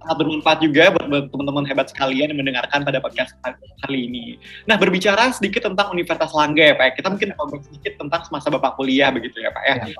sangat 0.00 0.16
bermanfaat 0.20 0.58
juga 0.64 0.84
buat, 0.92 1.06
teman-teman 1.32 1.64
hebat 1.68 1.86
sekalian 1.92 2.32
yang 2.32 2.40
mendengarkan 2.40 2.80
pada 2.82 2.98
podcast 3.00 3.36
kali 3.84 4.08
ini. 4.08 4.36
Nah, 4.64 4.80
berbicara 4.80 5.32
sedikit 5.32 5.66
tentang 5.66 5.92
Universitas 5.92 6.32
Langga 6.32 6.62
ya 6.62 6.74
Pak, 6.76 6.86
ya. 6.86 6.92
kita 6.98 7.08
mungkin 7.12 7.28
ngobrol 7.36 7.60
sedikit 7.64 7.92
tentang 8.00 8.20
semasa 8.24 8.48
Bapak 8.48 8.76
kuliah 8.80 9.08
begitu 9.12 9.40
ya 9.40 9.50
Pak 9.52 9.64
ya. 9.64 9.74
ya 9.90 9.96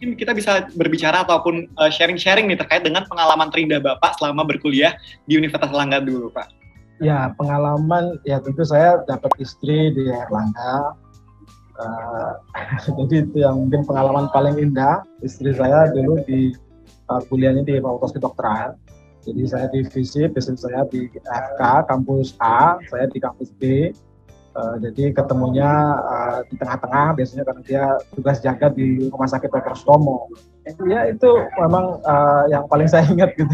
mungkin 0.00 0.16
kita 0.16 0.32
bisa 0.32 0.64
berbicara 0.80 1.28
ataupun 1.28 1.68
uh, 1.76 1.92
sharing-sharing 1.92 2.48
nih 2.48 2.56
terkait 2.56 2.80
dengan 2.80 3.04
pengalaman 3.04 3.52
terindah 3.52 3.84
Bapak 3.84 4.16
selama 4.16 4.48
berkuliah 4.48 4.96
di 5.28 5.36
Universitas 5.36 5.76
Langga 5.76 6.00
dulu 6.00 6.32
Pak. 6.32 6.48
Ya, 7.04 7.32
pengalaman 7.36 8.16
ya 8.24 8.40
tentu 8.40 8.64
saya 8.64 9.04
dapat 9.04 9.28
istri 9.36 9.92
di 9.92 10.08
Erlangga. 10.08 10.96
Uh, 11.76 12.32
jadi 13.04 13.28
itu 13.28 13.44
yang 13.44 13.60
mungkin 13.68 13.84
pengalaman 13.84 14.32
paling 14.32 14.56
indah. 14.56 15.04
Istri 15.20 15.52
saya 15.52 15.92
dulu 15.92 16.24
di 16.24 16.56
uh, 17.12 17.20
kuliahnya 17.28 17.68
di 17.68 17.76
Fakultas 17.76 18.16
Kedokteran 18.16 18.80
jadi 19.20 19.42
saya 19.44 19.66
di 19.68 19.84
FISIP, 19.84 20.32
biasanya 20.32 20.60
saya 20.60 20.80
di 20.88 21.12
FK, 21.12 21.62
kampus 21.84 22.36
A, 22.40 22.80
saya 22.88 23.04
di 23.12 23.18
kampus 23.20 23.52
B. 23.60 23.92
Uh, 24.50 24.74
jadi 24.82 25.14
ketemunya 25.14 25.70
uh, 25.94 26.42
di 26.50 26.58
tengah-tengah 26.58 27.14
biasanya 27.14 27.46
karena 27.46 27.62
dia 27.62 27.84
tugas 28.10 28.42
jaga 28.42 28.66
di 28.74 29.06
rumah 29.06 29.30
sakit 29.30 29.46
Dr. 29.46 29.78
Stomo. 29.78 30.26
Ya 30.90 31.06
itu 31.06 31.30
memang 31.54 32.02
uh, 32.02 32.44
yang 32.50 32.66
paling 32.66 32.90
saya 32.90 33.06
ingat 33.06 33.38
gitu. 33.38 33.46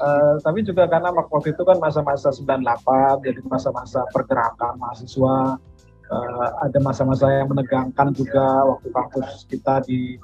Uh, 0.00 0.40
tapi 0.40 0.64
juga 0.64 0.88
karena 0.88 1.12
waktu 1.12 1.52
itu 1.52 1.62
kan 1.68 1.76
masa-masa 1.76 2.32
98, 2.32 3.28
jadi 3.28 3.40
masa-masa 3.44 4.08
pergerakan 4.16 4.80
mahasiswa. 4.80 5.60
Uh, 6.06 6.48
ada 6.64 6.78
masa-masa 6.80 7.26
yang 7.42 7.50
menegangkan 7.52 8.14
juga 8.16 8.62
waktu 8.62 8.88
kampus 8.94 9.44
kita 9.50 9.84
di 9.84 10.16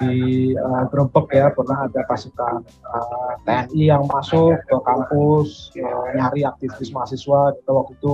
di 0.00 0.16
uh, 0.56 0.84
Grebek 0.88 1.28
ya 1.36 1.46
pernah 1.52 1.84
ada 1.84 2.00
pasukan 2.08 2.64
uh, 2.64 2.96
eh, 2.96 3.32
TNI 3.44 3.82
yang 3.92 4.04
masuk 4.08 4.56
ke 4.64 4.76
kampus 4.80 5.70
uh, 5.76 6.06
nyari 6.16 6.48
aktivis 6.48 6.90
mahasiswa 6.90 7.52
kita 7.60 7.70
waktu 7.70 7.92
itu 8.00 8.12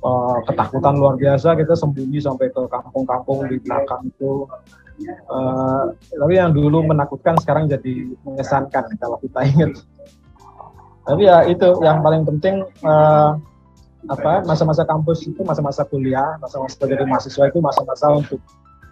uh, 0.00 0.40
ketakutan 0.48 0.96
luar 0.96 1.14
biasa 1.20 1.54
kita 1.60 1.76
sembunyi 1.76 2.18
sampai 2.24 2.48
ke 2.48 2.62
kampung-kampung 2.66 3.46
di 3.52 3.60
belakang 3.60 4.08
itu. 4.08 4.48
Uh, 5.32 5.96
tapi 6.12 6.36
yang 6.36 6.52
dulu 6.52 6.84
menakutkan 6.84 7.32
sekarang 7.40 7.68
jadi 7.68 8.12
mengesankan 8.24 8.84
kalau 9.00 9.16
kita 9.20 9.40
ingat. 9.48 9.72
Tapi 11.08 11.24
ya 11.24 11.48
itu 11.48 11.68
yang 11.80 12.04
paling 12.04 12.28
penting 12.28 12.64
uh, 12.84 13.40
apa 14.08 14.44
masa-masa 14.48 14.88
kampus 14.88 15.28
itu 15.28 15.44
masa-masa 15.44 15.84
kuliah 15.84 16.40
masa-masa 16.40 16.88
jadi 16.88 17.04
mahasiswa 17.04 17.52
itu 17.52 17.60
masa-masa 17.60 18.08
untuk 18.16 18.40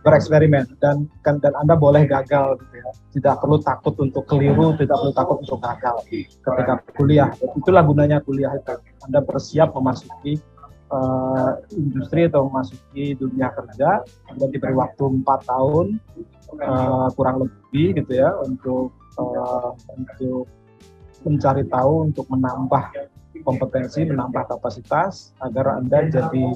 bereksperimen 0.08 0.64
dan 0.80 1.04
kan 1.20 1.36
dan 1.44 1.52
Anda 1.60 1.76
boleh 1.76 2.08
gagal 2.08 2.56
gitu 2.64 2.74
ya. 2.80 2.90
Tidak 3.20 3.34
perlu 3.44 3.60
takut 3.60 3.92
untuk 4.00 4.24
keliru, 4.24 4.72
tidak 4.80 4.96
perlu 4.96 5.12
takut 5.12 5.36
untuk 5.44 5.60
gagal 5.60 5.96
ketika 6.08 6.74
kuliah. 6.96 7.28
Itulah 7.60 7.84
gunanya 7.84 8.24
kuliah 8.24 8.56
itu. 8.56 8.80
Anda 9.04 9.20
bersiap 9.20 9.76
memasuki 9.76 10.40
uh, 10.88 11.60
industri 11.76 12.26
atau 12.26 12.48
memasuki 12.48 13.12
dunia 13.20 13.52
kerja. 13.52 14.02
Anda 14.32 14.48
diberi 14.48 14.72
waktu 14.72 15.04
empat 15.20 15.44
tahun 15.44 16.00
uh, 16.64 17.08
kurang 17.12 17.44
lebih 17.44 18.00
gitu 18.00 18.12
ya 18.16 18.32
untuk 18.44 18.96
uh, 19.20 19.76
untuk 19.92 20.48
mencari 21.26 21.66
tahu 21.68 22.08
untuk 22.08 22.26
menambah 22.32 22.94
kompetensi, 23.42 24.06
menambah 24.08 24.56
kapasitas 24.56 25.36
agar 25.42 25.78
Anda 25.78 26.08
jadi 26.08 26.46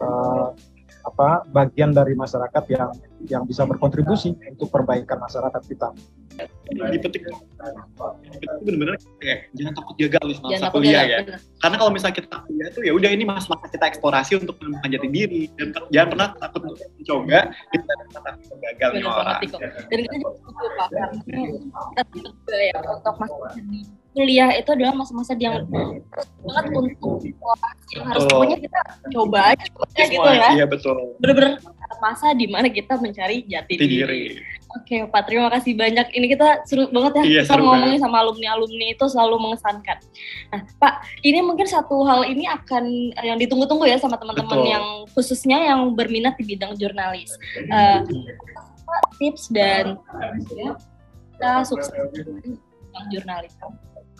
uh, 0.00 0.54
apa 1.02 1.42
bagian 1.50 1.90
dari 1.90 2.14
masyarakat 2.14 2.64
yang 2.70 2.90
yang 3.26 3.42
bisa 3.46 3.66
berkontribusi 3.66 4.34
untuk 4.50 4.70
perbaikan 4.70 5.18
masyarakat 5.18 5.62
kita. 5.66 5.90
Dipetik 6.72 7.22
itu 7.28 7.36
benar-benar 8.64 8.96
kayak 9.20 9.52
jangan 9.52 9.72
takut 9.76 9.94
gagal 10.00 10.24
di 10.24 10.34
masa 10.40 10.66
kuliah 10.72 11.04
ya. 11.04 11.18
Bener. 11.22 11.38
Karena 11.60 11.76
kalau 11.76 11.90
misalnya 11.92 12.16
kita 12.18 12.36
kuliah 12.48 12.68
itu 12.72 12.80
ya 12.82 12.92
udah 12.96 13.10
ini 13.12 13.24
masa-masa 13.28 13.68
kita 13.68 13.84
eksplorasi 13.92 14.32
untuk 14.40 14.56
menemukan 14.60 14.88
jati 14.88 15.08
diri 15.12 15.42
dan 15.60 15.76
jangan 15.92 16.08
pernah 16.16 16.28
takut 16.40 16.60
untuk 16.64 16.78
mencoba 16.80 17.38
kita 17.70 17.92
takut 18.16 18.56
gagal 18.58 18.90
nih 18.96 19.04
orang. 19.04 19.38
Dan 19.90 19.98
kita 20.00 20.14
juga 20.16 20.30
setuju 20.38 20.66
Pak 20.78 20.88
karena 21.92 22.64
ya 22.64 22.76
untuk 22.80 23.14
masa 23.20 23.36
kuliah 24.12 24.52
itu 24.60 24.68
adalah 24.68 24.92
masa-masa 24.92 25.32
yang 25.40 25.64
banget 26.44 26.64
untuk 26.76 27.24
yang 27.96 28.04
harus 28.04 28.28
pokoknya 28.28 28.56
kita 28.60 28.80
coba 29.08 29.56
aja 29.56 30.04
gitu 30.04 30.28
ya. 30.28 30.48
Iya 30.52 30.66
betul. 30.68 31.16
Bener-bener 31.16 31.56
masa 32.00 32.36
di 32.36 32.44
mana 32.48 32.68
kita 32.68 33.00
mencari 33.00 33.44
jati 33.48 33.72
diri. 33.78 34.40
Oke 34.72 35.04
Pak, 35.04 35.22
terima 35.28 35.52
kasih 35.52 35.76
banyak. 35.76 36.16
Ini 36.16 36.26
kita 36.32 36.64
seru 36.64 36.88
banget 36.88 37.20
ya, 37.20 37.24
iya, 37.28 37.40
kita 37.44 37.60
ngomongin 37.60 38.00
banget. 38.00 38.04
sama 38.08 38.16
alumni-alumni 38.24 38.86
itu 38.96 39.04
selalu 39.04 39.36
mengesankan. 39.36 39.98
Nah 40.48 40.60
Pak, 40.80 40.94
ini 41.20 41.44
mungkin 41.44 41.68
satu 41.68 42.00
hal 42.08 42.24
ini 42.24 42.48
akan 42.48 43.12
yang 43.20 43.36
ditunggu-tunggu 43.36 43.84
ya 43.84 44.00
sama 44.00 44.16
teman-teman 44.16 44.60
yang 44.64 44.84
khususnya 45.12 45.60
yang 45.60 45.92
berminat 45.92 46.40
di 46.40 46.44
bidang 46.56 46.72
jurnalis. 46.80 47.36
Uh, 47.68 48.00
tips 49.20 49.52
dan 49.52 50.00
ya, 50.56 50.72
kita 51.36 51.52
sukses 51.68 51.92
yang 51.92 53.06
jurnalis. 53.12 53.52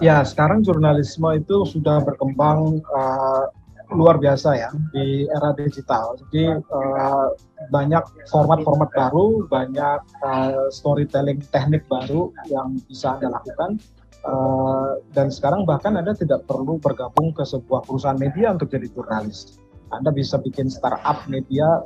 Ya, 0.00 0.24
sekarang 0.24 0.64
jurnalisme 0.64 1.28
itu 1.36 1.64
sudah 1.68 2.00
berkembang 2.04 2.80
uh, 2.92 3.46
luar 3.94 4.16
biasa 4.18 4.56
ya 4.56 4.70
di 4.92 5.24
era 5.28 5.52
digital. 5.54 6.16
Jadi 6.26 6.58
uh, 6.58 7.28
banyak 7.70 8.02
format-format 8.28 8.90
baru, 8.92 9.46
banyak 9.46 10.00
uh, 10.24 10.68
storytelling 10.72 11.40
teknik 11.54 11.86
baru 11.86 12.32
yang 12.48 12.80
bisa 12.88 13.16
Anda 13.18 13.38
lakukan. 13.38 13.78
Uh, 14.22 15.02
dan 15.18 15.34
sekarang 15.34 15.66
bahkan 15.66 15.98
Anda 15.98 16.14
tidak 16.14 16.46
perlu 16.46 16.78
bergabung 16.78 17.34
ke 17.34 17.42
sebuah 17.42 17.82
perusahaan 17.82 18.18
media 18.18 18.54
untuk 18.54 18.70
jadi 18.70 18.86
jurnalis. 18.90 19.58
Anda 19.90 20.14
bisa 20.14 20.38
bikin 20.40 20.72
startup 20.72 21.26
media 21.26 21.82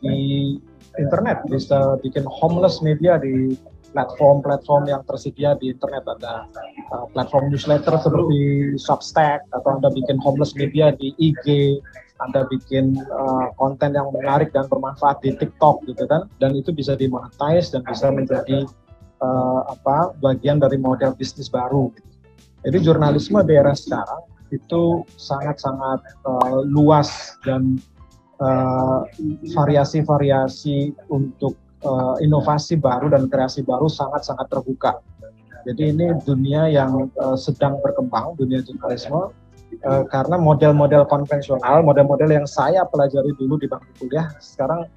di 0.00 0.56
internet, 0.98 1.44
bisa 1.48 1.96
bikin 2.04 2.24
homeless 2.26 2.84
media 2.84 3.16
di 3.16 3.54
platform-platform 3.92 4.90
yang 4.90 5.02
tersedia 5.06 5.54
di 5.58 5.74
internet. 5.74 6.06
Ada 6.06 6.46
uh, 6.94 7.06
platform 7.14 7.50
newsletter 7.50 7.94
seperti 7.98 8.38
Substack 8.78 9.46
atau 9.54 9.78
Anda 9.78 9.90
bikin 9.90 10.18
homeless 10.22 10.54
media 10.54 10.94
di 10.94 11.14
IG 11.18 11.78
anda 12.20 12.44
bikin 12.52 13.00
uh, 13.00 13.48
konten 13.56 13.96
yang 13.96 14.12
menarik 14.12 14.52
dan 14.52 14.68
bermanfaat 14.68 15.24
di 15.24 15.32
TikTok 15.40 15.88
gitu 15.88 16.04
kan. 16.04 16.28
Dan 16.36 16.52
itu 16.52 16.68
bisa 16.68 16.92
dimonetize 16.92 17.72
dan 17.72 17.80
bisa 17.88 18.12
menjadi 18.12 18.68
uh, 19.24 19.60
apa 19.72 20.12
bagian 20.20 20.60
dari 20.60 20.76
model 20.76 21.16
bisnis 21.16 21.48
baru. 21.48 21.88
Jadi 22.60 22.76
jurnalisme 22.84 23.40
di 23.48 23.56
era 23.56 23.72
sekarang 23.72 24.28
itu 24.52 25.06
sangat-sangat 25.16 26.00
uh, 26.28 26.60
luas 26.68 27.40
dan 27.46 27.80
variasi-variasi 29.52 30.96
uh, 30.96 31.16
untuk 31.16 31.56
uh, 31.84 32.16
inovasi 32.20 32.76
baru 32.76 33.12
dan 33.12 33.28
kreasi 33.28 33.64
baru 33.64 33.88
sangat-sangat 33.88 34.46
terbuka. 34.48 35.00
Jadi 35.68 35.92
ini 35.92 36.16
dunia 36.24 36.72
yang 36.72 37.12
uh, 37.20 37.36
sedang 37.36 37.76
berkembang, 37.84 38.32
dunia 38.40 38.64
jurnalisme, 38.64 39.28
uh, 39.84 40.04
karena 40.08 40.40
model-model 40.40 41.04
konvensional, 41.04 41.84
model-model 41.84 42.32
yang 42.32 42.48
saya 42.48 42.88
pelajari 42.88 43.36
dulu 43.36 43.60
di 43.60 43.68
bangku 43.68 43.92
kuliah, 44.00 44.32
sekarang 44.40 44.88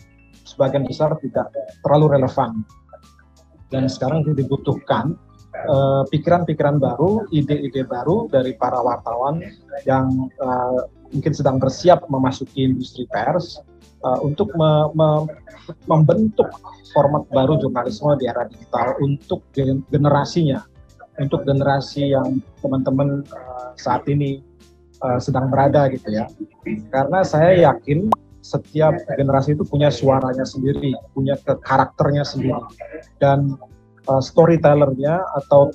sebagian 0.48 0.88
besar 0.88 1.16
tidak 1.20 1.52
terlalu 1.84 2.20
relevan. 2.20 2.64
Dan 3.74 3.90
sekarang 3.90 4.22
dibutuhkan 4.24 5.18
pikiran-pikiran 6.14 6.78
uh, 6.78 6.82
baru, 6.82 7.12
ide-ide 7.34 7.86
baru 7.86 8.30
dari 8.30 8.54
para 8.54 8.82
wartawan 8.82 9.42
yang 9.86 10.30
uh, 10.42 10.86
mungkin 11.14 11.34
sedang 11.34 11.58
bersiap 11.62 12.06
memasuki 12.10 12.70
industri 12.70 13.06
pers, 13.10 13.62
uh, 14.04 14.20
untuk 14.22 14.52
me, 14.54 14.92
me, 14.94 15.26
membentuk 15.88 16.48
format 16.92 17.26
baru 17.34 17.58
jurnalisme 17.58 18.14
di 18.20 18.30
era 18.30 18.46
digital 18.46 19.00
untuk 19.02 19.42
generasinya, 19.90 20.62
untuk 21.18 21.48
generasi 21.48 22.14
yang 22.14 22.44
teman-teman 22.62 23.26
uh, 23.34 23.72
saat 23.80 24.06
ini 24.06 24.44
uh, 25.02 25.18
sedang 25.18 25.50
berada 25.50 25.90
gitu 25.90 26.14
ya. 26.14 26.30
Karena 26.94 27.26
saya 27.26 27.74
yakin 27.74 28.12
setiap 28.44 28.94
generasi 29.16 29.56
itu 29.56 29.64
punya 29.64 29.88
suaranya 29.88 30.44
sendiri, 30.44 30.94
punya 31.16 31.40
karakternya 31.44 32.28
sendiri, 32.28 32.60
dan 33.24 33.56
uh, 34.12 34.20
storytellernya 34.20 35.24
atau 35.44 35.72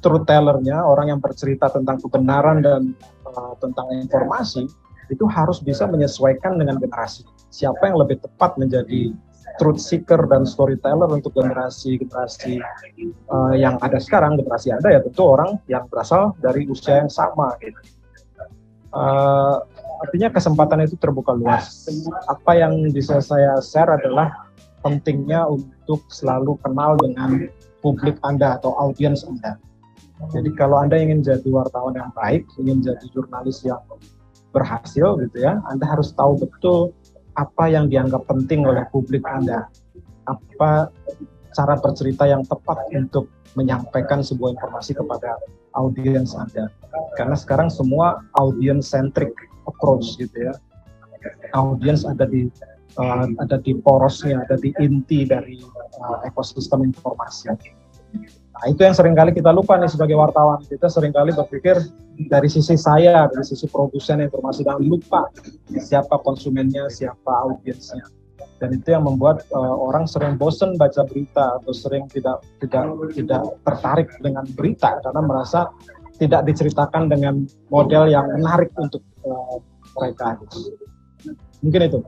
truth 0.00 0.24
tellernya, 0.24 0.80
orang 0.80 1.12
yang 1.12 1.20
bercerita 1.20 1.68
tentang 1.68 2.00
kebenaran 2.00 2.64
dan 2.64 2.96
uh, 3.28 3.52
tentang 3.60 3.84
informasi 3.92 4.64
itu 5.12 5.24
harus 5.28 5.60
bisa 5.60 5.84
menyesuaikan 5.84 6.56
dengan 6.56 6.80
generasi. 6.80 7.26
Siapa 7.50 7.90
yang 7.90 7.98
lebih 7.98 8.22
tepat 8.22 8.54
menjadi 8.56 9.10
truth 9.58 9.82
seeker 9.82 10.24
dan 10.30 10.46
storyteller 10.48 11.10
untuk 11.10 11.36
generasi-generasi 11.36 12.62
uh, 13.28 13.52
yang 13.52 13.76
ada 13.84 13.98
sekarang, 13.98 14.40
generasi 14.40 14.72
Anda 14.72 14.96
ya 14.96 15.00
tentu 15.02 15.26
orang 15.26 15.60
yang 15.66 15.84
berasal 15.90 16.32
dari 16.40 16.64
usia 16.70 17.04
yang 17.04 17.10
sama 17.10 17.52
gitu. 17.60 17.76
Uh, 18.90 19.62
artinya 20.02 20.32
kesempatan 20.32 20.86
itu 20.86 20.96
terbuka 20.96 21.36
luas. 21.36 21.86
Apa 22.26 22.56
yang 22.56 22.88
bisa 22.90 23.20
saya 23.20 23.60
share 23.60 23.90
adalah 24.00 24.50
pentingnya 24.80 25.44
untuk 25.46 26.08
selalu 26.08 26.56
kenal 26.64 26.96
dengan 26.98 27.50
publik 27.84 28.16
Anda 28.24 28.56
atau 28.56 28.72
audiens 28.80 29.26
Anda. 29.28 29.60
Jadi 30.32 30.52
kalau 30.56 30.80
Anda 30.80 31.00
ingin 31.00 31.24
jadi 31.24 31.48
wartawan 31.48 31.96
yang 31.96 32.12
baik, 32.12 32.44
ingin 32.60 32.84
jadi 32.84 33.04
jurnalis 33.12 33.64
yang 33.64 33.80
berhasil 34.52 35.16
gitu 35.20 35.36
ya, 35.36 35.60
Anda 35.68 35.84
harus 35.84 36.12
tahu 36.12 36.40
betul 36.40 36.92
apa 37.40 37.72
yang 37.72 37.88
dianggap 37.88 38.28
penting 38.28 38.68
oleh 38.68 38.84
publik 38.92 39.24
Anda. 39.24 39.64
Apa 40.28 40.92
cara 41.56 41.74
bercerita 41.80 42.28
yang 42.28 42.44
tepat 42.44 42.78
untuk 42.92 43.32
menyampaikan 43.56 44.20
sebuah 44.20 44.54
informasi 44.60 44.92
kepada 44.94 45.40
audiens 45.74 46.36
Anda. 46.36 46.68
Karena 47.16 47.34
sekarang 47.34 47.72
semua 47.72 48.20
audience 48.36 48.92
centric 48.92 49.32
approach 49.64 50.20
gitu 50.20 50.52
ya. 50.52 50.54
Audiens 51.56 52.04
ada 52.06 52.28
di 52.28 52.46
uh, 53.00 53.26
ada 53.40 53.56
di 53.60 53.76
porosnya, 53.76 54.44
ada 54.44 54.56
di 54.60 54.70
inti 54.80 55.26
dari 55.26 55.60
uh, 56.00 56.18
ekosistem 56.28 56.86
informasi. 56.86 57.50
Nah, 58.60 58.68
itu 58.68 58.84
yang 58.84 58.92
sering 58.92 59.16
kali 59.16 59.32
kita 59.32 59.56
lupa 59.56 59.80
nih 59.80 59.88
sebagai 59.88 60.20
wartawan. 60.20 60.60
Kita 60.68 60.92
sering 60.92 61.16
kali 61.16 61.32
berpikir 61.32 61.80
dari 62.28 62.44
sisi 62.44 62.76
saya, 62.76 63.24
dari 63.32 63.40
sisi 63.40 63.64
produsen 63.64 64.20
informasi 64.20 64.68
dan 64.68 64.84
lupa 64.84 65.32
siapa 65.80 66.20
konsumennya, 66.20 66.92
siapa 66.92 67.48
audiensnya. 67.48 68.04
Dan 68.60 68.76
itu 68.76 68.92
yang 68.92 69.08
membuat 69.08 69.48
uh, 69.56 69.72
orang 69.80 70.04
sering 70.04 70.36
bosen 70.36 70.76
baca 70.76 71.08
berita 71.08 71.56
atau 71.56 71.72
sering 71.72 72.04
tidak 72.12 72.44
tidak 72.60 72.92
tidak 73.16 73.42
tertarik 73.64 74.12
dengan 74.20 74.44
berita 74.52 75.00
karena 75.00 75.24
merasa 75.24 75.72
tidak 76.20 76.44
diceritakan 76.44 77.08
dengan 77.08 77.48
model 77.72 78.12
yang 78.12 78.28
menarik 78.28 78.68
untuk 78.76 79.00
uh, 79.24 79.56
mereka. 79.96 80.36
Mungkin 81.64 81.80
itu. 81.88 81.98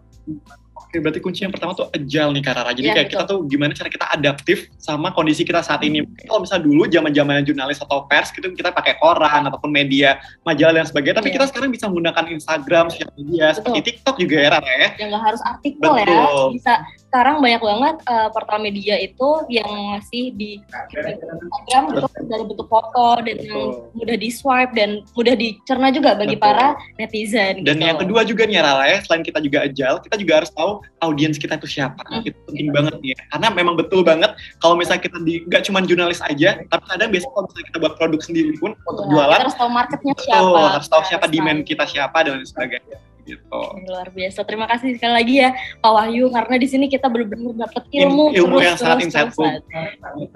Oke, 0.92 1.00
berarti 1.00 1.24
kunci 1.24 1.40
yang 1.40 1.48
pertama 1.48 1.72
tuh 1.72 1.88
agile 1.88 2.36
nih 2.36 2.44
Karara. 2.44 2.68
Jadi 2.76 2.84
ya, 2.84 2.92
kayak 2.92 3.08
betul. 3.08 3.16
kita 3.16 3.30
tuh 3.32 3.38
gimana 3.48 3.72
cara 3.72 3.88
kita 3.88 4.06
adaptif 4.12 4.68
sama 4.76 5.08
kondisi 5.16 5.40
kita 5.40 5.64
saat 5.64 5.80
ini. 5.88 6.04
Kalau 6.28 6.44
misalnya 6.44 6.68
dulu 6.68 6.84
zaman-zaman 6.84 7.48
jurnalis 7.48 7.80
atau 7.80 8.04
pers 8.04 8.28
gitu 8.28 8.52
kita 8.52 8.76
pakai 8.76 9.00
koran 9.00 9.48
ataupun 9.48 9.72
media 9.72 10.20
majalah 10.44 10.84
dan 10.84 10.84
sebagainya, 10.84 11.24
tapi 11.24 11.32
ya. 11.32 11.40
kita 11.40 11.48
sekarang 11.48 11.72
bisa 11.72 11.88
menggunakan 11.88 12.28
Instagram, 12.36 12.92
sosial 12.92 13.08
media, 13.16 13.44
betul. 13.48 13.56
seperti 13.56 13.78
TikTok 13.88 14.16
juga 14.20 14.36
ya 14.36 14.48
Rara 14.52 14.68
ya. 14.68 14.88
Yang 15.00 15.08
nggak 15.16 15.24
harus 15.32 15.42
artikel 15.48 15.92
ya. 15.96 16.04
betul. 16.04 16.12
ya. 16.12 16.52
Bisa 16.60 16.72
sekarang 17.08 17.36
banyak 17.40 17.62
banget 17.64 17.96
uh, 18.12 18.28
portal 18.28 18.60
media 18.60 18.96
itu 19.00 19.30
yang 19.48 19.68
masih 19.96 20.36
di 20.36 20.60
Instagram 20.60 21.82
bentuk 21.88 22.12
dari 22.28 22.44
bentuk 22.44 22.68
foto 22.68 23.20
dan 23.24 23.36
yang 23.40 23.64
mudah 23.96 24.16
di 24.20 24.28
swipe 24.28 24.72
dan 24.76 25.00
mudah 25.16 25.36
dicerna 25.40 25.88
juga 25.88 26.20
bagi 26.20 26.36
Betul. 26.36 26.52
para 26.52 26.76
netizen. 27.00 27.64
Dan 27.64 27.80
gitu. 27.80 27.88
yang 27.88 27.96
kedua 27.96 28.20
juga 28.28 28.44
nih 28.44 28.60
Rara 28.60 28.84
ya, 28.92 28.98
selain 29.08 29.24
kita 29.24 29.40
juga 29.40 29.64
agile, 29.64 30.04
kita 30.04 30.16
juga 30.20 30.32
harus 30.44 30.52
tahu 30.52 30.81
audiens 31.02 31.36
kita 31.36 31.58
itu 31.58 31.68
siapa. 31.80 32.02
Hmm. 32.06 32.26
Itu 32.26 32.38
penting 32.48 32.70
banget 32.70 32.94
nih 33.02 33.10
ya. 33.14 33.20
Karena 33.34 33.48
memang 33.52 33.74
betul 33.78 34.00
banget 34.06 34.34
kalau 34.62 34.74
misalnya 34.78 35.02
kita 35.04 35.18
di 35.22 35.42
nggak 35.46 35.62
cuma 35.66 35.82
jurnalis 35.82 36.20
aja, 36.24 36.62
tapi 36.68 36.84
kadang 36.90 37.10
biasanya 37.10 37.32
kalau 37.34 37.44
misalnya 37.48 37.66
kita 37.68 37.78
buat 37.80 37.94
produk 37.98 38.20
sendiri 38.20 38.52
pun 38.58 38.72
untuk 38.86 39.04
ya, 39.06 39.10
jualan, 39.10 39.36
kita 39.36 39.44
harus 39.46 39.58
tahu 39.58 39.70
marketnya 39.70 40.14
siapa. 40.18 40.42
Betul, 40.46 40.68
harus 40.74 40.88
tahu 40.88 41.02
siapa 41.08 41.26
demand 41.30 41.60
kita 41.66 41.84
siapa 41.86 42.18
dan 42.24 42.42
sebagainya 42.42 42.98
gitu. 43.22 43.60
Luar 43.86 44.08
biasa. 44.10 44.42
Terima 44.42 44.66
kasih 44.66 44.98
sekali 44.98 45.14
lagi 45.14 45.34
ya 45.46 45.50
Pak 45.78 45.92
Wahyu 45.94 46.26
karena 46.34 46.54
di 46.58 46.68
sini 46.68 46.86
kita 46.90 47.06
benar-benar 47.06 47.54
dapat 47.70 47.86
ilmu, 47.94 48.34
ilmu 48.34 48.56
terus, 48.58 48.66
yang 48.66 48.76
sangat 48.78 48.98
insightful. 49.06 49.46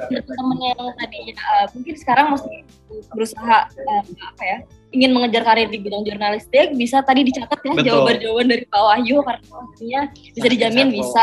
Teman-teman 0.07 0.59
yang 0.63 0.81
tadi 0.95 1.21
uh, 1.35 1.67
mungkin 1.75 1.95
sekarang 1.99 2.27
masih 2.35 2.63
berusaha 3.11 3.67
uh, 3.67 4.03
apa 4.07 4.43
ya 4.47 4.59
ingin 4.97 5.13
mengejar 5.13 5.45
karir 5.45 5.69
di 5.69 5.77
bidang 5.77 6.09
jurnalistik 6.09 6.73
bisa 6.73 7.05
tadi 7.05 7.21
dicatat 7.29 7.61
ya 7.61 7.93
jawaban-jawaban 7.93 8.49
dari 8.49 8.65
Pak 8.65 8.81
Wahyu 8.81 9.21
karena 9.21 9.45
pastinya 9.45 10.01
bisa 10.33 10.49
dijamin 10.49 10.89
bisa 10.89 11.23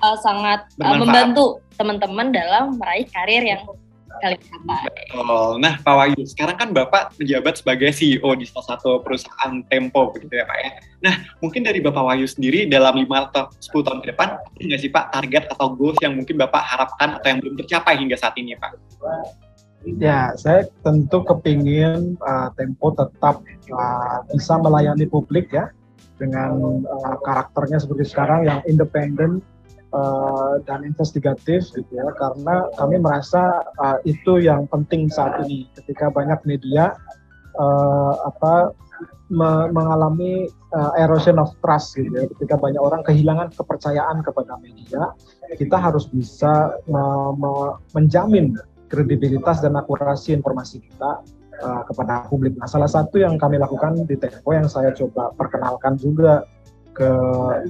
uh, 0.00 0.16
sangat 0.24 0.64
uh, 0.80 0.96
membantu 0.96 1.60
teman-teman 1.76 2.32
dalam 2.32 2.80
meraih 2.80 3.04
karir 3.12 3.44
yang 3.44 3.60
kali 4.20 4.36
Betul. 4.36 5.62
Nah, 5.64 5.80
Pak 5.80 5.94
Wahyu, 5.96 6.22
sekarang 6.28 6.56
kan 6.60 6.68
Bapak 6.76 7.16
menjabat 7.16 7.62
sebagai 7.62 7.88
CEO 7.94 8.28
di 8.36 8.44
salah 8.44 8.76
satu 8.76 9.00
perusahaan 9.00 9.64
Tempo, 9.70 10.12
begitu 10.12 10.34
ya 10.36 10.44
Pak 10.44 10.58
ya. 10.60 10.70
Nah, 11.00 11.14
mungkin 11.40 11.64
dari 11.64 11.80
Bapak 11.80 12.04
Wahyu 12.04 12.28
sendiri 12.28 12.68
dalam 12.68 13.00
5 13.00 13.08
atau 13.32 13.48
10 13.48 13.86
tahun 13.86 13.98
ke 14.04 14.06
depan, 14.12 14.28
nggak 14.60 14.80
sih 14.82 14.90
Pak 14.92 15.16
target 15.16 15.44
atau 15.48 15.72
goals 15.72 15.96
yang 16.04 16.18
mungkin 16.18 16.36
Bapak 16.36 16.60
harapkan 16.60 17.16
atau 17.16 17.26
yang 17.32 17.38
belum 17.40 17.54
tercapai 17.64 17.96
hingga 17.96 18.16
saat 18.20 18.36
ini 18.36 18.58
Pak? 18.60 18.76
Ya, 19.80 20.36
saya 20.36 20.68
tentu 20.84 21.24
kepingin 21.24 22.20
uh, 22.20 22.52
Tempo 22.52 22.92
tetap 22.92 23.40
uh, 23.72 24.18
bisa 24.28 24.60
melayani 24.60 25.08
publik 25.08 25.48
ya, 25.56 25.72
dengan 26.20 26.84
uh, 26.84 27.16
karakternya 27.24 27.80
seperti 27.80 28.12
sekarang 28.12 28.44
yang 28.44 28.60
independen, 28.68 29.40
uh, 29.94 30.60
dan 30.66 30.86
investigatif 30.86 31.70
gitu 31.72 31.90
ya. 31.90 32.06
Karena 32.18 32.68
kami 32.78 33.00
merasa 33.00 33.64
uh, 33.80 33.98
itu 34.06 34.42
yang 34.42 34.66
penting 34.70 35.10
saat 35.10 35.46
ini. 35.46 35.66
Ketika 35.74 36.10
banyak 36.10 36.44
media 36.46 36.94
uh, 37.58 38.14
apa 38.26 38.74
me 39.30 39.70
mengalami 39.70 40.50
uh, 40.74 40.92
erosion 40.98 41.38
of 41.38 41.54
trust 41.62 41.94
gitu 41.94 42.10
ya. 42.10 42.26
Ketika 42.36 42.58
banyak 42.58 42.82
orang 42.82 43.02
kehilangan 43.06 43.54
kepercayaan 43.54 44.26
kepada 44.26 44.58
media 44.60 45.14
kita 45.54 45.78
harus 45.78 46.06
bisa 46.10 46.74
me 46.90 47.02
menjamin 47.94 48.58
kredibilitas 48.90 49.62
dan 49.62 49.78
akurasi 49.78 50.34
informasi 50.34 50.82
kita 50.82 51.22
uh, 51.62 51.82
kepada 51.86 52.26
publik. 52.26 52.58
Nah, 52.58 52.66
salah 52.66 52.90
satu 52.90 53.22
yang 53.22 53.38
kami 53.38 53.56
lakukan 53.56 54.02
di 54.04 54.18
Tempo 54.18 54.50
yang 54.50 54.66
saya 54.66 54.90
coba 54.90 55.30
perkenalkan 55.38 55.94
juga 55.96 56.44
ke 56.90 57.08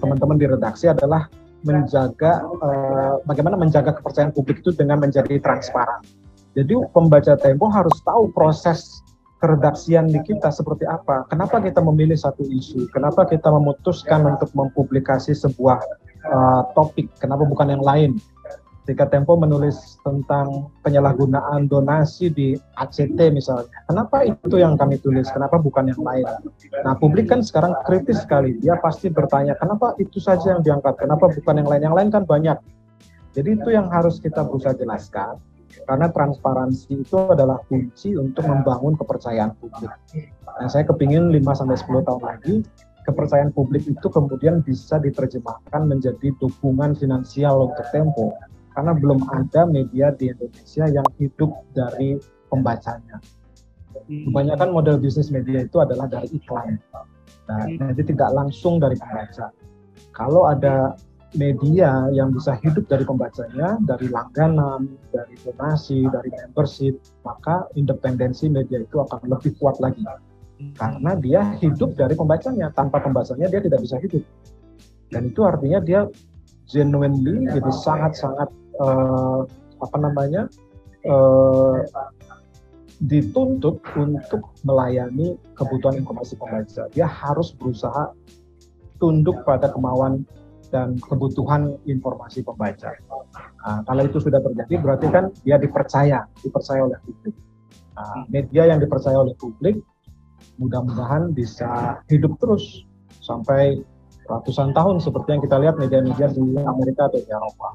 teman-teman 0.01 0.41
di 0.41 0.47
redaksi 0.49 0.89
adalah 0.89 1.29
menjaga 1.61 2.41
uh, 2.64 3.21
bagaimana 3.29 3.61
menjaga 3.61 3.93
kepercayaan 4.01 4.33
publik 4.33 4.64
itu 4.64 4.73
dengan 4.73 4.97
menjadi 4.97 5.37
transparan. 5.45 6.01
Jadi 6.57 6.73
pembaca 6.91 7.37
Tempo 7.37 7.68
harus 7.68 7.95
tahu 8.03 8.33
proses 8.33 9.05
keredaksian 9.41 10.09
di 10.09 10.21
kita 10.25 10.53
seperti 10.53 10.85
apa. 10.85 11.25
Kenapa 11.29 11.61
kita 11.61 11.81
memilih 11.81 12.16
satu 12.16 12.45
isu? 12.45 12.89
Kenapa 12.93 13.25
kita 13.29 13.49
memutuskan 13.49 14.25
untuk 14.25 14.53
mempublikasi 14.53 15.33
sebuah 15.33 15.81
uh, 16.29 16.62
topik? 16.77 17.09
Kenapa 17.21 17.49
bukan 17.49 17.73
yang 17.73 17.85
lain? 17.85 18.21
Ketika 18.85 19.07
Tempo 19.07 19.37
menulis 19.37 20.01
tentang 20.03 20.72
penyalahgunaan 20.83 21.68
donasi 21.68 22.33
di 22.33 22.57
ACT 22.81 23.18
misalnya, 23.31 23.68
kenapa 23.87 24.24
itu 24.24 24.57
yang 24.57 24.74
kami 24.74 24.97
tulis, 24.99 25.28
kenapa 25.31 25.61
bukan 25.61 25.93
yang 25.93 26.03
lain? 26.03 26.26
Nah, 26.83 26.97
publik 26.97 27.28
kan 27.28 27.45
sekarang 27.45 27.76
kritis 27.85 28.24
sekali, 28.24 28.57
dia 28.59 28.81
pasti 28.81 29.12
bertanya, 29.12 29.55
kenapa 29.61 29.95
itu 30.01 30.18
saja 30.18 30.57
yang 30.57 30.64
diangkat, 30.64 30.97
kenapa 30.97 31.28
bukan 31.28 31.61
yang 31.61 31.68
lain? 31.68 31.83
Yang 31.87 31.95
lain 32.03 32.09
kan 32.11 32.22
banyak. 32.24 32.59
Jadi 33.31 33.49
itu 33.62 33.68
yang 33.70 33.87
harus 33.93 34.18
kita 34.18 34.43
berusaha 34.43 34.74
jelaskan, 34.74 35.39
karena 35.87 36.11
transparansi 36.11 37.07
itu 37.07 37.16
adalah 37.31 37.62
kunci 37.70 38.18
untuk 38.18 38.43
membangun 38.49 38.99
kepercayaan 38.99 39.55
publik. 39.61 39.93
Nah, 40.59 40.66
saya 40.66 40.83
kepingin 40.83 41.31
5-10 41.31 42.03
tahun 42.03 42.22
lagi, 42.26 42.66
kepercayaan 43.07 43.55
publik 43.55 43.87
itu 43.87 44.07
kemudian 44.11 44.66
bisa 44.66 44.99
diterjemahkan 44.99 45.87
menjadi 45.87 46.35
dukungan 46.43 46.99
finansial 46.99 47.70
untuk 47.70 47.87
Tempo 47.95 48.35
karena 48.75 48.93
belum 48.95 49.21
ada 49.31 49.66
media 49.66 50.14
di 50.14 50.31
Indonesia 50.31 50.85
yang 50.87 51.09
hidup 51.18 51.51
dari 51.75 52.18
pembacanya. 52.51 53.18
Hmm. 54.07 54.31
Kebanyakan 54.31 54.68
model 54.71 54.97
bisnis 55.03 55.31
media 55.31 55.66
itu 55.66 55.77
adalah 55.83 56.07
dari 56.07 56.31
iklan. 56.35 56.79
Nah, 57.51 57.66
hmm. 57.66 57.95
jadi 57.95 58.03
tidak 58.14 58.31
langsung 58.31 58.79
dari 58.79 58.95
pembaca. 58.95 59.51
Kalau 60.14 60.47
ada 60.47 60.95
media 61.39 62.11
yang 62.11 62.35
bisa 62.35 62.59
hidup 62.59 62.91
dari 62.91 63.07
pembacanya, 63.07 63.79
dari 63.87 64.11
langganan, 64.11 64.99
dari 65.14 65.35
donasi, 65.47 66.07
dari 66.11 66.31
membership, 66.35 66.99
maka 67.23 67.71
independensi 67.79 68.51
media 68.51 68.83
itu 68.83 68.99
akan 68.99 69.31
lebih 69.31 69.55
kuat 69.62 69.79
lagi. 69.79 70.03
Karena 70.77 71.16
dia 71.16 71.57
hidup 71.62 71.95
dari 71.95 72.18
pembacanya, 72.18 72.75
tanpa 72.75 73.01
pembacanya 73.01 73.47
dia 73.49 73.62
tidak 73.62 73.81
bisa 73.81 73.97
hidup. 74.03 74.23
Dan 75.11 75.31
itu 75.31 75.41
artinya 75.43 75.79
dia 75.83 76.01
genuinely 76.71 77.51
jadi 77.51 77.71
sangat-sangat 77.71 78.51
uh, 78.81 79.45
apa 79.81 79.97
namanya 80.01 80.49
uh, 81.07 81.85
dituntut 83.01 83.81
untuk 83.97 84.53
melayani 84.64 85.41
kebutuhan 85.57 86.05
informasi 86.05 86.37
pembaca. 86.37 86.85
Dia 86.93 87.09
harus 87.09 87.57
berusaha 87.57 88.12
tunduk 89.01 89.41
pada 89.49 89.72
kemauan 89.72 90.28
dan 90.68 91.01
kebutuhan 91.09 91.81
informasi 91.89 92.45
pembaca. 92.45 92.93
Nah, 93.64 93.81
kalau 93.89 94.05
itu 94.05 94.20
sudah 94.20 94.39
terjadi, 94.45 94.74
berarti 94.78 95.07
kan 95.09 95.33
dia 95.43 95.57
dipercaya, 95.57 96.28
dipercaya 96.45 96.85
oleh 96.85 96.99
publik. 97.01 97.35
Nah, 97.97 98.24
media 98.28 98.68
yang 98.68 98.78
dipercaya 98.78 99.16
oleh 99.16 99.35
publik, 99.41 99.81
mudah-mudahan 100.61 101.33
bisa 101.33 102.01
hidup 102.12 102.37
terus 102.37 102.85
sampai 103.24 103.81
ratusan 104.28 104.76
tahun 104.76 105.03
seperti 105.03 105.28
yang 105.35 105.43
kita 105.43 105.57
lihat 105.59 105.74
media-media 105.81 106.28
di 106.31 106.45
Amerika 106.62 107.09
atau 107.11 107.18
di 107.18 107.28
Eropa. 107.33 107.74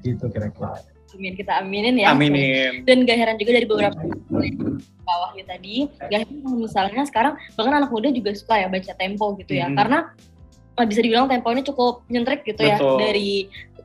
Gitu 0.00 0.24
kira-kira. 0.32 0.80
Amin 1.10 1.34
kita 1.34 1.58
aminin 1.58 1.98
ya. 1.98 2.14
Aminin. 2.14 2.86
Dan 2.86 3.02
gak 3.02 3.18
heran 3.18 3.36
juga 3.36 3.50
dari 3.58 3.66
beberapa 3.66 3.98
Pak 3.98 5.16
Wahyu 5.26 5.42
tadi, 5.42 5.76
gak 6.06 6.18
heran 6.22 6.38
misalnya 6.54 7.02
sekarang 7.02 7.34
bahkan 7.58 7.74
anak 7.82 7.90
muda 7.90 8.14
juga 8.14 8.30
suka 8.32 8.62
ya 8.62 8.70
baca 8.70 8.92
tempo 8.94 9.34
gitu 9.42 9.58
ya, 9.58 9.66
Hmm. 9.66 9.74
karena 9.74 9.98
bisa 10.80 11.04
dibilang 11.04 11.28
tempo 11.28 11.50
ini 11.52 11.60
cukup 11.60 12.06
nyentrik 12.08 12.40
gitu 12.46 12.64
ya 12.64 12.80
Betul. 12.80 12.96
dari 13.04 13.30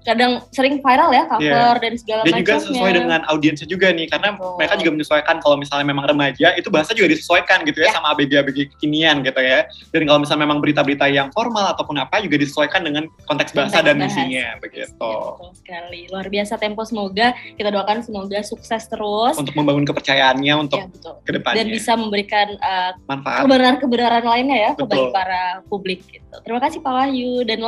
kadang 0.05 0.45
sering 0.53 0.79
viral 0.85 1.09
ya 1.09 1.25
cover 1.25 1.75
dan 1.81 1.93
segala 1.97 2.21
Dia 2.23 2.37
juga 2.37 2.53
macamnya. 2.55 2.67
sesuai 2.69 2.91
dengan 2.93 3.21
audiensnya 3.25 3.67
juga 3.67 3.87
nih, 3.89 4.05
karena 4.05 4.37
Betul. 4.37 4.53
mereka 4.61 4.73
juga 4.77 4.91
menyesuaikan 4.93 5.35
kalau 5.41 5.57
misalnya 5.57 5.85
memang 5.89 6.05
remaja, 6.05 6.47
itu 6.53 6.69
bahasa 6.69 6.93
juga 6.93 7.09
disesuaikan 7.11 7.65
gitu 7.65 7.81
ya, 7.81 7.89
Ya. 7.89 7.97
sama 7.97 8.13
ABG-ABG 8.13 8.77
kekinian 8.77 9.25
gitu 9.25 9.41
ya. 9.41 9.65
Dan 9.89 10.05
kalau 10.05 10.21
misalnya 10.21 10.45
memang 10.45 10.61
berita-berita 10.61 11.09
yang 11.09 11.33
formal 11.33 11.73
ataupun 11.73 11.97
apa, 11.97 12.21
juga 12.21 12.37
disesuaikan 12.37 12.85
dengan 12.85 13.09
konteks 13.25 13.51
bahasa 13.57 13.81
Konteks 13.81 13.89
dan 13.89 13.97
isinya, 14.05 14.47
begitu. 14.61 14.85
Ya, 14.85 14.87
betul 14.93 15.49
sekali. 15.57 16.01
Luar 16.13 16.27
biasa 16.29 16.53
tempo 16.61 16.85
semoga 16.85 17.33
kita 17.57 17.69
doakan 17.73 18.05
semoga 18.05 18.39
sukses 18.45 18.85
terus. 18.85 19.35
Untuk 19.41 19.57
membangun 19.57 19.89
kepercayaannya 19.89 20.53
untuk 20.61 20.79
ya, 20.79 20.85
betul. 20.85 21.13
ke 21.25 21.31
depannya. 21.33 21.57
Dan 21.65 21.67
bisa 21.73 21.91
memberikan 21.97 22.47
uh, 22.61 22.91
manfaat. 23.09 23.41
kebenaran-kebenaran 23.43 24.23
lainnya 24.23 24.57
ya 24.57 24.71
Betul. 24.77 24.87
bagi 24.91 25.07
para 25.09 25.41
publik 25.65 25.99
gitu. 26.05 26.35
Terima 26.45 26.59
kasih 26.61 26.79
Pak 26.85 26.93
Wahyu 26.93 27.41
dan 27.47 27.59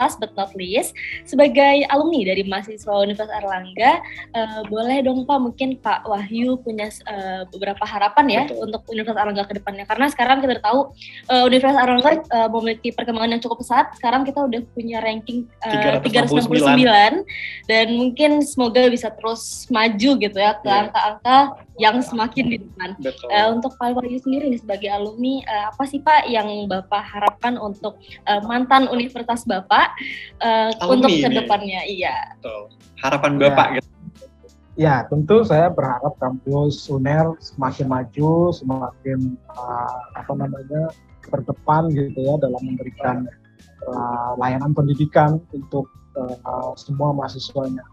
last 0.00 0.16
but 0.16 0.32
not 0.34 0.48
least 0.56 0.96
sebagai 1.28 1.84
alumni 1.92 2.32
dari 2.32 2.42
mahasiswa 2.48 2.88
Universitas 3.04 3.36
Erlangga 3.36 4.00
eh, 4.32 4.60
boleh 4.72 5.04
dong 5.04 5.28
Pak 5.28 5.38
mungkin 5.38 5.76
Pak 5.76 6.08
Wahyu 6.08 6.56
punya 6.64 6.88
eh, 6.88 7.44
beberapa 7.52 7.84
harapan 7.84 8.26
ya 8.26 8.42
Betul. 8.48 8.64
untuk 8.72 8.80
Universitas 8.88 9.20
Erlangga 9.20 9.44
ke 9.44 9.54
depannya 9.60 9.84
karena 9.84 10.06
sekarang 10.08 10.40
kita 10.40 10.58
tahu 10.64 10.90
eh, 11.28 11.44
Universitas 11.44 11.76
Erlangga 11.84 12.10
eh, 12.24 12.48
memiliki 12.48 12.88
perkembangan 12.96 13.36
yang 13.36 13.42
cukup 13.44 13.60
pesat 13.60 13.92
sekarang 14.00 14.24
kita 14.24 14.40
udah 14.48 14.60
punya 14.72 15.04
ranking 15.04 15.44
eh, 15.68 16.00
369. 16.00 16.80
369 16.80 17.68
dan 17.68 17.86
mungkin 17.92 18.30
semoga 18.40 18.88
bisa 18.88 19.12
terus 19.12 19.68
maju 19.68 20.10
gitu 20.16 20.38
ya 20.40 20.56
ke 20.56 20.70
Iya. 20.70 20.86
angka-angka 20.86 21.36
yang 21.80 21.96
semakin 22.04 22.44
di 22.46 22.56
depan. 22.60 22.92
Betul. 23.00 23.28
Eh, 23.32 23.46
untuk 23.50 23.72
Pak 23.80 23.96
Wahyu 23.96 24.20
sendiri 24.20 24.52
sebagai 24.54 24.92
alumni, 24.92 25.40
eh, 25.42 25.64
apa 25.72 25.82
sih 25.88 25.98
Pak 25.98 26.28
yang 26.28 26.46
Bapak 26.68 27.02
harapkan 27.02 27.56
untuk 27.56 27.96
eh, 28.04 28.40
mantan 28.44 28.86
universitas 28.92 29.42
Bapak 29.48 29.89
eh, 30.42 30.70
Alumni 30.80 30.94
untuk 30.94 31.10
ini. 31.10 31.22
ke 31.22 31.28
depannya? 31.34 31.80
Iya. 31.86 32.16
Betul. 32.38 32.62
Harapan 33.00 33.32
Ya. 33.36 33.42
Bapak 33.50 33.66
gitu. 33.78 33.88
Ya, 34.78 35.04
tentu 35.12 35.44
saya 35.44 35.68
berharap 35.68 36.16
kampus 36.22 36.88
UNER 36.88 37.36
semakin 37.42 37.90
maju, 37.90 38.48
semakin 38.54 39.36
uh, 39.52 40.00
apa 40.16 40.32
namanya 40.32 40.88
terdepan 41.28 41.92
gitu 41.92 42.16
ya 42.16 42.40
dalam 42.40 42.62
memberikan 42.64 43.28
uh, 43.84 44.32
layanan 44.40 44.72
pendidikan 44.72 45.36
untuk 45.52 45.84
uh, 46.16 46.72
semua 46.80 47.12
mahasiswanya. 47.12 47.84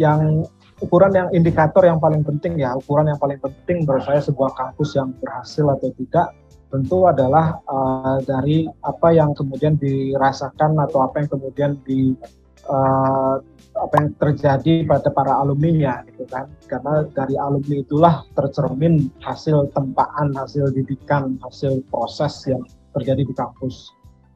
Yang 0.00 0.48
ukuran 0.80 1.12
yang 1.12 1.28
indikator 1.36 1.84
yang 1.84 2.00
paling 2.00 2.24
penting 2.24 2.56
ya, 2.56 2.72
ukuran 2.72 3.12
yang 3.12 3.20
paling 3.20 3.36
penting 3.42 3.84
menurut 3.84 4.06
saya 4.08 4.24
sebuah 4.24 4.54
kampus 4.56 4.96
yang 4.96 5.12
berhasil 5.20 5.66
atau 5.66 5.92
tidak 5.98 6.32
tentu 6.72 7.04
adalah 7.04 7.60
uh, 7.68 8.16
dari 8.24 8.64
apa 8.80 9.12
yang 9.12 9.36
kemudian 9.36 9.76
dirasakan 9.76 10.80
atau 10.80 11.04
apa 11.04 11.20
yang 11.20 11.28
kemudian 11.28 11.72
di 11.84 12.16
uh, 12.64 13.36
apa 13.72 13.94
yang 14.00 14.10
terjadi 14.16 14.74
pada 14.88 15.12
para 15.12 15.36
alumninya 15.36 16.00
gitu 16.08 16.24
kan. 16.32 16.48
Karena 16.64 17.04
dari 17.12 17.36
alumni 17.36 17.84
itulah 17.84 18.24
tercermin 18.32 19.12
hasil 19.20 19.68
tempaan 19.76 20.32
hasil 20.32 20.72
didikan 20.72 21.36
hasil 21.44 21.84
proses 21.92 22.40
yang 22.48 22.64
terjadi 22.96 23.28
di 23.28 23.34
kampus. 23.36 23.92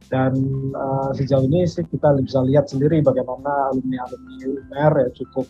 Dan 0.07 0.37
uh, 0.77 1.11
sejauh 1.17 1.49
ini 1.51 1.67
sih 1.67 1.83
kita 1.89 2.15
bisa 2.21 2.45
lihat 2.45 2.71
sendiri 2.71 3.03
bagaimana 3.03 3.73
alumni 3.75 4.07
alumni 4.07 4.37
UNER 4.45 4.93
ya 5.03 5.09
cukup 5.25 5.49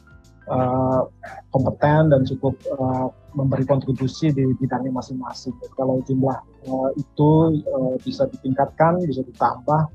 uh, 0.50 1.02
kompeten 1.50 2.10
dan 2.10 2.22
cukup 2.26 2.54
uh, 2.74 3.10
memberi 3.36 3.66
kontribusi 3.68 4.32
di 4.32 4.46
bidangnya 4.56 4.94
masing-masing 4.94 5.52
kalau 5.76 6.00
jumlah 6.06 6.38
uh, 6.70 6.90
itu 6.96 7.60
uh, 7.68 7.94
bisa 8.00 8.26
ditingkatkan 8.30 9.02
bisa 9.04 9.22
ditambah 9.26 9.90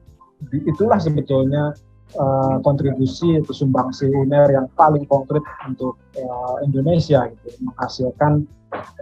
di- 0.52 0.64
itulah 0.70 1.00
sebetulnya 1.02 1.74
uh, 2.18 2.58
kontribusi 2.66 3.40
atau 3.40 3.54
sumbangsi 3.56 4.10
UNER 4.10 4.52
yang 4.52 4.68
paling 4.76 5.08
konkret 5.08 5.44
untuk 5.68 5.98
uh, 6.20 6.56
Indonesia 6.66 7.28
gitu 7.30 7.48
menghasilkan 7.64 8.46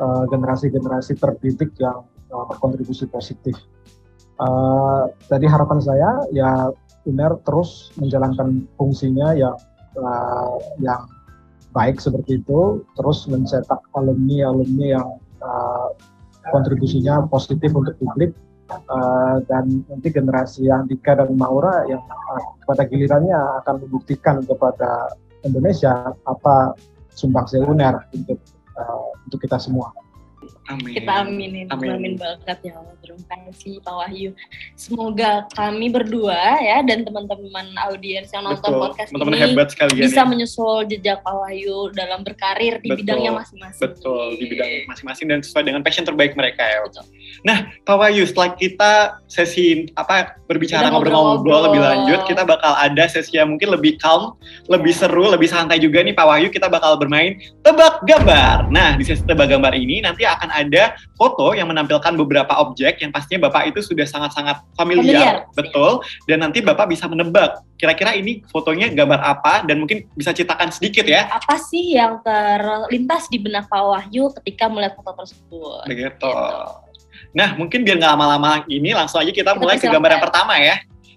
uh, 0.01 0.23
generasi-generasi 0.29 1.17
terdidik 1.17 1.73
yang 1.79 2.05
uh, 2.33 2.45
berkontribusi 2.49 3.09
positif. 3.09 3.55
Uh, 4.39 5.11
jadi 5.27 5.51
harapan 5.51 5.79
saya 5.83 6.09
ya 6.31 6.71
UNER 7.03 7.43
terus 7.43 7.91
menjalankan 7.99 8.67
fungsinya 8.79 9.35
yang 9.35 9.55
uh, 9.99 10.55
yang 10.79 11.03
baik 11.75 12.01
seperti 12.01 12.41
itu, 12.41 12.81
terus 12.97 13.25
mencetak 13.29 13.79
alumni-alumni 13.93 14.97
yang 14.97 15.09
uh, 15.41 15.89
kontribusinya 16.49 17.25
positif 17.29 17.73
untuk 17.73 17.95
publik 18.01 18.33
Uh, 18.69 19.41
dan 19.49 19.81
nanti 19.89 20.13
generasi 20.13 20.69
Andika 20.69 21.17
dan 21.17 21.33
Maura 21.33 21.89
yang 21.89 22.05
uh, 22.05 22.53
pada 22.69 22.85
gilirannya 22.85 23.33
akan 23.65 23.81
membuktikan 23.81 24.45
kepada 24.45 25.09
Indonesia 25.41 26.13
apa 26.29 26.77
sumbangsi 27.09 27.57
UNER 27.65 27.97
untuk 28.13 28.37
uh, 28.77 29.09
untuk 29.25 29.41
kita 29.41 29.57
semua. 29.57 29.89
Amin. 30.69 30.93
Kita 30.93 31.25
aminin, 31.25 31.65
Amin. 31.73 31.89
amin 31.97 32.13
banget 32.13 32.59
ya 32.61 32.77
Allah. 32.77 32.93
Terima 33.01 33.25
kasih 33.25 33.81
Pak 33.81 33.95
Wahyu. 34.05 34.29
Semoga 34.77 35.31
kami 35.57 35.89
berdua 35.89 36.37
ya 36.61 36.85
dan 36.85 37.01
teman-teman 37.01 37.73
audiens 37.89 38.29
yang 38.29 38.45
nonton 38.45 38.69
Betul. 38.69 38.81
podcast 38.85 39.09
Teman-teman 39.09 39.33
ini 39.33 39.41
hebat 39.49 39.69
bisa 39.97 40.21
ya. 40.21 40.29
menyusul 40.29 40.85
jejak 40.85 41.25
Pak 41.25 41.33
Wahyu 41.33 41.89
dalam 41.97 42.21
berkarir 42.21 42.77
di 42.85 42.93
Betul. 42.93 43.01
bidangnya 43.01 43.31
masing-masing. 43.41 43.81
Betul, 43.81 44.25
di 44.37 44.45
bidang 44.45 44.69
masing-masing 44.85 45.25
dan 45.33 45.39
sesuai 45.41 45.63
dengan 45.65 45.81
passion 45.81 46.05
terbaik 46.05 46.37
mereka 46.37 46.61
ya. 46.61 46.85
Betul. 46.85 47.05
Nah, 47.41 47.71
Pak 47.87 47.95
Wahyu, 47.95 48.27
setelah 48.27 48.51
kita 48.53 48.91
sesi 49.25 49.87
apa 49.95 50.35
berbicara 50.45 50.89
ngobrol-ngobrol 50.91 51.71
lebih 51.71 51.81
lanjut, 51.81 52.19
kita 52.27 52.43
bakal 52.43 52.73
ada 52.75 53.05
sesi 53.07 53.37
yang 53.37 53.55
mungkin 53.55 53.71
lebih 53.71 53.95
calm, 54.01 54.35
lebih 54.67 54.91
Ya. 54.91 55.05
seru, 55.07 55.29
lebih 55.29 55.47
santai 55.47 55.79
juga 55.79 56.01
nih 56.03 56.11
Pak 56.11 56.25
Wahyu. 56.25 56.47
Kita 56.49 56.67
bakal 56.67 56.97
bermain 56.99 57.37
tebak 57.63 58.03
gambar. 58.03 58.67
Nah, 58.73 58.97
di 58.99 59.03
sesi 59.05 59.23
tebak 59.23 59.49
gambar 59.49 59.71
ini 59.73 60.01
nanti 60.03 60.25
akan 60.27 60.49
ada 60.51 60.97
foto 61.15 61.53
yang 61.55 61.69
menampilkan 61.69 62.17
beberapa 62.19 62.51
objek 62.59 62.99
yang 62.99 63.13
pastinya 63.13 63.47
Bapak 63.47 63.71
itu 63.71 63.79
sudah 63.85 64.03
sangat-sangat 64.03 64.59
familiar, 64.75 65.45
Familiar. 65.45 65.55
betul. 65.55 65.91
Dan 66.27 66.43
nanti 66.43 66.59
Bapak 66.59 66.89
bisa 66.89 67.07
menebak 67.07 67.61
kira-kira 67.79 68.11
ini 68.11 68.43
fotonya 68.51 68.91
gambar 68.91 69.23
apa 69.23 69.63
dan 69.63 69.79
mungkin 69.79 70.03
bisa 70.11 70.35
ceritakan 70.35 70.67
sedikit 70.67 71.07
ya. 71.07 71.31
Apa 71.31 71.55
sih 71.55 71.95
yang 71.95 72.19
terlintas 72.19 73.31
di 73.31 73.39
benak 73.39 73.71
Pak 73.71 73.79
Wahyu 73.79 74.27
ketika 74.41 74.67
melihat 74.67 74.99
foto 74.99 75.15
tersebut? 75.15 75.87
Begitu. 75.87 76.27
Nah, 77.33 77.53
mungkin 77.53 77.85
biar 77.85 78.01
nggak 78.01 78.11
lama-lama 78.17 78.65
ini, 78.65 78.93
langsung 78.93 79.21
aja 79.21 79.29
kita 79.29 79.53
Kita 79.53 79.59
mulai 79.61 79.77
ke 79.77 79.87
gambar 79.87 80.17
yang 80.17 80.23
pertama 80.23 80.53
ya. 80.57 80.75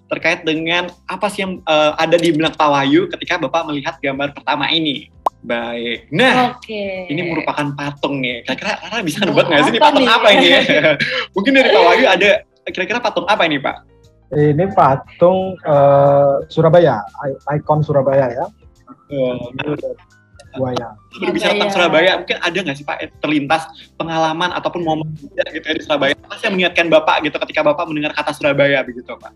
Terkait 0.09 0.45
dengan 0.45 0.93
apa 1.09 1.25
sih 1.31 1.41
yang 1.41 1.57
eh, 1.65 1.91
ada 1.97 2.15
di 2.19 2.29
benak 2.29 2.53
Pak 2.53 2.69
Wahyu 2.69 3.09
ketika 3.09 3.41
Bapak 3.41 3.65
melihat 3.65 3.97
gambar 3.97 4.35
pertama 4.37 4.69
ini. 4.69 5.09
Baik. 5.43 6.07
Nah, 6.07 6.55
Oke. 6.55 7.11
ini 7.11 7.21
merupakan 7.27 7.67
patung 7.75 8.23
nih. 8.23 8.47
Kira-kira 8.47 8.79
Rara 8.79 9.03
bisa 9.03 9.27
nebak 9.27 9.51
nggak 9.51 9.61
sih 9.67 9.71
ini 9.75 9.79
patung 9.81 10.05
nih? 10.07 10.15
apa 10.15 10.27
ini 10.31 10.47
ya? 10.47 10.61
mungkin 11.35 11.51
dari 11.51 11.69
Pak 11.73 11.83
Wahyu 11.83 12.05
ada 12.07 12.29
kira-kira 12.71 12.99
patung 13.03 13.27
apa 13.27 13.43
ini 13.43 13.59
Pak? 13.59 13.77
Ini 14.33 14.65
patung 14.73 15.59
uh, 15.67 16.41
Surabaya, 16.47 17.03
ikon 17.53 17.83
Surabaya 17.83 18.31
ya. 18.31 18.45
Oh, 19.13 19.51
Ini 19.51 19.77
buaya. 20.57 20.87
berbicara 21.13 21.51
tentang 21.57 21.71
Surabaya. 21.73 21.73
Surabaya, 21.73 22.11
mungkin 22.21 22.37
ada 22.41 22.57
nggak 22.57 22.77
sih 22.77 22.85
Pak 22.85 22.97
terlintas 23.21 23.63
pengalaman 23.97 24.49
ataupun 24.53 24.81
momen 24.81 25.07
gitu 25.17 25.33
ya 25.33 25.45
di 25.49 25.81
Surabaya? 25.83 26.13
Apa 26.25 26.35
sih 26.39 26.45
yang 26.49 26.53
mengingatkan 26.57 26.87
Bapak 26.89 27.17
gitu 27.25 27.37
ketika 27.41 27.61
Bapak 27.65 27.85
mendengar 27.89 28.11
kata 28.13 28.31
Surabaya 28.33 28.81
begitu 28.85 29.13
Pak? 29.13 29.33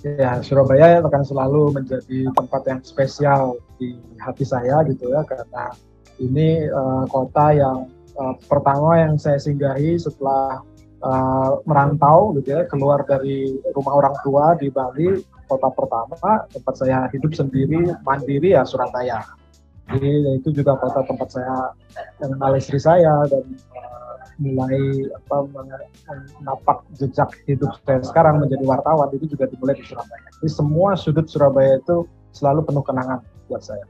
Ya, 0.00 0.40
Surabaya 0.40 1.04
akan 1.04 1.22
selalu 1.28 1.76
menjadi 1.76 2.32
tempat 2.32 2.62
yang 2.64 2.80
spesial 2.80 3.60
di 3.76 4.00
hati 4.16 4.48
saya 4.48 4.80
gitu 4.88 5.12
ya 5.12 5.20
karena 5.28 5.76
ini 6.16 6.64
uh, 6.72 7.04
kota 7.08 7.52
yang 7.52 7.84
uh, 8.16 8.32
pertama 8.48 8.96
yang 8.96 9.20
saya 9.20 9.36
singgahi 9.36 10.00
setelah 10.00 10.64
uh, 11.04 11.60
merantau 11.68 12.32
gitu 12.40 12.56
ya 12.56 12.64
keluar 12.68 13.04
dari 13.04 13.56
rumah 13.76 14.00
orang 14.00 14.16
tua 14.24 14.56
di 14.56 14.72
Bali 14.72 15.20
kota 15.48 15.68
pertama 15.68 16.48
tempat 16.48 16.74
saya 16.76 17.04
hidup 17.12 17.36
sendiri 17.36 17.92
mandiri 18.00 18.56
ya 18.56 18.64
Surabaya 18.64 19.24
Jadi 19.90 20.06
ya 20.22 20.32
itu 20.38 20.48
juga 20.54 20.78
kota 20.78 21.02
tempat 21.02 21.28
saya 21.30 21.74
mengenal 22.22 22.52
istri 22.54 22.78
saya 22.78 23.26
dan 23.26 23.42
uh, 23.74 24.14
mulai 24.38 24.78
apa 25.10 25.36
menapak 26.38 26.78
jejak 26.94 27.30
hidup 27.44 27.74
saya 27.82 27.98
sekarang 28.00 28.38
menjadi 28.38 28.62
wartawan 28.62 29.10
itu 29.10 29.34
juga 29.34 29.50
dimulai 29.50 29.74
di 29.74 29.84
Surabaya. 29.84 30.26
Jadi 30.38 30.50
semua 30.50 30.94
sudut 30.94 31.26
Surabaya 31.26 31.82
itu 31.82 32.06
selalu 32.30 32.62
penuh 32.62 32.84
kenangan 32.86 33.18
buat 33.50 33.66
saya. 33.66 33.82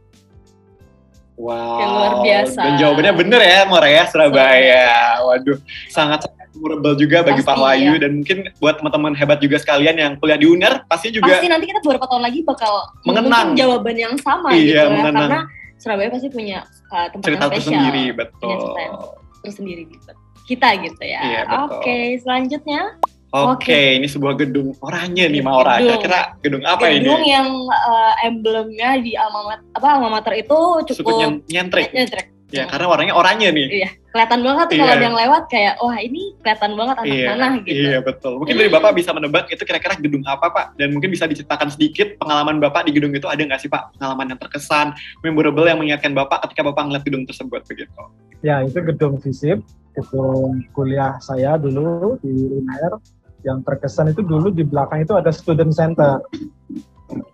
Wow. 1.36 1.80
Yang 1.80 1.90
luar 1.96 2.12
biasa. 2.20 2.60
Dan 2.60 2.72
jawabannya 2.76 3.14
bener 3.16 3.40
ya, 3.40 3.60
Mora 3.64 3.88
ya, 3.88 4.04
Surabaya. 4.12 4.84
Waduh, 5.24 5.56
sangat 5.88 6.28
memorable 6.52 6.92
juga 7.00 7.24
bagi 7.24 7.40
Pasti, 7.40 7.48
Pak 7.48 7.56
Wahyu 7.56 7.92
ya. 7.96 8.00
dan 8.04 8.10
mungkin 8.20 8.38
buat 8.60 8.74
teman-teman 8.76 9.12
hebat 9.16 9.38
juga 9.40 9.56
sekalian 9.56 9.96
yang 9.96 10.12
kuliah 10.20 10.36
di 10.36 10.44
UNER 10.44 10.84
pasti 10.84 11.08
juga 11.08 11.32
Pasti 11.38 11.48
nanti 11.48 11.64
kita 11.70 11.80
beberapa 11.80 12.04
tahun 12.10 12.26
lagi 12.26 12.42
bakal 12.44 12.72
Mengenang. 13.08 13.54
jawaban 13.56 13.96
yang 13.96 14.14
sama 14.20 14.52
Iya, 14.52 14.60
gitu 14.60 14.74
ya. 14.76 14.84
mengenang. 14.90 15.30
Karena 15.30 15.40
Surabaya 15.80 16.12
pasti 16.12 16.28
punya 16.28 16.60
uh, 16.92 17.08
tempat 17.08 17.24
cerita 17.24 17.40
yang 17.40 17.50
spesial. 17.50 17.64
tersendiri, 17.72 18.04
Punya 18.04 18.18
betul. 18.20 18.50
cerita 18.52 18.80
yang 18.80 18.96
tersendiri 19.40 19.82
gitu. 19.88 20.10
Kita 20.44 20.68
gitu 20.76 21.02
ya. 21.02 21.20
Iya. 21.24 21.40
Oke, 21.64 21.98
selanjutnya 22.20 22.82
Oke, 23.30 23.70
Oke. 23.70 23.80
ini 23.94 24.10
sebuah 24.10 24.34
gedung 24.34 24.74
oranye 24.82 25.30
nih 25.30 25.38
Maura. 25.38 25.78
Gedung. 25.78 26.02
Kira-kira 26.02 26.20
gedung 26.42 26.62
apa 26.66 26.84
gedung 26.90 27.22
ini? 27.22 27.30
yang 27.30 27.48
uh, 27.62 28.14
emblemnya 28.26 28.98
di 28.98 29.14
alma 29.14 29.54
mater, 29.54 29.62
apa 29.70 29.86
alma 29.86 30.08
mater 30.18 30.34
itu 30.34 30.58
Cukup 30.82 30.98
cukup 30.98 31.14
nyen- 31.14 31.42
nyentrik. 31.46 31.94
nyentrik. 31.94 32.26
Ya, 32.50 32.66
karena 32.66 32.86
warnanya 32.90 33.14
oranye 33.14 33.48
nih. 33.54 33.66
Iya, 33.70 33.90
kelihatan 34.10 34.40
banget 34.42 34.66
tuh 34.66 34.76
kalau 34.82 34.90
Iya. 34.90 34.98
ada 34.98 35.06
yang 35.06 35.18
lewat 35.22 35.42
kayak 35.46 35.74
wah 35.78 35.96
ini 36.02 36.22
kelihatan 36.42 36.72
banget 36.74 36.96
anak 36.98 37.14
Iya, 37.14 37.26
mana 37.30 37.48
gitu. 37.62 37.70
iya 37.78 37.98
betul. 38.02 38.32
Mungkin 38.42 38.54
dari 38.58 38.70
Bapak 38.70 38.92
bisa 38.98 39.10
menebak 39.14 39.44
itu 39.54 39.62
kira-kira 39.62 39.94
gedung 40.02 40.24
apa 40.26 40.46
Pak? 40.50 40.66
Dan 40.74 40.90
mungkin 40.90 41.14
bisa 41.14 41.30
diceritakan 41.30 41.70
sedikit 41.70 42.18
pengalaman 42.18 42.58
Bapak 42.58 42.86
di 42.86 42.92
gedung 42.92 43.14
itu 43.14 43.30
ada 43.30 43.38
nggak 43.38 43.60
sih 43.62 43.70
Pak? 43.70 43.94
Pengalaman 43.96 44.34
yang 44.34 44.40
terkesan, 44.42 44.98
memorable 45.22 45.66
yang 45.70 45.78
mengingatkan 45.78 46.10
Bapak 46.10 46.42
ketika 46.50 46.66
Bapak 46.66 46.82
ngeliat 46.90 47.04
gedung 47.06 47.22
tersebut 47.22 47.62
begitu. 47.70 48.02
Ya 48.42 48.66
itu 48.66 48.78
gedung 48.82 49.22
FISIP, 49.22 49.62
gedung 49.94 50.66
kuliah 50.74 51.14
saya 51.22 51.54
dulu 51.54 52.18
di 52.18 52.34
UNER. 52.34 52.98
Yang 53.40 53.64
terkesan 53.64 54.12
itu 54.12 54.20
dulu 54.20 54.52
di 54.52 54.66
belakang 54.66 55.00
itu 55.00 55.16
ada 55.16 55.32
student 55.32 55.72
center. 55.72 56.20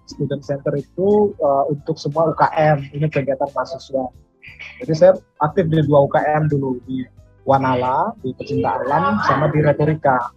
Student 0.06 0.42
center 0.44 0.72
itu 0.78 1.34
uh, 1.42 1.66
untuk 1.66 1.98
semua 1.98 2.30
UKM, 2.30 2.94
ini 2.94 3.10
kegiatan 3.10 3.50
mahasiswa. 3.50 4.06
Jadi 4.82 4.92
saya 4.92 5.12
aktif 5.40 5.68
di 5.72 5.80
dua 5.86 6.04
UKM 6.04 6.52
dulu 6.52 6.80
di 6.84 7.04
Wanala, 7.46 8.10
di 8.20 8.34
pecinta 8.34 8.82
alam, 8.82 9.22
sama 9.24 9.46
di 9.54 9.62
retorika. 9.62 10.34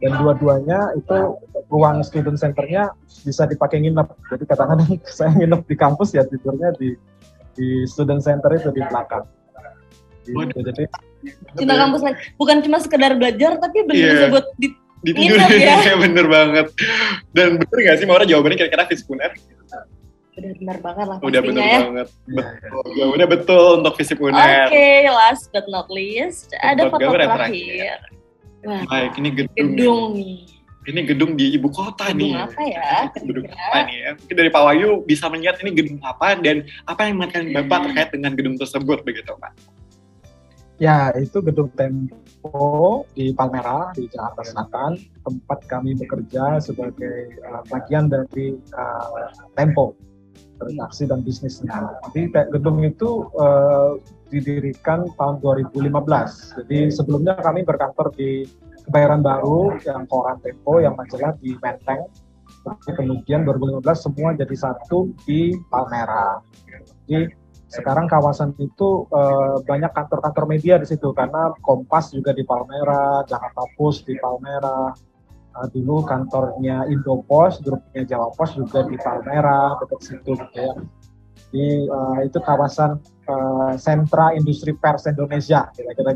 Dan 0.00 0.16
dua-duanya 0.22 0.96
itu 0.96 1.36
ruang 1.68 2.00
student 2.00 2.38
centernya 2.38 2.94
bisa 3.26 3.44
dipakai 3.44 3.82
nginep. 3.84 4.08
Jadi 4.32 4.44
kadang-kadang 4.48 4.88
saya 5.18 5.34
nginep 5.34 5.60
di 5.68 5.74
kampus 5.76 6.14
ya 6.16 6.24
tidurnya 6.24 6.72
di 6.78 6.94
di 7.58 7.84
student 7.90 8.22
center 8.22 8.48
itu 8.54 8.70
di 8.70 8.80
belakang. 8.86 9.26
Gitu. 10.24 10.58
Jadi 10.62 10.84
Cinta 11.58 11.74
kampus 11.74 12.00
lain. 12.06 12.16
Bukan 12.38 12.56
cuma 12.62 12.78
sekedar 12.78 13.12
belajar 13.18 13.58
tapi 13.58 13.82
benar 13.82 13.98
Iya. 13.98 14.12
bisa 14.14 14.26
buat 14.30 14.46
di 14.56 14.68
Di 14.98 15.14
Nginep 15.14 15.50
ya. 15.58 15.94
bener 16.06 16.26
banget. 16.30 16.66
Dan 17.34 17.58
bener 17.58 17.78
nggak 17.82 17.96
sih 17.98 18.06
Maura 18.06 18.26
jawabannya 18.26 18.56
kira-kira 18.58 18.86
Fiskuner? 20.38 20.54
benar-benar 20.54 20.78
banget 20.80 21.06
lah 21.06 21.16
Udah 21.18 21.40
pastinya 21.40 21.42
bener 21.50 21.64
ya. 21.66 21.78
banget. 21.82 22.08
ya, 22.08 22.24
Betul. 22.28 22.84
Jawabannya 22.94 23.28
betul 23.28 23.64
untuk 23.78 23.94
Fisip 23.98 24.18
Oke, 24.18 24.28
Uner. 24.30 24.66
last 25.10 25.44
but 25.50 25.66
not 25.68 25.88
least, 25.90 26.54
ada 26.58 26.82
Foto 26.86 27.02
yang 27.02 27.14
terakhir. 27.18 27.98
Wah, 28.58 28.82
Baik, 28.86 29.12
ini 29.16 29.28
gedung. 29.34 29.54
gedung 29.54 30.04
nih. 30.14 30.38
Ini 30.88 31.00
gedung 31.04 31.36
di 31.36 31.52
ibu 31.52 31.68
kota 31.68 32.08
Gedung 32.08 32.32
nih. 32.32 32.48
apa 32.48 32.62
ya? 32.64 32.92
Gedung 33.12 33.44
apa 33.44 33.78
nih 33.84 33.96
ya? 34.00 34.10
Mungkin 34.16 34.36
dari 34.40 34.50
Pak 34.50 34.62
Wahyu 34.64 34.90
bisa 35.04 35.28
melihat 35.28 35.60
ini 35.60 35.70
gedung 35.76 36.00
apa 36.00 36.32
dan 36.40 36.64
apa 36.88 37.00
yang 37.04 37.20
mengingatkan 37.20 37.44
Bapak 37.52 37.78
terkait 37.92 38.08
dengan 38.16 38.32
gedung 38.32 38.56
tersebut 38.56 39.04
begitu 39.04 39.36
Pak? 39.36 39.52
Ya, 40.78 41.10
itu 41.12 41.42
gedung 41.42 41.68
Tempo 41.74 43.02
di 43.12 43.34
Palmera 43.34 43.90
di 43.92 44.06
Jakarta 44.08 44.46
Selatan, 44.46 44.90
tempat 45.26 45.58
kami 45.66 45.98
bekerja 45.98 46.62
sebagai 46.62 47.36
uh, 47.44 47.66
bagian 47.68 48.06
dari 48.08 48.54
uh, 48.72 49.28
Tempo 49.58 49.92
transaksi 50.58 51.06
dan 51.06 51.22
bisnisnya. 51.22 51.98
Jadi 52.10 52.34
gedung 52.50 52.82
itu 52.82 53.30
uh, 53.38 53.96
didirikan 54.28 55.08
tahun 55.16 55.40
2015. 55.40 55.88
Jadi 56.64 56.78
sebelumnya 56.92 57.38
kami 57.38 57.64
berkantor 57.64 58.12
di 58.12 58.44
Kebayoran 58.88 59.20
Baru 59.20 59.76
yang 59.84 60.04
koran 60.08 60.40
Tempo 60.42 60.80
yang 60.82 60.98
majalah 60.98 61.36
di 61.40 61.56
Menteng. 61.56 62.08
Tapi 62.64 62.90
kemudian 62.92 63.46
2015 63.48 63.84
semua 63.96 64.36
jadi 64.36 64.56
satu 64.56 65.14
di 65.24 65.56
Palmera. 65.72 66.42
Jadi 67.08 67.32
sekarang 67.68 68.08
kawasan 68.08 68.56
itu 68.56 69.04
eh, 69.12 69.56
banyak 69.64 69.92
kantor-kantor 69.92 70.44
media 70.48 70.80
di 70.80 70.88
situ 70.88 71.12
karena 71.12 71.52
Kompas 71.60 72.16
juga 72.16 72.32
di 72.32 72.44
Palmera, 72.44 73.24
Jakarta 73.28 73.64
Post 73.76 74.08
di 74.08 74.16
Palmera, 74.16 74.92
Eh, 75.58 75.66
dulu 75.74 76.06
kantornya 76.06 76.86
Indopos, 76.86 77.58
grupnya 77.58 78.06
Jawa 78.06 78.30
Pos 78.30 78.54
juga 78.54 78.86
di 78.86 78.94
Palmera, 78.94 79.74
dekat 79.82 80.00
situ 80.00 80.30
gitu 80.38 80.54
ya. 80.54 80.72
Di 81.50 81.66
eh, 81.82 82.18
itu 82.22 82.38
kawasan 82.38 83.02
eh, 83.02 83.72
sentra 83.74 84.30
industri 84.32 84.70
pers 84.72 85.10
Indonesia 85.10 85.66
kira-kira. 85.74 86.14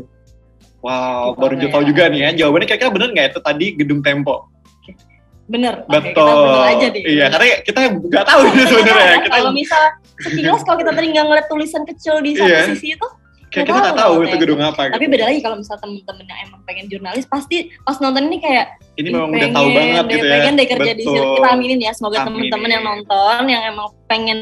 Wow, 0.79 1.35
Di 1.35 1.39
baru 1.39 1.53
Palmera. 1.59 1.71
tahu 1.75 1.83
juga 1.83 2.03
nih 2.07 2.19
ya. 2.23 2.29
Jawabannya 2.39 2.67
kira-kira 2.67 2.91
bener 2.91 3.09
nggak 3.11 3.27
itu 3.35 3.39
tadi 3.43 3.65
gedung 3.75 3.99
Tempo? 3.99 4.47
Bener. 5.43 5.83
Oke, 5.83 6.15
Betul. 6.15 6.23
kita 6.23 6.33
bener 6.39 6.63
aja 6.63 6.85
deh. 6.87 7.01
Iya, 7.03 7.25
karena 7.27 7.45
kita 7.67 7.79
nggak 7.99 8.25
tahu 8.25 8.41
ini 8.47 8.63
sebenarnya. 8.63 9.03
Kita 9.11 9.19
Kita 9.27 9.35
kalau 9.35 9.51
misal 9.51 9.81
sekilas 10.23 10.61
kalau 10.63 10.77
kita 10.79 10.91
tadi 10.95 11.07
nggak 11.11 11.25
ngeliat 11.27 11.47
tulisan 11.51 11.83
kecil 11.83 12.15
di 12.23 12.31
satu 12.39 12.47
Iya. 12.47 12.71
sisi 12.71 12.95
itu, 12.95 13.07
kayak 13.53 13.65
kita 13.69 13.79
nggak 13.79 13.97
tahu 14.01 14.13
itu 14.25 14.35
gedung 14.41 14.61
apa. 14.65 14.81
tapi 14.89 15.05
gitu. 15.05 15.13
beda 15.13 15.25
lagi 15.29 15.39
kalau 15.45 15.55
misal 15.61 15.75
temen-temen 15.77 16.25
yang 16.25 16.39
emang 16.49 16.61
pengen 16.65 16.85
jurnalis 16.89 17.25
pasti 17.29 17.57
pas 17.85 17.97
nonton 18.01 18.25
ini 18.25 18.37
kayak 18.41 18.65
Ini 18.93 19.09
"Ih, 19.09 19.13
memang 19.13 19.29
udah 19.29 19.37
pengen 19.41 19.53
tahu 19.53 19.67
banget 19.73 20.03
gitu 20.05 20.25
ya. 20.25 20.33
pengen 20.37 20.53
deh 20.53 20.67
kerja 20.69 20.91
di 20.93 21.03
sini. 21.05 21.17
Betul. 21.17 21.33
Kita 21.33 21.47
aminin 21.53 21.79
ya, 21.81 21.91
semoga 21.97 22.17
temen-temen 22.29 22.69
yang 22.69 22.83
nonton 22.85 23.41
yang 23.49 23.61
emang 23.65 23.87
pengen 24.05 24.39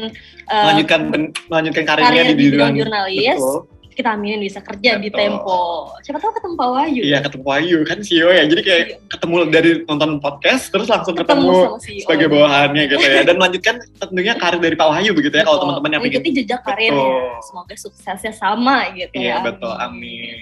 uh, 0.52 0.64
melanjutkan 0.68 1.00
melanjutkan 1.48 1.84
karirnya 1.88 2.12
karir 2.12 2.24
di 2.24 2.34
di 2.36 2.36
bidang 2.36 2.56
bidang 2.56 2.72
jurnalis, 2.80 3.40
Betul. 3.40 3.60
Kita 3.92 4.12
aminin 4.12 4.40
bisa 4.40 4.58
kerja 4.58 4.96
di 4.96 5.08
Betul. 5.08 5.18
Tempo. 5.18 5.60
Siapa 6.00 6.18
tahu 6.18 6.32
ketemu 6.34 6.54
Pak 6.54 6.68
Wahyu. 6.68 7.00
Iya 7.02 7.18
ketemu 7.20 7.44
Wahyu 7.44 7.78
kan 7.84 7.98
CEO 8.00 8.28
ya. 8.28 8.44
Jadi 8.44 8.60
kayak 8.60 8.82
Iya. 8.82 8.96
ketemu 9.08 9.34
dari 9.48 9.70
nonton 9.84 10.10
podcast 10.18 10.64
terus 10.68 10.88
langsung 10.88 11.14
ketemu, 11.14 11.48
ketemu, 11.48 11.78
CEO. 11.78 12.02
sebagai 12.02 12.26
bawahannya 12.28 12.82
gitu 12.88 13.02
ya. 13.02 13.22
Dan 13.22 13.36
melanjutkan 13.36 13.74
tentunya 13.96 14.32
karir 14.34 14.58
dari 14.58 14.74
Pak 14.74 14.88
Wahyu 14.88 15.10
begitu 15.12 15.34
ya 15.34 15.44
kalau 15.44 15.58
teman-teman 15.60 15.90
yang 15.90 16.02
mengikuti 16.02 16.28
pengen. 16.28 16.38
jejak 16.42 16.60
karirnya. 16.62 17.08
Semoga 17.42 17.74
suksesnya 17.76 18.32
sama 18.32 18.76
gitu 18.92 19.12
Iya 19.14 19.38
ya. 19.38 19.44
betul, 19.44 19.72
amin. 19.72 20.36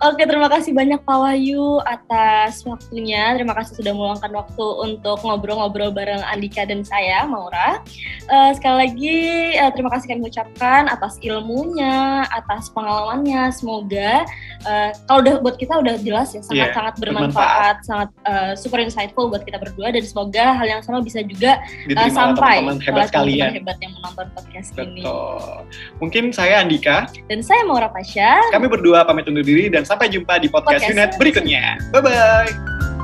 Oke, 0.00 0.24
terima 0.24 0.48
kasih 0.48 0.72
banyak 0.72 1.00
Pak 1.02 1.18
Wahyu 1.18 1.80
atas 1.82 2.64
waktunya. 2.64 3.32
Terima 3.34 3.52
kasih 3.52 3.76
sudah 3.76 3.92
meluangkan 3.92 4.32
waktu 4.32 4.66
untuk 4.80 5.20
ngobrol-ngobrol 5.20 5.90
bareng 5.90 6.22
Andika 6.24 6.64
dan 6.64 6.80
saya, 6.80 7.24
Maura. 7.24 7.80
Eh, 8.24 8.50
sekali 8.54 8.76
lagi, 8.80 9.18
eh, 9.52 9.70
terima 9.72 9.90
kasih 9.90 10.06
kami 10.08 10.26
ucapkan 10.26 10.86
atas 10.86 11.20
ilmunya, 11.20 12.24
atas 12.26 12.72
pengalamannya. 12.90 13.42
Semoga 13.54 14.10
eh, 14.66 14.90
kalau 15.06 15.18
udah 15.22 15.34
buat 15.38 15.56
kita 15.56 15.78
udah 15.78 15.94
jelas 16.02 16.34
ya, 16.34 16.42
sangat-sangat 16.42 16.94
bermanfaat, 16.98 17.76
sangat 17.86 18.10
eh, 18.26 18.52
super 18.58 18.82
insightful 18.82 19.30
buat 19.30 19.46
kita 19.46 19.62
berdua. 19.62 19.94
Dan 19.94 20.02
semoga 20.02 20.58
hal 20.58 20.66
yang 20.66 20.82
sama 20.82 20.98
bisa 21.06 21.22
juga 21.22 21.62
Diterima 21.86 22.02
oleh 22.02 22.12
sampai 22.12 22.56
teman-teman 22.58 22.78
hebat 22.82 23.08
teman-teman 23.14 23.54
hebat 23.62 23.78
yang 23.78 23.92
menonton 23.94 24.26
podcast 24.34 24.68
ini. 24.74 25.02
Betul. 25.06 25.54
Mungkin 26.02 26.24
saya 26.34 26.66
Andika, 26.66 27.06
Dan 27.30 27.46
saya 27.46 27.62
Maura 27.62 27.86
Pasha. 27.86 28.42
kami 28.50 28.66
berdua 28.66 29.06
pamit 29.06 29.30
undur 29.30 29.46
diri 29.46 29.70
dan 29.70 29.86
sampai 29.86 30.10
jumpa 30.10 30.42
di 30.42 30.50
podcast, 30.50 30.82
Podcast 30.82 30.92
Unet 30.92 31.10
berikutnya. 31.16 31.78
Bye 31.94 32.02
bye. 32.02 32.99